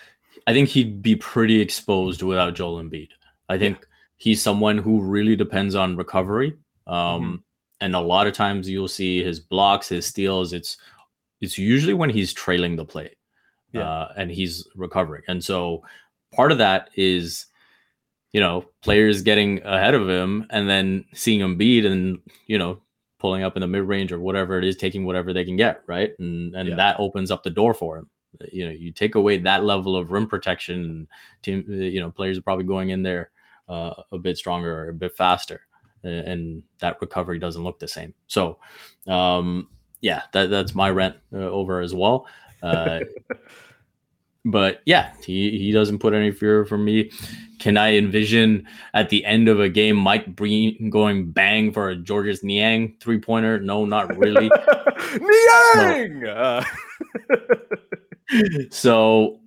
I 0.47 0.53
think 0.53 0.69
he'd 0.69 1.01
be 1.01 1.15
pretty 1.15 1.59
exposed 1.61 2.23
without 2.23 2.55
Joel 2.55 2.81
Embiid. 2.81 3.09
I 3.49 3.57
think 3.57 3.85
he's 4.17 4.41
someone 4.41 4.77
who 4.77 5.01
really 5.01 5.35
depends 5.35 5.75
on 5.75 5.95
recovery. 5.97 6.55
Um, 6.87 6.95
Mm-hmm. 6.95 7.35
and 7.81 7.95
a 7.95 7.99
lot 7.99 8.27
of 8.27 8.33
times 8.33 8.67
you'll 8.69 8.87
see 8.87 9.23
his 9.23 9.39
blocks, 9.39 9.89
his 9.89 10.05
steals. 10.05 10.53
It's 10.53 10.77
it's 11.41 11.57
usually 11.57 11.93
when 11.93 12.09
he's 12.09 12.33
trailing 12.33 12.75
the 12.75 12.85
play, 12.85 13.15
Yeah. 13.73 13.87
uh, 13.89 14.13
and 14.17 14.29
he's 14.31 14.67
recovering. 14.75 15.23
And 15.27 15.43
so 15.43 15.83
part 16.33 16.51
of 16.51 16.57
that 16.57 16.89
is, 16.95 17.45
you 18.33 18.39
know, 18.41 18.65
players 18.81 19.21
getting 19.21 19.61
ahead 19.63 19.93
of 19.95 20.09
him 20.09 20.45
and 20.49 20.67
then 20.69 21.05
seeing 21.13 21.39
him 21.41 21.55
beat 21.57 21.85
and 21.85 22.19
you 22.47 22.57
know 22.57 22.81
pulling 23.19 23.43
up 23.43 23.55
in 23.55 23.61
the 23.61 23.67
mid 23.67 23.83
range 23.83 24.11
or 24.11 24.19
whatever 24.19 24.57
it 24.57 24.63
is, 24.63 24.75
taking 24.75 25.05
whatever 25.05 25.33
they 25.33 25.45
can 25.45 25.57
get, 25.57 25.83
right? 25.87 26.11
And 26.19 26.55
and 26.55 26.69
Yeah. 26.69 26.75
that 26.75 26.99
opens 26.99 27.31
up 27.31 27.43
the 27.43 27.49
door 27.49 27.73
for 27.73 27.97
him. 27.97 28.09
You 28.51 28.65
know, 28.65 28.71
you 28.71 28.91
take 28.91 29.15
away 29.15 29.37
that 29.39 29.63
level 29.63 29.95
of 29.95 30.11
rim 30.11 30.27
protection, 30.27 30.79
and 30.83 31.07
team, 31.41 31.65
you 31.69 31.99
know, 31.99 32.11
players 32.11 32.37
are 32.37 32.41
probably 32.43 32.65
going 32.65 32.89
in 32.89 33.03
there 33.03 33.31
uh, 33.67 33.93
a 34.11 34.17
bit 34.17 34.37
stronger 34.37 34.83
or 34.85 34.89
a 34.89 34.93
bit 34.93 35.15
faster, 35.15 35.61
a- 36.03 36.07
and 36.07 36.63
that 36.79 36.97
recovery 37.01 37.39
doesn't 37.39 37.63
look 37.63 37.79
the 37.79 37.87
same. 37.87 38.13
So, 38.27 38.57
um, 39.07 39.67
yeah, 40.01 40.23
that, 40.33 40.49
that's 40.49 40.73
my 40.75 40.89
rent 40.89 41.17
uh, 41.33 41.37
over 41.37 41.81
as 41.81 41.93
well. 41.93 42.27
Uh, 42.63 43.01
but 44.45 44.81
yeah, 44.85 45.13
he, 45.25 45.57
he 45.57 45.71
doesn't 45.71 45.99
put 45.99 46.13
any 46.13 46.31
fear 46.31 46.65
for 46.65 46.77
me. 46.77 47.11
Can 47.59 47.77
I 47.77 47.95
envision 47.95 48.65
at 48.93 49.09
the 49.09 49.25
end 49.25 49.49
of 49.49 49.59
a 49.59 49.69
game 49.69 49.97
Mike 49.97 50.35
Breen 50.35 50.89
going 50.89 51.31
bang 51.31 51.73
for 51.73 51.89
a 51.89 51.95
Georges 51.95 52.43
Niang 52.43 52.95
three 53.01 53.19
pointer? 53.19 53.59
No, 53.59 53.85
not 53.85 54.15
really. 54.17 54.49
Niang! 55.19 56.25
Uh, 56.25 56.63
so, 58.69 59.41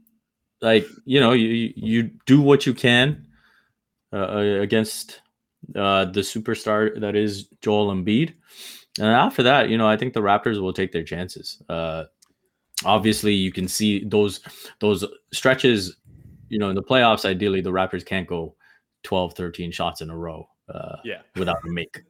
like 0.60 0.86
you 1.04 1.20
know, 1.20 1.32
you 1.32 1.72
you 1.74 2.10
do 2.26 2.42
what 2.42 2.66
you 2.66 2.74
can 2.74 3.26
uh, 4.12 4.60
against 4.60 5.22
uh, 5.74 6.04
the 6.04 6.20
superstar 6.20 7.00
that 7.00 7.16
is 7.16 7.44
Joel 7.62 7.94
Embiid, 7.94 8.34
and 8.98 9.08
after 9.08 9.42
that, 9.44 9.70
you 9.70 9.78
know, 9.78 9.88
I 9.88 9.96
think 9.96 10.12
the 10.12 10.20
Raptors 10.20 10.60
will 10.60 10.74
take 10.74 10.92
their 10.92 11.04
chances. 11.04 11.62
Uh, 11.66 12.04
obviously, 12.84 13.34
you 13.34 13.52
can 13.52 13.68
see 13.68 14.04
those 14.04 14.40
those 14.80 15.04
stretches. 15.32 15.96
You 16.48 16.58
know, 16.58 16.68
in 16.68 16.74
the 16.74 16.82
playoffs, 16.82 17.24
ideally, 17.24 17.62
the 17.62 17.70
Raptors 17.70 18.04
can't 18.04 18.28
go 18.28 18.54
12, 19.04 19.34
13 19.34 19.72
shots 19.72 20.02
in 20.02 20.10
a 20.10 20.16
row. 20.16 20.46
Uh, 20.68 20.96
yeah. 21.04 21.22
without 21.36 21.64
a 21.64 21.68
make. 21.68 22.02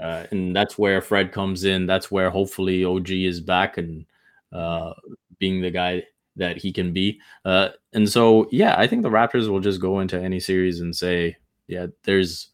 Uh, 0.00 0.26
and 0.30 0.54
that's 0.54 0.78
where 0.78 1.00
Fred 1.00 1.32
comes 1.32 1.64
in. 1.64 1.86
That's 1.86 2.10
where 2.10 2.30
hopefully 2.30 2.84
OG 2.84 3.10
is 3.10 3.40
back 3.40 3.78
and 3.78 4.06
uh, 4.52 4.92
being 5.38 5.60
the 5.60 5.70
guy 5.70 6.04
that 6.36 6.56
he 6.56 6.72
can 6.72 6.92
be. 6.92 7.20
Uh, 7.44 7.68
and 7.92 8.08
so, 8.08 8.48
yeah, 8.50 8.74
I 8.78 8.86
think 8.86 9.02
the 9.02 9.10
Raptors 9.10 9.48
will 9.48 9.60
just 9.60 9.80
go 9.80 10.00
into 10.00 10.20
any 10.20 10.40
series 10.40 10.80
and 10.80 10.94
say, 10.94 11.36
yeah, 11.68 11.86
there's 12.04 12.48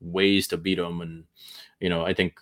ways 0.00 0.48
to 0.48 0.56
beat 0.56 0.76
them. 0.76 1.00
And, 1.00 1.24
you 1.80 1.88
know, 1.88 2.04
I 2.04 2.12
think 2.12 2.34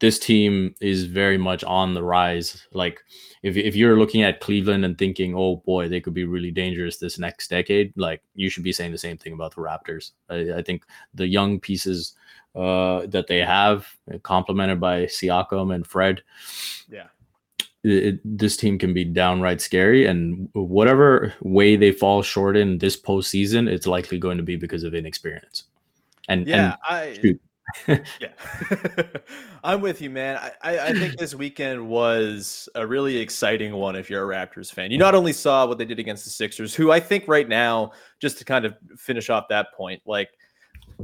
this 0.00 0.18
team 0.18 0.74
is 0.80 1.04
very 1.04 1.38
much 1.38 1.64
on 1.64 1.94
the 1.94 2.02
rise. 2.02 2.66
Like, 2.72 3.00
if, 3.42 3.56
if 3.56 3.76
you're 3.76 3.98
looking 3.98 4.22
at 4.22 4.40
Cleveland 4.40 4.84
and 4.84 4.98
thinking, 4.98 5.34
oh 5.34 5.56
boy, 5.56 5.88
they 5.88 6.00
could 6.00 6.14
be 6.14 6.24
really 6.24 6.50
dangerous 6.50 6.98
this 6.98 7.18
next 7.18 7.48
decade, 7.48 7.92
like, 7.96 8.22
you 8.34 8.48
should 8.50 8.64
be 8.64 8.72
saying 8.72 8.92
the 8.92 8.98
same 8.98 9.16
thing 9.16 9.32
about 9.32 9.54
the 9.54 9.60
Raptors. 9.60 10.12
I, 10.28 10.58
I 10.58 10.62
think 10.62 10.84
the 11.14 11.26
young 11.26 11.60
pieces 11.60 12.14
uh, 12.54 13.06
that 13.06 13.26
they 13.26 13.38
have, 13.38 13.86
complemented 14.22 14.80
by 14.80 15.06
Siakam 15.06 15.74
and 15.74 15.86
Fred. 15.86 16.22
Yeah. 16.88 17.08
It, 17.82 18.20
this 18.24 18.56
team 18.56 18.78
can 18.78 18.94
be 18.94 19.04
downright 19.04 19.60
scary, 19.60 20.06
and 20.06 20.48
whatever 20.54 21.34
way 21.42 21.76
they 21.76 21.92
fall 21.92 22.22
short 22.22 22.56
in 22.56 22.78
this 22.78 22.98
postseason, 23.00 23.68
it's 23.68 23.86
likely 23.86 24.18
going 24.18 24.38
to 24.38 24.42
be 24.42 24.56
because 24.56 24.84
of 24.84 24.94
inexperience. 24.94 25.64
And 26.28 26.46
Yeah. 26.46 26.64
and 26.64 26.76
I, 26.88 27.18
shoot. 27.20 27.40
yeah. 27.88 28.32
I'm 29.64 29.80
with 29.80 30.00
you, 30.00 30.10
man. 30.10 30.38
I, 30.62 30.78
I, 30.78 30.92
think 30.92 31.16
this 31.16 31.34
weekend 31.34 31.88
was 31.88 32.68
a 32.74 32.86
really 32.86 33.16
exciting 33.16 33.74
one 33.74 33.96
if 33.96 34.10
you're 34.10 34.30
a 34.30 34.36
Raptors 34.36 34.72
fan. 34.72 34.90
You 34.90 34.98
not 34.98 35.14
only 35.14 35.32
saw 35.32 35.66
what 35.66 35.78
they 35.78 35.84
did 35.84 35.98
against 35.98 36.24
the 36.24 36.30
Sixers, 36.30 36.74
who 36.74 36.92
I 36.92 37.00
think 37.00 37.26
right 37.26 37.48
now, 37.48 37.92
just 38.20 38.38
to 38.38 38.44
kind 38.44 38.64
of 38.64 38.76
finish 38.96 39.30
off 39.30 39.48
that 39.48 39.72
point, 39.74 40.02
like 40.04 40.30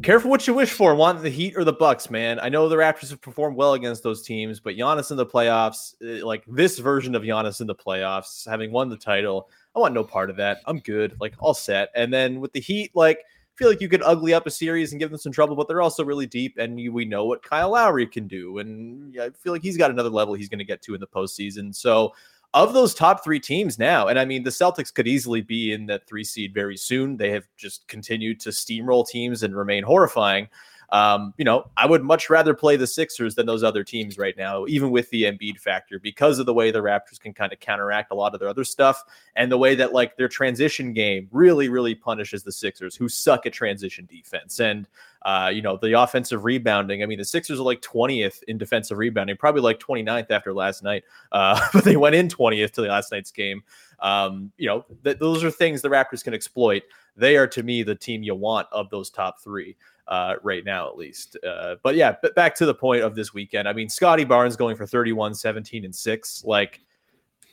careful 0.03 0.31
what 0.31 0.46
you 0.46 0.55
wish 0.55 0.70
for. 0.70 0.94
Want 0.94 1.23
the 1.23 1.31
Heat 1.31 1.57
or 1.57 1.64
the 1.64 1.73
Bucks, 1.73 2.11
man. 2.11 2.38
I 2.40 2.49
know 2.49 2.68
the 2.68 2.77
Raptors 2.77 3.11
have 3.11 3.20
performed 3.20 3.57
well 3.57 3.75
against 3.75 4.03
those 4.03 4.23
teams, 4.23 4.61
but 4.61 4.77
Giannis 4.77 5.11
in 5.11 5.16
the 5.16 5.27
playoffs, 5.27 5.94
eh, 6.03 6.25
like 6.25 6.44
this 6.46 6.79
version 6.79 7.14
of 7.14 7.23
Giannis 7.23 7.61
in 7.61 7.66
the 7.66 7.75
playoffs, 7.75 8.49
having 8.49 8.70
won 8.73 8.88
the 8.88 8.96
title, 8.96 9.49
I 9.75 9.79
want 9.79 9.94
no 9.94 10.05
part 10.05 10.31
of 10.31 10.37
that. 10.37 10.59
I'm 10.66 10.81
good, 10.81 11.16
like 11.20 11.35
all 11.38 11.55
set. 11.55 11.90
And 11.94 12.12
then 12.12 12.40
with 12.40 12.53
the 12.53 12.61
Heat, 12.61 12.90
like 12.94 13.20
feel 13.61 13.68
like 13.68 13.83
you 13.83 13.90
could 13.90 14.03
ugly 14.03 14.33
up 14.33 14.46
a 14.46 14.51
series 14.51 14.90
and 14.92 14.99
give 14.99 15.11
them 15.11 15.18
some 15.18 15.33
trouble, 15.33 15.55
but 15.55 15.68
they're 15.68 15.83
also 15.83 16.03
really 16.03 16.27
deep, 16.27 16.57
and 16.57 16.81
you, 16.81 16.94
we 16.94 17.05
know 17.05 17.27
what 17.27 17.42
Kyle 17.42 17.73
Lowry 17.73 18.07
can 18.07 18.27
do, 18.27 18.57
and 18.57 19.14
I 19.20 19.29
feel 19.38 19.53
like 19.53 19.61
he's 19.61 19.77
got 19.77 19.90
another 19.90 20.09
level 20.09 20.33
he's 20.33 20.49
going 20.49 20.61
to 20.61 20.64
get 20.64 20.81
to 20.83 20.94
in 20.94 21.01
the 21.01 21.07
postseason. 21.07 21.75
So, 21.75 22.14
of 22.55 22.73
those 22.73 22.94
top 22.94 23.23
three 23.23 23.38
teams 23.38 23.79
now, 23.79 24.09
and 24.09 24.18
I 24.18 24.25
mean 24.25 24.42
the 24.44 24.51
Celtics 24.51 24.92
could 24.92 25.07
easily 25.07 25.42
be 25.42 25.73
in 25.75 25.85
that 25.87 26.07
three 26.07 26.25
seed 26.25 26.55
very 26.55 26.77
soon. 26.77 27.18
They 27.18 27.31
have 27.31 27.44
just 27.59 27.87
continued 27.87 28.40
to 28.40 28.49
steamroll 28.49 29.07
teams 29.07 29.42
and 29.42 29.55
remain 29.55 29.85
horrifying. 29.85 30.49
Um, 30.92 31.35
you 31.38 31.44
know, 31.44 31.70
I 31.76 31.87
would 31.87 32.03
much 32.03 32.29
rather 32.29 32.53
play 32.53 32.76
the 32.76 32.87
Sixers 32.87 33.37
than 33.37 33.46
those 33.46 33.62
other 33.62 33.85
teams 33.85 34.18
right 34.18 34.37
now, 34.37 34.66
even 34.66 34.90
with 34.90 35.09
the 35.11 35.24
Embiid 35.24 35.59
factor, 35.59 35.98
because 36.00 36.38
of 36.38 36.46
the 36.46 36.55
way 36.55 36.70
the 36.70 36.83
Raptors 36.83 37.20
can 37.20 37.33
kind 37.33 37.53
of 37.53 37.61
counteract 37.61 38.11
a 38.11 38.14
lot 38.14 38.35
of 38.35 38.40
their 38.40 38.48
other 38.48 38.64
stuff 38.64 39.05
and 39.37 39.53
the 39.53 39.59
way 39.59 39.74
that 39.76 39.92
like 39.92 40.16
their 40.16 40.29
transition 40.29 40.92
game 40.92 41.29
really, 41.31 41.68
really 41.68 41.94
punishes 41.94 42.42
the 42.42 42.53
Sixers, 42.53 42.96
who 42.96 43.09
suck 43.09 43.46
at 43.46 43.53
transition 43.53 44.07
defense. 44.11 44.59
And 44.59 44.88
uh, 45.22 45.50
you 45.53 45.61
know, 45.62 45.76
the 45.76 46.00
offensive 46.00 46.44
rebounding. 46.44 47.03
I 47.03 47.07
mean, 47.07 47.18
the 47.18 47.24
Sixers 47.24 47.61
are 47.61 47.64
like 47.64 47.83
20th 47.83 48.42
in 48.44 48.59
defensive 48.59 48.98
rebounding, 48.98 49.37
probably 49.37 49.61
like 49.61 49.79
29th 49.79 50.31
after 50.31 50.55
last 50.55 50.83
night. 50.83 51.05
Uh, 51.31 51.61
but 51.72 51.85
they 51.85 51.96
went 51.96 52.14
in 52.14 52.29
20th 52.29 52.72
to 52.72 52.83
the 52.83 52.88
last 52.88 53.12
night's 53.12 53.31
game. 53.31 53.62
Um, 54.00 54.50
you 54.57 54.66
know, 54.66 54.87
th- 55.05 55.18
those 55.18 55.44
are 55.44 55.50
things 55.50 55.83
the 55.83 55.90
Raptors 55.90 56.24
can 56.24 56.33
exploit. 56.33 56.83
They 57.16 57.37
are 57.37 57.46
to 57.48 57.62
me 57.62 57.83
the 57.83 57.94
team 57.94 58.22
you 58.22 58.35
want 58.35 58.66
of 58.72 58.88
those 58.88 59.11
top 59.11 59.40
three 59.40 59.76
uh, 60.11 60.35
right 60.42 60.64
now, 60.64 60.88
at 60.88 60.96
least. 60.96 61.38
Uh, 61.46 61.77
but 61.83 61.94
yeah, 61.94 62.16
but 62.20 62.35
back 62.35 62.55
to 62.57 62.66
the 62.66 62.75
point 62.75 63.03
of 63.03 63.14
this 63.14 63.33
weekend. 63.33 63.68
I 63.68 63.73
mean, 63.73 63.88
Scottie 63.88 64.25
Barnes 64.25 64.57
going 64.57 64.77
for 64.77 64.85
31, 64.85 65.35
17, 65.35 65.85
and 65.85 65.94
six, 65.94 66.44
like 66.44 66.81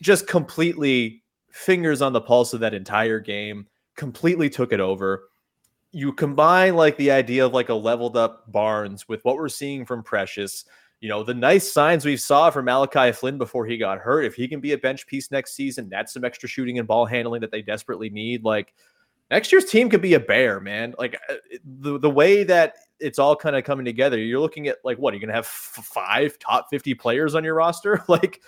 just 0.02 0.28
completely 0.28 1.24
fingers 1.52 2.02
on 2.02 2.13
the 2.13 2.22
pulse 2.22 2.54
of 2.54 2.60
that 2.62 2.74
entire 2.74 3.20
game, 3.20 3.67
completely 3.96 4.50
took 4.50 4.74
it 4.74 4.80
over. 4.80 5.30
You 5.91 6.12
combine 6.12 6.76
like 6.76 6.98
the 6.98 7.12
idea 7.12 7.46
of 7.46 7.54
like 7.54 7.69
a 7.69 7.73
leveled 7.73 8.17
up 8.17 8.52
Barnes 8.52 9.08
with 9.08 9.23
what 9.23 9.38
we're 9.38 9.50
seeing 9.50 9.86
from 9.86 10.04
Precious, 10.04 10.65
you 11.00 11.10
know, 11.10 11.23
the 11.23 11.34
nice 11.34 11.71
signs 11.71 12.06
we 12.06 12.17
saw 12.17 12.50
from 12.50 12.65
Malachi 12.65 13.12
Flynn 13.12 13.38
before 13.38 13.67
he 13.67 13.77
got 13.77 14.00
hurt, 14.00 14.25
if 14.25 14.34
he 14.34 14.48
can 14.48 14.60
be 14.60 14.73
a 14.73 14.77
bench 14.77 15.06
piece 15.06 15.29
next 15.29 15.54
season, 15.54 15.90
that's 15.90 16.12
some 16.12 16.25
extra 16.25 16.50
shooting 16.50 16.79
and 16.79 16.88
ball 16.88 17.06
handling 17.06 17.42
that 17.42 17.52
they 17.52 17.62
desperately 17.62 18.10
need. 18.10 18.44
Like 18.44 18.73
next 19.32 19.52
year's 19.52 19.65
team 19.65 19.90
could 19.90 20.02
be 20.02 20.13
a 20.13 20.19
bear, 20.19 20.60
man. 20.60 20.96
Like 20.98 21.19
uh, 21.30 21.36
the 21.63 22.00
the 22.00 22.10
way 22.10 22.44
that 22.44 22.75
it's 23.00 23.19
all 23.19 23.36
kind 23.36 23.56
of 23.56 23.63
coming 23.63 23.86
together, 23.86 24.17
you're 24.17 24.40
looking 24.40 24.67
at 24.67 24.78
like 24.84 24.98
what 24.98 25.13
are 25.13 25.17
you 25.17 25.21
going 25.21 25.30
to 25.30 25.36
have 25.36 25.46
f- 25.46 25.86
five 25.86 26.38
top 26.40 26.67
50 26.69 26.94
players 26.96 27.36
on 27.36 27.44
your 27.44 27.54
roster? 27.56 28.04
like 28.08 28.42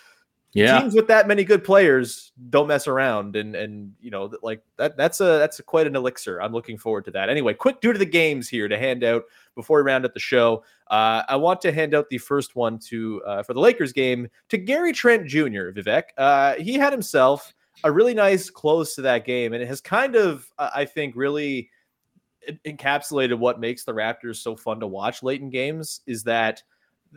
Yeah. 0.53 0.79
teams 0.81 0.95
with 0.95 1.07
that 1.09 1.27
many 1.27 1.43
good 1.43 1.63
players 1.63 2.31
don't 2.49 2.65
mess 2.67 2.87
around 2.87 3.35
and 3.35 3.55
and 3.55 3.93
you 4.01 4.09
know 4.09 4.31
like 4.41 4.63
that 4.77 4.97
that's 4.97 5.21
a 5.21 5.37
that's 5.37 5.59
a 5.59 5.63
quite 5.63 5.85
an 5.85 5.95
elixir 5.95 6.41
i'm 6.41 6.51
looking 6.51 6.75
forward 6.75 7.05
to 7.05 7.11
that 7.11 7.29
anyway 7.29 7.53
quick 7.53 7.79
Dude 7.81 7.95
of 7.97 7.99
the 7.99 8.05
Games 8.07 8.49
here 8.49 8.67
to 8.67 8.75
hand 8.75 9.03
out 9.03 9.25
before 9.53 9.77
we 9.77 9.83
round 9.91 10.05
up 10.05 10.15
the 10.15 10.19
show 10.19 10.63
uh, 10.89 11.21
i 11.29 11.35
want 11.35 11.61
to 11.61 11.71
hand 11.71 11.93
out 11.93 12.09
the 12.09 12.17
first 12.17 12.55
one 12.55 12.79
to 12.79 13.21
uh, 13.27 13.43
for 13.43 13.53
the 13.53 13.59
lakers 13.59 13.93
game 13.93 14.27
to 14.49 14.57
gary 14.57 14.91
trent 14.91 15.27
jr 15.27 15.69
vivek 15.69 16.05
uh, 16.17 16.55
he 16.55 16.73
had 16.73 16.91
himself 16.91 17.53
a 17.83 17.91
really 17.91 18.13
nice 18.13 18.49
close 18.49 18.95
to 18.95 19.01
that 19.01 19.25
game 19.25 19.53
and 19.53 19.61
it 19.61 19.67
has 19.67 19.81
kind 19.81 20.15
of 20.15 20.47
i 20.57 20.85
think 20.85 21.15
really 21.15 21.69
encapsulated 22.65 23.37
what 23.37 23.59
makes 23.59 23.83
the 23.83 23.91
raptors 23.91 24.37
so 24.37 24.55
fun 24.55 24.79
to 24.79 24.87
watch 24.87 25.23
late 25.23 25.41
in 25.41 25.49
games 25.49 26.01
is 26.07 26.23
that 26.23 26.61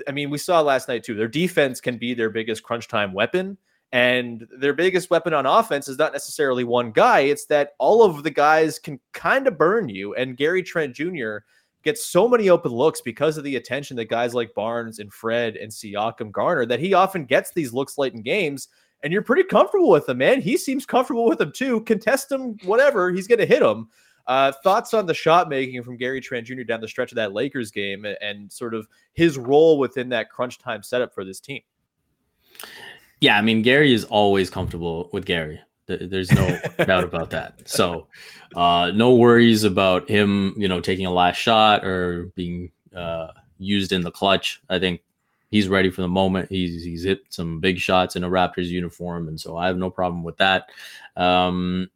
I 0.08 0.12
mean, 0.12 0.30
we 0.30 0.38
saw 0.38 0.60
last 0.60 0.88
night 0.88 1.04
too. 1.04 1.14
Their 1.14 1.28
defense 1.28 1.80
can 1.80 1.98
be 1.98 2.14
their 2.14 2.30
biggest 2.30 2.62
crunch 2.62 2.88
time 2.88 3.12
weapon. 3.12 3.58
And 3.92 4.46
their 4.58 4.72
biggest 4.72 5.10
weapon 5.10 5.34
on 5.34 5.44
offense 5.44 5.86
is 5.86 5.98
not 5.98 6.12
necessarily 6.12 6.64
one 6.64 6.92
guy. 6.92 7.20
It's 7.20 7.44
that 7.46 7.72
all 7.78 8.02
of 8.02 8.22
the 8.22 8.30
guys 8.30 8.78
can 8.78 8.98
kind 9.12 9.46
of 9.46 9.58
burn 9.58 9.90
you. 9.90 10.14
And 10.14 10.36
Gary 10.36 10.62
Trent 10.62 10.94
Jr. 10.94 11.38
gets 11.82 12.06
so 12.06 12.26
many 12.26 12.48
open 12.48 12.72
looks 12.72 13.02
because 13.02 13.36
of 13.36 13.44
the 13.44 13.56
attention 13.56 13.98
that 13.98 14.08
guys 14.08 14.34
like 14.34 14.54
Barnes 14.54 14.98
and 14.98 15.12
Fred 15.12 15.56
and 15.56 15.70
Siakam 15.70 16.32
garner 16.32 16.64
that 16.64 16.80
he 16.80 16.94
often 16.94 17.26
gets 17.26 17.50
these 17.50 17.74
looks 17.74 17.98
late 17.98 18.14
in 18.14 18.22
games. 18.22 18.68
And 19.02 19.12
you're 19.12 19.22
pretty 19.22 19.44
comfortable 19.44 19.90
with 19.90 20.08
him, 20.08 20.18
man. 20.18 20.40
He 20.40 20.56
seems 20.56 20.86
comfortable 20.86 21.24
with 21.24 21.40
him 21.40 21.52
too. 21.52 21.80
Contest 21.82 22.30
him, 22.30 22.56
whatever. 22.64 23.10
He's 23.10 23.26
going 23.26 23.40
to 23.40 23.46
hit 23.46 23.62
him. 23.62 23.88
Uh, 24.26 24.52
thoughts 24.62 24.94
on 24.94 25.06
the 25.06 25.14
shot 25.14 25.48
making 25.48 25.82
from 25.82 25.96
Gary 25.96 26.20
Trent 26.20 26.46
Jr. 26.46 26.62
down 26.62 26.80
the 26.80 26.86
stretch 26.86 27.10
of 27.10 27.16
that 27.16 27.32
Lakers 27.32 27.72
game 27.72 28.04
and, 28.04 28.16
and 28.20 28.52
sort 28.52 28.74
of 28.74 28.86
his 29.14 29.36
role 29.36 29.78
within 29.78 30.08
that 30.10 30.30
crunch 30.30 30.58
time 30.58 30.82
setup 30.82 31.12
for 31.12 31.24
this 31.24 31.40
team? 31.40 31.60
Yeah, 33.20 33.36
I 33.36 33.42
mean 33.42 33.62
Gary 33.62 33.92
is 33.92 34.04
always 34.04 34.50
comfortable 34.50 35.10
with 35.12 35.24
Gary. 35.24 35.60
There's 35.86 36.30
no 36.30 36.58
doubt 36.84 37.04
about 37.04 37.30
that. 37.30 37.68
So, 37.68 38.06
uh, 38.54 38.92
no 38.94 39.14
worries 39.14 39.64
about 39.64 40.08
him, 40.08 40.54
you 40.56 40.68
know, 40.68 40.80
taking 40.80 41.06
a 41.06 41.12
last 41.12 41.36
shot 41.36 41.84
or 41.84 42.32
being 42.36 42.70
uh, 42.94 43.28
used 43.58 43.92
in 43.92 44.02
the 44.02 44.10
clutch. 44.10 44.62
I 44.68 44.78
think 44.78 45.00
he's 45.52 45.68
ready 45.68 45.90
for 45.90 46.00
the 46.02 46.08
moment. 46.08 46.48
He's 46.50 46.82
he's 46.82 47.04
hit 47.04 47.20
some 47.28 47.60
big 47.60 47.78
shots 47.78 48.16
in 48.16 48.24
a 48.24 48.28
Raptors 48.28 48.66
uniform, 48.66 49.28
and 49.28 49.40
so 49.40 49.56
I 49.56 49.68
have 49.68 49.76
no 49.78 49.90
problem 49.90 50.24
with 50.24 50.36
that. 50.38 50.70
Um, 51.16 51.88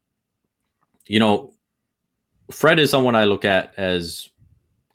you 1.07 1.19
know, 1.19 1.53
Fred 2.53 2.79
is 2.79 2.91
someone 2.91 3.17
I 3.17 3.25
look 3.25 3.45
at 3.45 3.73
as 3.77 4.29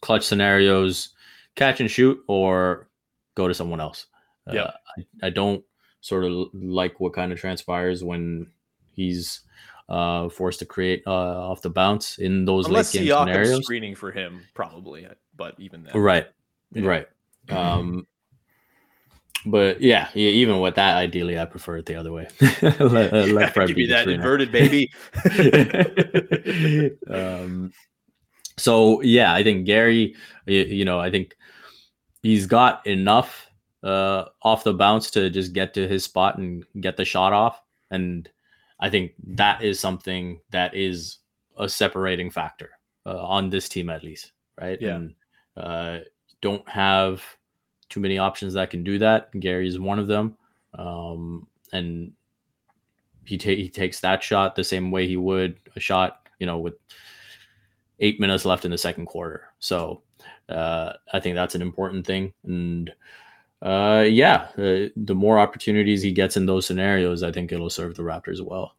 clutch 0.01 0.23
scenarios, 0.23 1.09
catch 1.55 1.81
and 1.81 1.91
shoot, 1.91 2.23
or 2.27 2.87
go 3.35 3.47
to 3.49 3.53
someone 3.53 3.81
else. 3.81 4.05
Yeah. 4.51 4.61
Uh, 4.61 4.71
I, 4.97 5.27
I 5.27 5.29
don't 5.29 5.63
sort 6.01 6.23
of 6.23 6.47
like 6.53 6.99
what 6.99 7.13
kind 7.13 7.31
of 7.31 7.39
transpires 7.39 8.03
when 8.03 8.47
he's 8.93 9.41
uh, 9.89 10.29
forced 10.29 10.59
to 10.59 10.65
create 10.65 11.03
uh, 11.05 11.11
off 11.49 11.61
the 11.61 11.69
bounce 11.69 12.17
in 12.17 12.45
those 12.45 12.65
Unless 12.67 12.93
late 12.93 13.01
game 13.01 13.09
Siakam's 13.09 13.19
scenarios. 13.27 13.63
screening 13.65 13.95
for 13.95 14.11
him, 14.11 14.41
probably. 14.53 15.07
But 15.35 15.55
even 15.59 15.83
then, 15.83 15.95
Right, 15.95 16.27
Yeah. 16.73 16.85
right. 16.87 17.07
Um, 17.49 18.07
but 19.45 19.81
yeah, 19.81 20.09
e- 20.15 20.29
even 20.41 20.59
with 20.59 20.75
that, 20.75 20.97
ideally, 20.97 21.39
I 21.39 21.45
prefer 21.45 21.77
it 21.77 21.85
the 21.85 21.95
other 21.95 22.11
way. 22.11 22.27
let, 22.61 23.13
uh, 23.13 23.25
let 23.27 23.53
Fred 23.53 23.67
give 23.67 23.75
be 23.75 23.87
me 23.87 23.87
that 23.87 24.07
screener. 24.07 24.15
inverted 24.15 24.51
baby. 24.51 24.91
um, 27.09 27.73
so 28.57 29.01
yeah, 29.01 29.33
I 29.33 29.43
think 29.43 29.65
Gary, 29.65 30.15
y- 30.47 30.53
you 30.53 30.85
know, 30.85 30.99
I 30.99 31.09
think 31.11 31.35
he's 32.21 32.45
got 32.45 32.85
enough 32.85 33.47
uh, 33.83 34.25
off 34.43 34.63
the 34.63 34.73
bounce 34.73 35.09
to 35.11 35.29
just 35.29 35.53
get 35.53 35.73
to 35.73 35.87
his 35.87 36.03
spot 36.03 36.37
and 36.37 36.63
get 36.79 36.97
the 36.97 37.05
shot 37.05 37.33
off, 37.33 37.61
and 37.89 38.29
I 38.79 38.89
think 38.89 39.13
that 39.27 39.63
is 39.63 39.79
something 39.79 40.39
that 40.51 40.75
is 40.75 41.17
a 41.57 41.67
separating 41.69 42.29
factor 42.31 42.71
uh, 43.05 43.17
on 43.23 43.49
this 43.49 43.69
team 43.69 43.89
at 43.89 44.03
least, 44.03 44.31
right? 44.59 44.79
Yeah. 44.81 44.95
And 44.95 45.15
uh, 45.57 45.99
don't 46.41 46.67
have 46.69 47.23
too 47.91 47.99
many 47.99 48.17
options 48.17 48.53
that 48.53 48.71
can 48.71 48.83
do 48.83 48.97
that. 48.99 49.37
Gary 49.39 49.67
is 49.67 49.79
one 49.79 49.99
of 49.99 50.07
them, 50.07 50.35
um, 50.73 51.47
and 51.71 52.13
he 53.25 53.37
ta- 53.37 53.49
he 53.49 53.69
takes 53.69 53.99
that 53.99 54.23
shot 54.23 54.55
the 54.55 54.63
same 54.63 54.89
way 54.89 55.07
he 55.07 55.17
would 55.17 55.59
a 55.75 55.79
shot, 55.79 56.27
you 56.39 56.47
know, 56.47 56.57
with 56.57 56.73
eight 57.99 58.19
minutes 58.19 58.45
left 58.45 58.65
in 58.65 58.71
the 58.71 58.77
second 58.77 59.05
quarter. 59.05 59.49
So 59.59 60.01
uh, 60.49 60.93
I 61.13 61.19
think 61.19 61.35
that's 61.35 61.55
an 61.55 61.61
important 61.61 62.07
thing. 62.07 62.33
And 62.43 62.91
uh, 63.61 64.05
yeah, 64.07 64.47
uh, 64.57 64.89
the 64.95 65.15
more 65.15 65.37
opportunities 65.37 66.01
he 66.01 66.11
gets 66.11 66.35
in 66.35 66.47
those 66.47 66.65
scenarios, 66.65 67.21
I 67.21 67.31
think 67.31 67.51
it'll 67.51 67.69
serve 67.69 67.95
the 67.95 68.03
Raptors 68.03 68.41
well. 68.41 68.75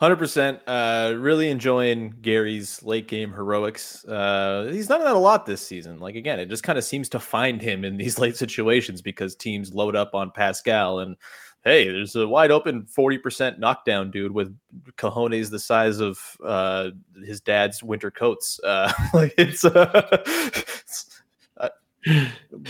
Hundred 0.00 0.16
percent. 0.16 0.60
Uh, 0.64 1.14
really 1.18 1.50
enjoying 1.50 2.14
Gary's 2.22 2.80
late 2.84 3.08
game 3.08 3.32
heroics. 3.32 4.04
Uh, 4.04 4.68
he's 4.70 4.86
done 4.86 5.02
that 5.02 5.16
a 5.16 5.18
lot 5.18 5.44
this 5.44 5.60
season. 5.60 5.98
Like 5.98 6.14
again, 6.14 6.38
it 6.38 6.48
just 6.48 6.62
kind 6.62 6.78
of 6.78 6.84
seems 6.84 7.08
to 7.08 7.18
find 7.18 7.60
him 7.60 7.84
in 7.84 7.96
these 7.96 8.16
late 8.20 8.36
situations 8.36 9.02
because 9.02 9.34
teams 9.34 9.74
load 9.74 9.96
up 9.96 10.14
on 10.14 10.30
Pascal 10.30 11.00
and 11.00 11.16
hey, 11.64 11.88
there's 11.88 12.14
a 12.14 12.28
wide 12.28 12.52
open 12.52 12.86
forty 12.86 13.18
percent 13.18 13.58
knockdown 13.58 14.12
dude 14.12 14.30
with 14.30 14.56
cojones 14.96 15.50
the 15.50 15.58
size 15.58 15.98
of 15.98 16.20
uh, 16.44 16.90
his 17.24 17.40
dad's 17.40 17.82
winter 17.82 18.12
coats. 18.12 18.60
Uh, 18.62 18.92
like 19.14 19.34
it's. 19.36 19.64
Uh, 19.64 19.90
it's- 20.26 21.17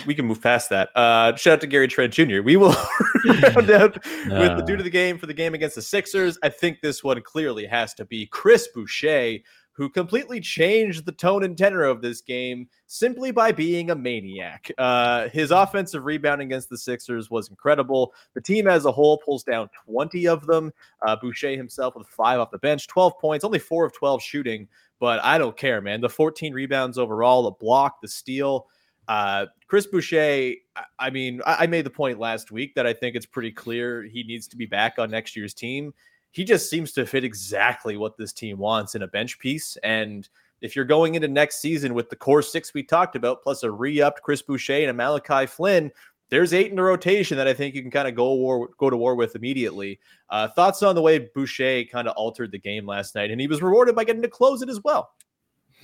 we 0.06 0.14
can 0.14 0.26
move 0.26 0.42
past 0.42 0.70
that. 0.70 0.90
Uh, 0.94 1.34
shout 1.36 1.54
out 1.54 1.60
to 1.60 1.66
Gary 1.66 1.88
Trent 1.88 2.12
Jr. 2.12 2.42
We 2.42 2.56
will 2.56 2.74
round 3.26 3.70
out 3.70 3.94
with 4.04 4.56
the 4.56 4.64
Dude 4.66 4.80
of 4.80 4.84
the 4.84 4.90
Game 4.90 5.18
for 5.18 5.26
the 5.26 5.34
game 5.34 5.54
against 5.54 5.76
the 5.76 5.82
Sixers. 5.82 6.38
I 6.42 6.48
think 6.48 6.80
this 6.80 7.04
one 7.04 7.20
clearly 7.22 7.66
has 7.66 7.94
to 7.94 8.04
be 8.04 8.26
Chris 8.26 8.68
Boucher, 8.68 9.38
who 9.72 9.88
completely 9.88 10.40
changed 10.40 11.06
the 11.06 11.12
tone 11.12 11.44
and 11.44 11.56
tenor 11.56 11.84
of 11.84 12.02
this 12.02 12.20
game 12.20 12.68
simply 12.86 13.30
by 13.30 13.52
being 13.52 13.90
a 13.90 13.94
maniac. 13.94 14.70
Uh, 14.76 15.28
his 15.28 15.52
offensive 15.52 16.04
rebound 16.04 16.40
against 16.40 16.68
the 16.68 16.76
Sixers 16.76 17.30
was 17.30 17.48
incredible. 17.48 18.12
The 18.34 18.40
team 18.40 18.66
as 18.66 18.86
a 18.86 18.92
whole 18.92 19.18
pulls 19.18 19.44
down 19.44 19.70
20 19.86 20.26
of 20.26 20.46
them. 20.46 20.72
Uh, 21.06 21.14
Boucher 21.14 21.50
himself 21.56 21.94
with 21.94 22.08
five 22.08 22.40
off 22.40 22.50
the 22.50 22.58
bench, 22.58 22.88
12 22.88 23.18
points, 23.20 23.44
only 23.44 23.60
four 23.60 23.86
of 23.86 23.92
12 23.92 24.20
shooting. 24.20 24.66
But 24.98 25.22
I 25.22 25.38
don't 25.38 25.56
care, 25.56 25.80
man. 25.80 26.00
The 26.00 26.08
14 26.08 26.52
rebounds 26.52 26.98
overall, 26.98 27.44
the 27.44 27.52
block, 27.52 28.00
the 28.00 28.08
steal. 28.08 28.66
Uh, 29.08 29.46
Chris 29.66 29.86
Boucher, 29.86 30.52
I- 30.98 31.10
mean, 31.10 31.40
I, 31.46 31.66
made 31.66 31.86
the 31.86 31.90
point 31.90 32.20
last 32.20 32.52
week 32.52 32.74
that 32.74 32.86
I 32.86 32.92
think 32.92 33.16
it's 33.16 33.26
pretty 33.26 33.50
clear 33.50 34.02
he 34.02 34.22
needs 34.22 34.46
to 34.48 34.56
be 34.56 34.66
back 34.66 34.98
on 34.98 35.10
next 35.10 35.34
year's 35.34 35.54
team. 35.54 35.94
He 36.30 36.44
just 36.44 36.68
seems 36.68 36.92
to 36.92 37.06
fit 37.06 37.24
exactly 37.24 37.96
what 37.96 38.18
this 38.18 38.34
team 38.34 38.58
wants 38.58 38.94
in 38.94 39.02
a 39.02 39.08
bench 39.08 39.38
piece. 39.38 39.78
And 39.82 40.28
if 40.60 40.76
you're 40.76 40.84
going 40.84 41.14
into 41.14 41.26
next 41.26 41.60
season 41.60 41.94
with 41.94 42.10
the 42.10 42.16
core 42.16 42.42
six 42.42 42.74
we 42.74 42.82
talked 42.82 43.16
about, 43.16 43.42
plus 43.42 43.62
a 43.62 43.70
re-upped 43.70 44.22
Chris 44.22 44.42
Boucher 44.42 44.74
and 44.74 44.90
a 44.90 44.94
Malachi 44.94 45.46
Flynn, 45.46 45.90
there's 46.28 46.52
eight 46.52 46.68
in 46.68 46.76
the 46.76 46.82
rotation 46.82 47.38
that 47.38 47.48
I 47.48 47.54
think 47.54 47.74
you 47.74 47.80
can 47.80 47.90
kind 47.90 48.06
of 48.06 48.14
go 48.14 48.34
war 48.34 48.68
go 48.76 48.90
to 48.90 48.96
war 48.96 49.14
with 49.14 49.34
immediately. 49.34 49.98
Uh, 50.28 50.48
thoughts 50.48 50.82
on 50.82 50.94
the 50.94 51.00
way 51.00 51.18
Boucher 51.18 51.84
kind 51.84 52.06
of 52.06 52.14
altered 52.16 52.52
the 52.52 52.58
game 52.58 52.84
last 52.84 53.14
night, 53.14 53.30
and 53.30 53.40
he 53.40 53.46
was 53.46 53.62
rewarded 53.62 53.96
by 53.96 54.04
getting 54.04 54.20
to 54.20 54.28
close 54.28 54.60
it 54.60 54.68
as 54.68 54.82
well. 54.84 55.12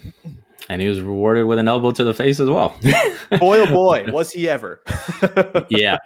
And 0.68 0.80
he 0.80 0.88
was 0.88 1.00
rewarded 1.00 1.46
with 1.46 1.58
an 1.58 1.68
elbow 1.68 1.90
to 1.92 2.04
the 2.04 2.14
face 2.14 2.40
as 2.40 2.48
well. 2.48 2.76
Boy, 3.38 3.60
oh 3.60 3.66
boy, 3.66 4.06
was 4.08 4.32
he 4.32 4.48
ever! 4.48 4.82
yeah. 5.68 5.98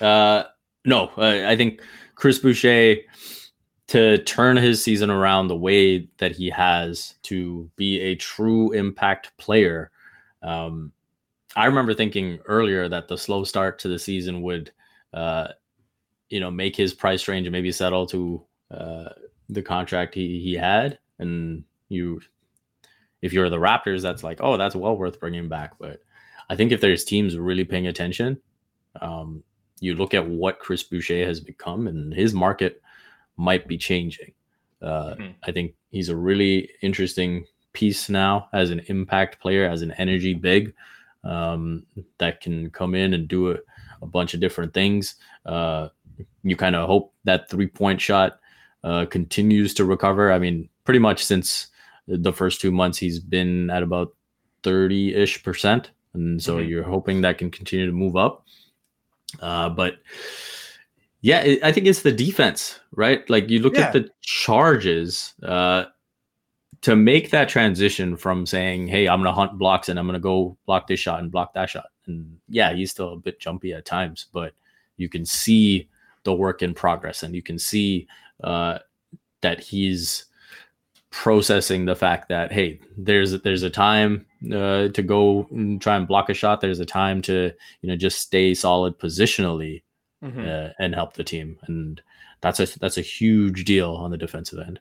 Uh, 0.00 0.44
no, 0.84 1.10
uh, 1.18 1.42
I 1.46 1.56
think 1.56 1.82
Chris 2.14 2.38
Boucher 2.38 2.96
to 3.88 4.18
turn 4.24 4.56
his 4.56 4.82
season 4.82 5.10
around 5.10 5.48
the 5.48 5.56
way 5.56 6.08
that 6.18 6.32
he 6.32 6.50
has 6.50 7.14
to 7.22 7.70
be 7.76 8.00
a 8.00 8.14
true 8.16 8.72
impact 8.72 9.36
player. 9.36 9.90
Um, 10.42 10.92
I 11.54 11.66
remember 11.66 11.94
thinking 11.94 12.38
earlier 12.46 12.88
that 12.88 13.08
the 13.08 13.16
slow 13.16 13.44
start 13.44 13.78
to 13.80 13.88
the 13.88 13.98
season 13.98 14.42
would, 14.42 14.72
uh, 15.14 15.48
you 16.28 16.40
know, 16.40 16.50
make 16.50 16.76
his 16.76 16.92
price 16.92 17.28
range 17.28 17.46
and 17.46 17.52
maybe 17.52 17.72
settle 17.72 18.06
to 18.06 18.44
uh, 18.70 19.08
the 19.48 19.62
contract 19.62 20.14
he, 20.14 20.40
he 20.40 20.54
had. 20.54 20.98
And 21.18 21.64
you, 21.88 22.20
if 23.22 23.32
you're 23.32 23.50
the 23.50 23.56
Raptors, 23.56 24.02
that's 24.02 24.22
like, 24.22 24.38
oh, 24.42 24.56
that's 24.56 24.74
well 24.76 24.96
worth 24.96 25.18
bringing 25.20 25.48
back. 25.48 25.72
But 25.78 26.02
I 26.48 26.56
think 26.56 26.72
if 26.72 26.80
there's 26.80 27.04
teams 27.04 27.36
really 27.36 27.64
paying 27.64 27.86
attention, 27.86 28.38
um, 29.00 29.42
you 29.80 29.94
look 29.94 30.14
at 30.14 30.26
what 30.28 30.58
Chris 30.58 30.82
Boucher 30.82 31.26
has 31.26 31.40
become, 31.40 31.86
and 31.86 32.12
his 32.12 32.32
market 32.34 32.82
might 33.36 33.66
be 33.68 33.76
changing. 33.78 34.32
Uh, 34.82 35.14
Mhm. 35.14 35.34
I 35.44 35.52
think 35.52 35.74
he's 35.90 36.08
a 36.08 36.16
really 36.16 36.70
interesting 36.82 37.44
piece 37.72 38.08
now 38.08 38.48
as 38.52 38.70
an 38.70 38.80
impact 38.86 39.38
player, 39.40 39.68
as 39.68 39.82
an 39.82 39.92
energy 39.92 40.34
big. 40.34 40.74
um, 41.24 41.84
that 42.18 42.40
can 42.40 42.70
come 42.70 42.94
in 42.94 43.12
and 43.12 43.26
do 43.26 43.50
a, 43.50 43.56
a 44.00 44.06
bunch 44.06 44.32
of 44.32 44.38
different 44.38 44.72
things. 44.72 45.16
Uh, 45.44 45.88
you 46.44 46.54
kind 46.54 46.76
of 46.76 46.86
hope 46.86 47.12
that 47.24 47.50
three 47.50 47.66
point 47.66 48.00
shot 48.00 48.38
uh, 48.84 49.04
continues 49.06 49.74
to 49.74 49.84
recover. 49.84 50.30
I 50.30 50.38
mean, 50.38 50.68
pretty 50.84 51.00
much 51.00 51.24
since 51.24 51.66
the 52.06 52.32
first 52.32 52.60
two 52.60 52.70
months, 52.70 52.98
he's 52.98 53.20
been 53.20 53.70
at 53.70 53.82
about 53.82 54.14
30 54.62 55.14
ish 55.14 55.42
percent. 55.42 55.90
And 56.14 56.42
so 56.42 56.56
mm-hmm. 56.56 56.68
you're 56.68 56.82
hoping 56.82 57.20
that 57.20 57.38
can 57.38 57.50
continue 57.50 57.86
to 57.86 57.92
move 57.92 58.16
up. 58.16 58.46
Uh, 59.40 59.68
but 59.68 59.96
yeah, 61.20 61.40
it, 61.40 61.62
I 61.62 61.72
think 61.72 61.86
it's 61.86 62.02
the 62.02 62.12
defense, 62.12 62.78
right? 62.92 63.28
Like 63.28 63.50
you 63.50 63.60
look 63.60 63.74
yeah. 63.74 63.86
at 63.86 63.92
the 63.92 64.08
charges 64.22 65.34
uh, 65.42 65.84
to 66.82 66.96
make 66.96 67.30
that 67.30 67.48
transition 67.48 68.16
from 68.16 68.46
saying, 68.46 68.86
"Hey, 68.86 69.08
I'm 69.08 69.20
going 69.20 69.32
to 69.32 69.32
hunt 69.32 69.58
blocks 69.58 69.88
and 69.88 69.98
I'm 69.98 70.06
going 70.06 70.14
to 70.14 70.20
go 70.20 70.56
block 70.66 70.86
this 70.86 71.00
shot 71.00 71.20
and 71.20 71.30
block 71.30 71.54
that 71.54 71.68
shot." 71.68 71.86
And 72.06 72.38
yeah, 72.48 72.72
he's 72.72 72.90
still 72.92 73.14
a 73.14 73.16
bit 73.16 73.40
jumpy 73.40 73.72
at 73.72 73.84
times, 73.84 74.26
but 74.32 74.52
you 74.96 75.08
can 75.08 75.26
see 75.26 75.88
the 76.22 76.34
work 76.34 76.62
in 76.62 76.74
progress, 76.74 77.22
and 77.22 77.34
you 77.34 77.42
can 77.42 77.58
see 77.58 78.06
uh, 78.44 78.78
that 79.40 79.60
he's 79.60 80.26
processing 81.16 81.86
the 81.86 81.96
fact 81.96 82.28
that 82.28 82.52
hey, 82.52 82.78
there's 82.98 83.40
there's 83.40 83.62
a 83.62 83.70
time 83.70 84.26
uh, 84.52 84.88
to 84.88 85.02
go 85.02 85.48
and 85.50 85.80
try 85.80 85.96
and 85.96 86.06
block 86.06 86.28
a 86.28 86.34
shot. 86.34 86.60
There's 86.60 86.78
a 86.78 86.84
time 86.84 87.22
to 87.22 87.50
you 87.80 87.88
know 87.88 87.96
just 87.96 88.20
stay 88.20 88.52
solid 88.52 88.98
positionally 88.98 89.82
mm-hmm. 90.22 90.46
uh, 90.46 90.68
and 90.78 90.94
help 90.94 91.14
the 91.14 91.24
team, 91.24 91.58
and 91.68 92.02
that's 92.42 92.60
a 92.60 92.78
that's 92.78 92.98
a 92.98 93.02
huge 93.02 93.64
deal 93.64 93.94
on 93.94 94.10
the 94.10 94.18
defensive 94.18 94.58
end. 94.58 94.78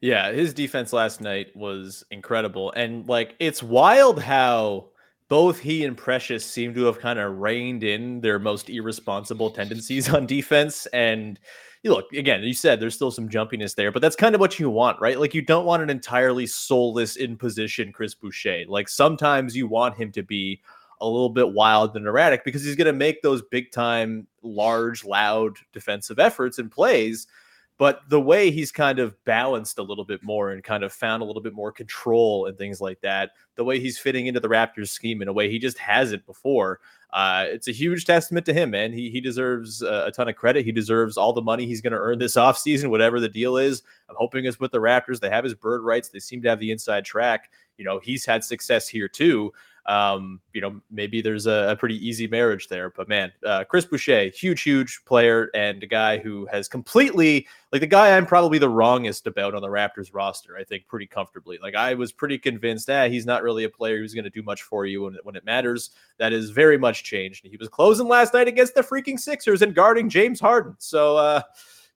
Yeah, 0.00 0.30
his 0.30 0.54
defense 0.54 0.92
last 0.92 1.20
night 1.20 1.54
was 1.56 2.04
incredible, 2.12 2.72
and 2.76 3.08
like 3.08 3.34
it's 3.40 3.64
wild 3.64 4.22
how 4.22 4.90
both 5.28 5.58
he 5.58 5.84
and 5.84 5.96
Precious 5.96 6.46
seem 6.46 6.72
to 6.74 6.84
have 6.84 7.00
kind 7.00 7.18
of 7.18 7.38
reined 7.38 7.82
in 7.82 8.20
their 8.20 8.38
most 8.38 8.70
irresponsible 8.70 9.50
tendencies 9.50 10.08
on 10.08 10.24
defense. 10.26 10.86
And 10.92 11.40
look 11.90 12.12
again, 12.12 12.42
you 12.42 12.54
said 12.54 12.78
there's 12.78 12.94
still 12.94 13.10
some 13.10 13.28
jumpiness 13.28 13.74
there, 13.74 13.90
but 13.90 14.00
that's 14.00 14.14
kind 14.14 14.34
of 14.34 14.40
what 14.40 14.58
you 14.60 14.70
want, 14.70 15.00
right? 15.00 15.18
Like 15.18 15.34
you 15.34 15.42
don't 15.42 15.66
want 15.66 15.82
an 15.82 15.90
entirely 15.90 16.46
soulless 16.46 17.16
in 17.16 17.36
position 17.36 17.92
Chris 17.92 18.14
Boucher. 18.14 18.64
Like 18.68 18.88
sometimes 18.88 19.56
you 19.56 19.66
want 19.66 19.96
him 19.96 20.12
to 20.12 20.22
be 20.22 20.60
a 21.00 21.06
little 21.06 21.30
bit 21.30 21.52
wild 21.52 21.96
and 21.96 22.06
erratic 22.06 22.44
because 22.44 22.64
he's 22.64 22.76
going 22.76 22.86
to 22.86 22.92
make 22.92 23.22
those 23.22 23.42
big 23.42 23.72
time, 23.72 24.26
large, 24.42 25.04
loud 25.04 25.56
defensive 25.72 26.20
efforts 26.20 26.58
and 26.58 26.70
plays. 26.70 27.26
But 27.82 28.08
the 28.08 28.20
way 28.20 28.52
he's 28.52 28.70
kind 28.70 29.00
of 29.00 29.16
balanced 29.24 29.76
a 29.76 29.82
little 29.82 30.04
bit 30.04 30.22
more 30.22 30.52
and 30.52 30.62
kind 30.62 30.84
of 30.84 30.92
found 30.92 31.20
a 31.20 31.26
little 31.26 31.42
bit 31.42 31.52
more 31.52 31.72
control 31.72 32.46
and 32.46 32.56
things 32.56 32.80
like 32.80 33.00
that, 33.00 33.32
the 33.56 33.64
way 33.64 33.80
he's 33.80 33.98
fitting 33.98 34.28
into 34.28 34.38
the 34.38 34.46
Raptors 34.46 34.90
scheme 34.90 35.20
in 35.20 35.26
a 35.26 35.32
way 35.32 35.50
he 35.50 35.58
just 35.58 35.78
hasn't 35.78 36.24
before, 36.24 36.78
uh, 37.12 37.44
it's 37.48 37.66
a 37.66 37.72
huge 37.72 38.04
testament 38.04 38.46
to 38.46 38.52
him, 38.52 38.70
man. 38.70 38.92
He, 38.92 39.10
he 39.10 39.20
deserves 39.20 39.82
a, 39.82 40.04
a 40.06 40.12
ton 40.12 40.28
of 40.28 40.36
credit. 40.36 40.64
He 40.64 40.70
deserves 40.70 41.16
all 41.16 41.32
the 41.32 41.42
money 41.42 41.66
he's 41.66 41.80
going 41.80 41.92
to 41.92 41.98
earn 41.98 42.20
this 42.20 42.36
offseason, 42.36 42.88
whatever 42.88 43.18
the 43.18 43.28
deal 43.28 43.56
is. 43.56 43.82
I'm 44.08 44.14
hoping 44.16 44.44
it's 44.44 44.60
with 44.60 44.70
the 44.70 44.78
Raptors. 44.78 45.18
They 45.18 45.30
have 45.30 45.42
his 45.42 45.56
bird 45.56 45.82
rights, 45.82 46.08
they 46.08 46.20
seem 46.20 46.40
to 46.42 46.50
have 46.50 46.60
the 46.60 46.70
inside 46.70 47.04
track. 47.04 47.50
You 47.78 47.84
know, 47.84 47.98
he's 47.98 48.24
had 48.24 48.44
success 48.44 48.86
here 48.86 49.08
too 49.08 49.52
um, 49.86 50.40
you 50.52 50.60
know, 50.60 50.80
maybe 50.90 51.20
there's 51.20 51.46
a, 51.46 51.70
a, 51.70 51.76
pretty 51.76 51.96
easy 52.06 52.28
marriage 52.28 52.68
there. 52.68 52.90
But 52.90 53.08
man, 53.08 53.32
uh, 53.44 53.64
Chris 53.64 53.84
Boucher, 53.84 54.28
huge, 54.28 54.62
huge 54.62 55.00
player 55.06 55.50
and 55.54 55.82
a 55.82 55.86
guy 55.86 56.18
who 56.18 56.46
has 56.52 56.68
completely 56.68 57.48
like 57.72 57.80
the 57.80 57.88
guy 57.88 58.16
I'm 58.16 58.26
probably 58.26 58.58
the 58.58 58.68
wrongest 58.68 59.26
about 59.26 59.54
on 59.56 59.62
the 59.62 59.68
Raptors 59.68 60.10
roster. 60.12 60.56
I 60.56 60.62
think 60.62 60.86
pretty 60.86 61.06
comfortably. 61.06 61.58
Like 61.60 61.74
I 61.74 61.94
was 61.94 62.12
pretty 62.12 62.38
convinced 62.38 62.88
ah, 62.90 63.08
he's 63.08 63.26
not 63.26 63.42
really 63.42 63.64
a 63.64 63.68
player 63.68 63.98
who's 63.98 64.14
going 64.14 64.24
to 64.24 64.30
do 64.30 64.42
much 64.42 64.62
for 64.62 64.86
you 64.86 65.02
when, 65.02 65.18
when 65.24 65.34
it 65.34 65.44
matters. 65.44 65.90
That 66.18 66.32
is 66.32 66.50
very 66.50 66.78
much 66.78 67.02
changed. 67.02 67.44
He 67.44 67.56
was 67.56 67.68
closing 67.68 68.06
last 68.06 68.34
night 68.34 68.46
against 68.46 68.76
the 68.76 68.82
freaking 68.82 69.18
Sixers 69.18 69.62
and 69.62 69.74
guarding 69.74 70.08
James 70.08 70.38
Harden. 70.38 70.76
So, 70.78 71.16
uh, 71.16 71.42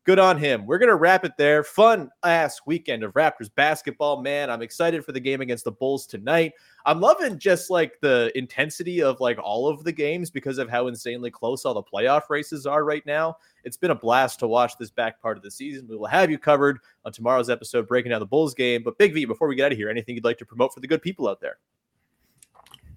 good 0.07 0.18
on 0.20 0.38
him. 0.38 0.64
We're 0.66 0.78
going 0.78 0.88
to 0.88 0.94
wrap 0.94 1.24
it 1.24 1.36
there. 1.36 1.64
Fun 1.64 2.11
ass 2.24 2.61
weekend 2.64 3.02
of 3.02 3.12
Raptors 3.14 3.52
basketball, 3.52 4.22
man. 4.22 4.48
I'm 4.48 4.62
excited 4.62 5.04
for 5.04 5.11
the 5.11 5.20
game 5.20 5.40
against 5.40 5.64
the 5.64 5.72
Bulls 5.72 6.07
tonight. 6.07 6.52
I'm 6.86 7.00
loving 7.00 7.40
just 7.40 7.70
like 7.70 8.00
the 8.00 8.30
intensity 8.38 9.02
of 9.02 9.20
like 9.20 9.38
all 9.42 9.68
of 9.68 9.82
the 9.82 9.90
games 9.90 10.30
because 10.30 10.59
of 10.59 10.70
how 10.70 10.86
insanely 10.86 11.32
close 11.32 11.64
all 11.64 11.74
the 11.74 11.82
playoff 11.82 12.30
races 12.30 12.66
are 12.66 12.84
right 12.84 13.04
now. 13.04 13.36
It's 13.64 13.76
been 13.76 13.90
a 13.90 13.96
blast 13.96 14.38
to 14.38 14.46
watch 14.46 14.78
this 14.78 14.90
back 14.90 15.20
part 15.20 15.36
of 15.36 15.42
the 15.42 15.50
season. 15.50 15.88
We 15.88 15.96
will 15.96 16.07
have 16.07 16.30
you 16.30 16.38
covered 16.38 16.78
on 17.04 17.11
tomorrow's 17.11 17.50
episode 17.50 17.88
breaking 17.88 18.11
down 18.11 18.20
the 18.20 18.26
Bulls 18.26 18.54
game. 18.54 18.84
But 18.84 18.98
Big 18.98 19.12
V, 19.12 19.24
before 19.24 19.48
we 19.48 19.57
get 19.57 19.66
out 19.66 19.72
of 19.72 19.78
here, 19.78 19.90
anything 19.90 20.14
you'd 20.14 20.24
like 20.24 20.38
to 20.38 20.46
promote 20.46 20.72
for 20.72 20.78
the 20.78 20.86
good 20.86 21.02
people 21.02 21.28
out 21.28 21.40
there? 21.40 21.59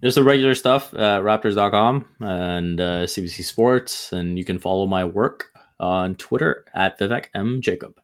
Just 0.04 0.16
the 0.16 0.24
regular 0.24 0.54
stuff, 0.54 0.94
uh, 0.94 1.20
raptors.com 1.20 2.06
and 2.20 2.80
uh, 2.80 3.04
CBC 3.06 3.44
Sports. 3.44 4.14
And 4.14 4.38
you 4.38 4.46
can 4.46 4.60
follow 4.60 4.86
my 4.86 5.04
work 5.04 5.48
on 5.80 6.16
Twitter 6.16 6.66
at 6.74 7.00
Vivek 7.00 7.26
M. 7.34 7.62
Jacob. 7.62 8.00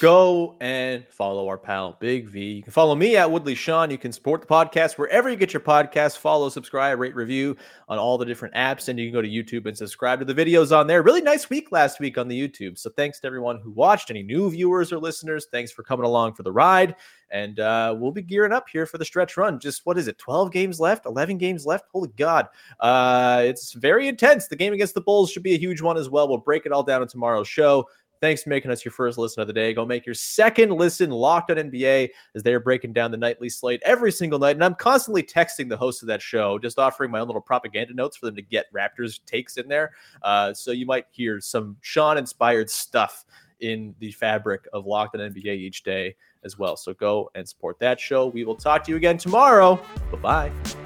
Go 0.00 0.56
and 0.60 1.06
follow 1.08 1.48
our 1.48 1.56
pal 1.56 1.96
Big 2.00 2.28
V. 2.28 2.52
You 2.52 2.62
can 2.62 2.72
follow 2.72 2.94
me 2.94 3.16
at 3.16 3.30
Woodley 3.30 3.54
Sean. 3.54 3.90
You 3.90 3.96
can 3.96 4.12
support 4.12 4.42
the 4.42 4.46
podcast 4.46 4.98
wherever 4.98 5.30
you 5.30 5.36
get 5.36 5.54
your 5.54 5.60
podcasts. 5.60 6.18
Follow, 6.18 6.50
subscribe, 6.50 6.98
rate, 6.98 7.14
review 7.14 7.56
on 7.88 7.98
all 7.98 8.18
the 8.18 8.26
different 8.26 8.54
apps. 8.54 8.88
And 8.88 8.98
you 8.98 9.06
can 9.06 9.14
go 9.14 9.22
to 9.22 9.28
YouTube 9.28 9.66
and 9.66 9.76
subscribe 9.76 10.18
to 10.18 10.26
the 10.26 10.34
videos 10.34 10.76
on 10.76 10.86
there. 10.86 11.02
Really 11.02 11.22
nice 11.22 11.48
week 11.48 11.72
last 11.72 11.98
week 11.98 12.18
on 12.18 12.28
the 12.28 12.38
YouTube. 12.38 12.76
So 12.78 12.90
thanks 12.90 13.20
to 13.20 13.26
everyone 13.26 13.58
who 13.60 13.70
watched. 13.70 14.10
Any 14.10 14.22
new 14.22 14.50
viewers 14.50 14.92
or 14.92 14.98
listeners, 14.98 15.46
thanks 15.50 15.72
for 15.72 15.82
coming 15.82 16.04
along 16.04 16.34
for 16.34 16.42
the 16.42 16.52
ride. 16.52 16.96
And 17.30 17.58
uh, 17.58 17.96
we'll 17.98 18.12
be 18.12 18.22
gearing 18.22 18.52
up 18.52 18.68
here 18.68 18.86
for 18.86 18.98
the 18.98 19.04
stretch 19.04 19.36
run. 19.36 19.58
Just 19.58 19.84
what 19.84 19.98
is 19.98 20.08
it? 20.08 20.18
12 20.18 20.52
games 20.52 20.78
left, 20.78 21.06
11 21.06 21.38
games 21.38 21.64
left. 21.64 21.86
Holy 21.92 22.10
God. 22.16 22.48
Uh, 22.80 23.42
it's 23.44 23.72
very 23.72 24.08
intense. 24.08 24.46
The 24.46 24.56
game 24.56 24.72
against 24.72 24.94
the 24.94 25.00
Bulls 25.00 25.30
should 25.30 25.42
be 25.42 25.54
a 25.54 25.58
huge 25.58 25.80
one 25.80 25.96
as 25.96 26.10
well. 26.10 26.28
We'll 26.28 26.38
break 26.38 26.66
it 26.66 26.72
all 26.72 26.82
down 26.82 27.02
in 27.02 27.08
tomorrow's 27.08 27.48
show. 27.48 27.86
Thanks 28.20 28.42
for 28.42 28.50
making 28.50 28.70
us 28.70 28.84
your 28.84 28.92
first 28.92 29.18
listen 29.18 29.40
of 29.40 29.46
the 29.46 29.52
day. 29.52 29.74
Go 29.74 29.84
make 29.84 30.06
your 30.06 30.14
second 30.14 30.70
listen 30.72 31.10
locked 31.10 31.50
on 31.50 31.56
NBA 31.56 32.10
as 32.34 32.42
they 32.42 32.54
are 32.54 32.60
breaking 32.60 32.92
down 32.92 33.10
the 33.10 33.16
nightly 33.16 33.48
slate 33.48 33.82
every 33.84 34.12
single 34.12 34.38
night. 34.38 34.56
And 34.56 34.64
I'm 34.64 34.74
constantly 34.74 35.22
texting 35.22 35.68
the 35.68 35.76
host 35.76 36.02
of 36.02 36.08
that 36.08 36.22
show, 36.22 36.58
just 36.58 36.78
offering 36.78 37.10
my 37.10 37.20
own 37.20 37.26
little 37.26 37.42
propaganda 37.42 37.94
notes 37.94 38.16
for 38.16 38.26
them 38.26 38.36
to 38.36 38.42
get 38.42 38.72
Raptors 38.72 39.20
takes 39.26 39.56
in 39.56 39.68
there. 39.68 39.92
Uh, 40.22 40.54
so 40.54 40.70
you 40.70 40.86
might 40.86 41.06
hear 41.10 41.40
some 41.40 41.76
Sean 41.80 42.18
inspired 42.18 42.70
stuff 42.70 43.24
in 43.60 43.94
the 44.00 44.12
fabric 44.12 44.66
of 44.72 44.86
Locked 44.86 45.14
on 45.14 45.20
NBA 45.20 45.46
each 45.46 45.82
day 45.82 46.14
as 46.44 46.58
well. 46.58 46.76
So 46.76 46.94
go 46.94 47.30
and 47.34 47.48
support 47.48 47.78
that 47.80 47.98
show. 48.00 48.26
We 48.26 48.44
will 48.44 48.56
talk 48.56 48.84
to 48.84 48.90
you 48.90 48.96
again 48.96 49.18
tomorrow. 49.18 49.80
Bye 50.12 50.18
bye. 50.18 50.85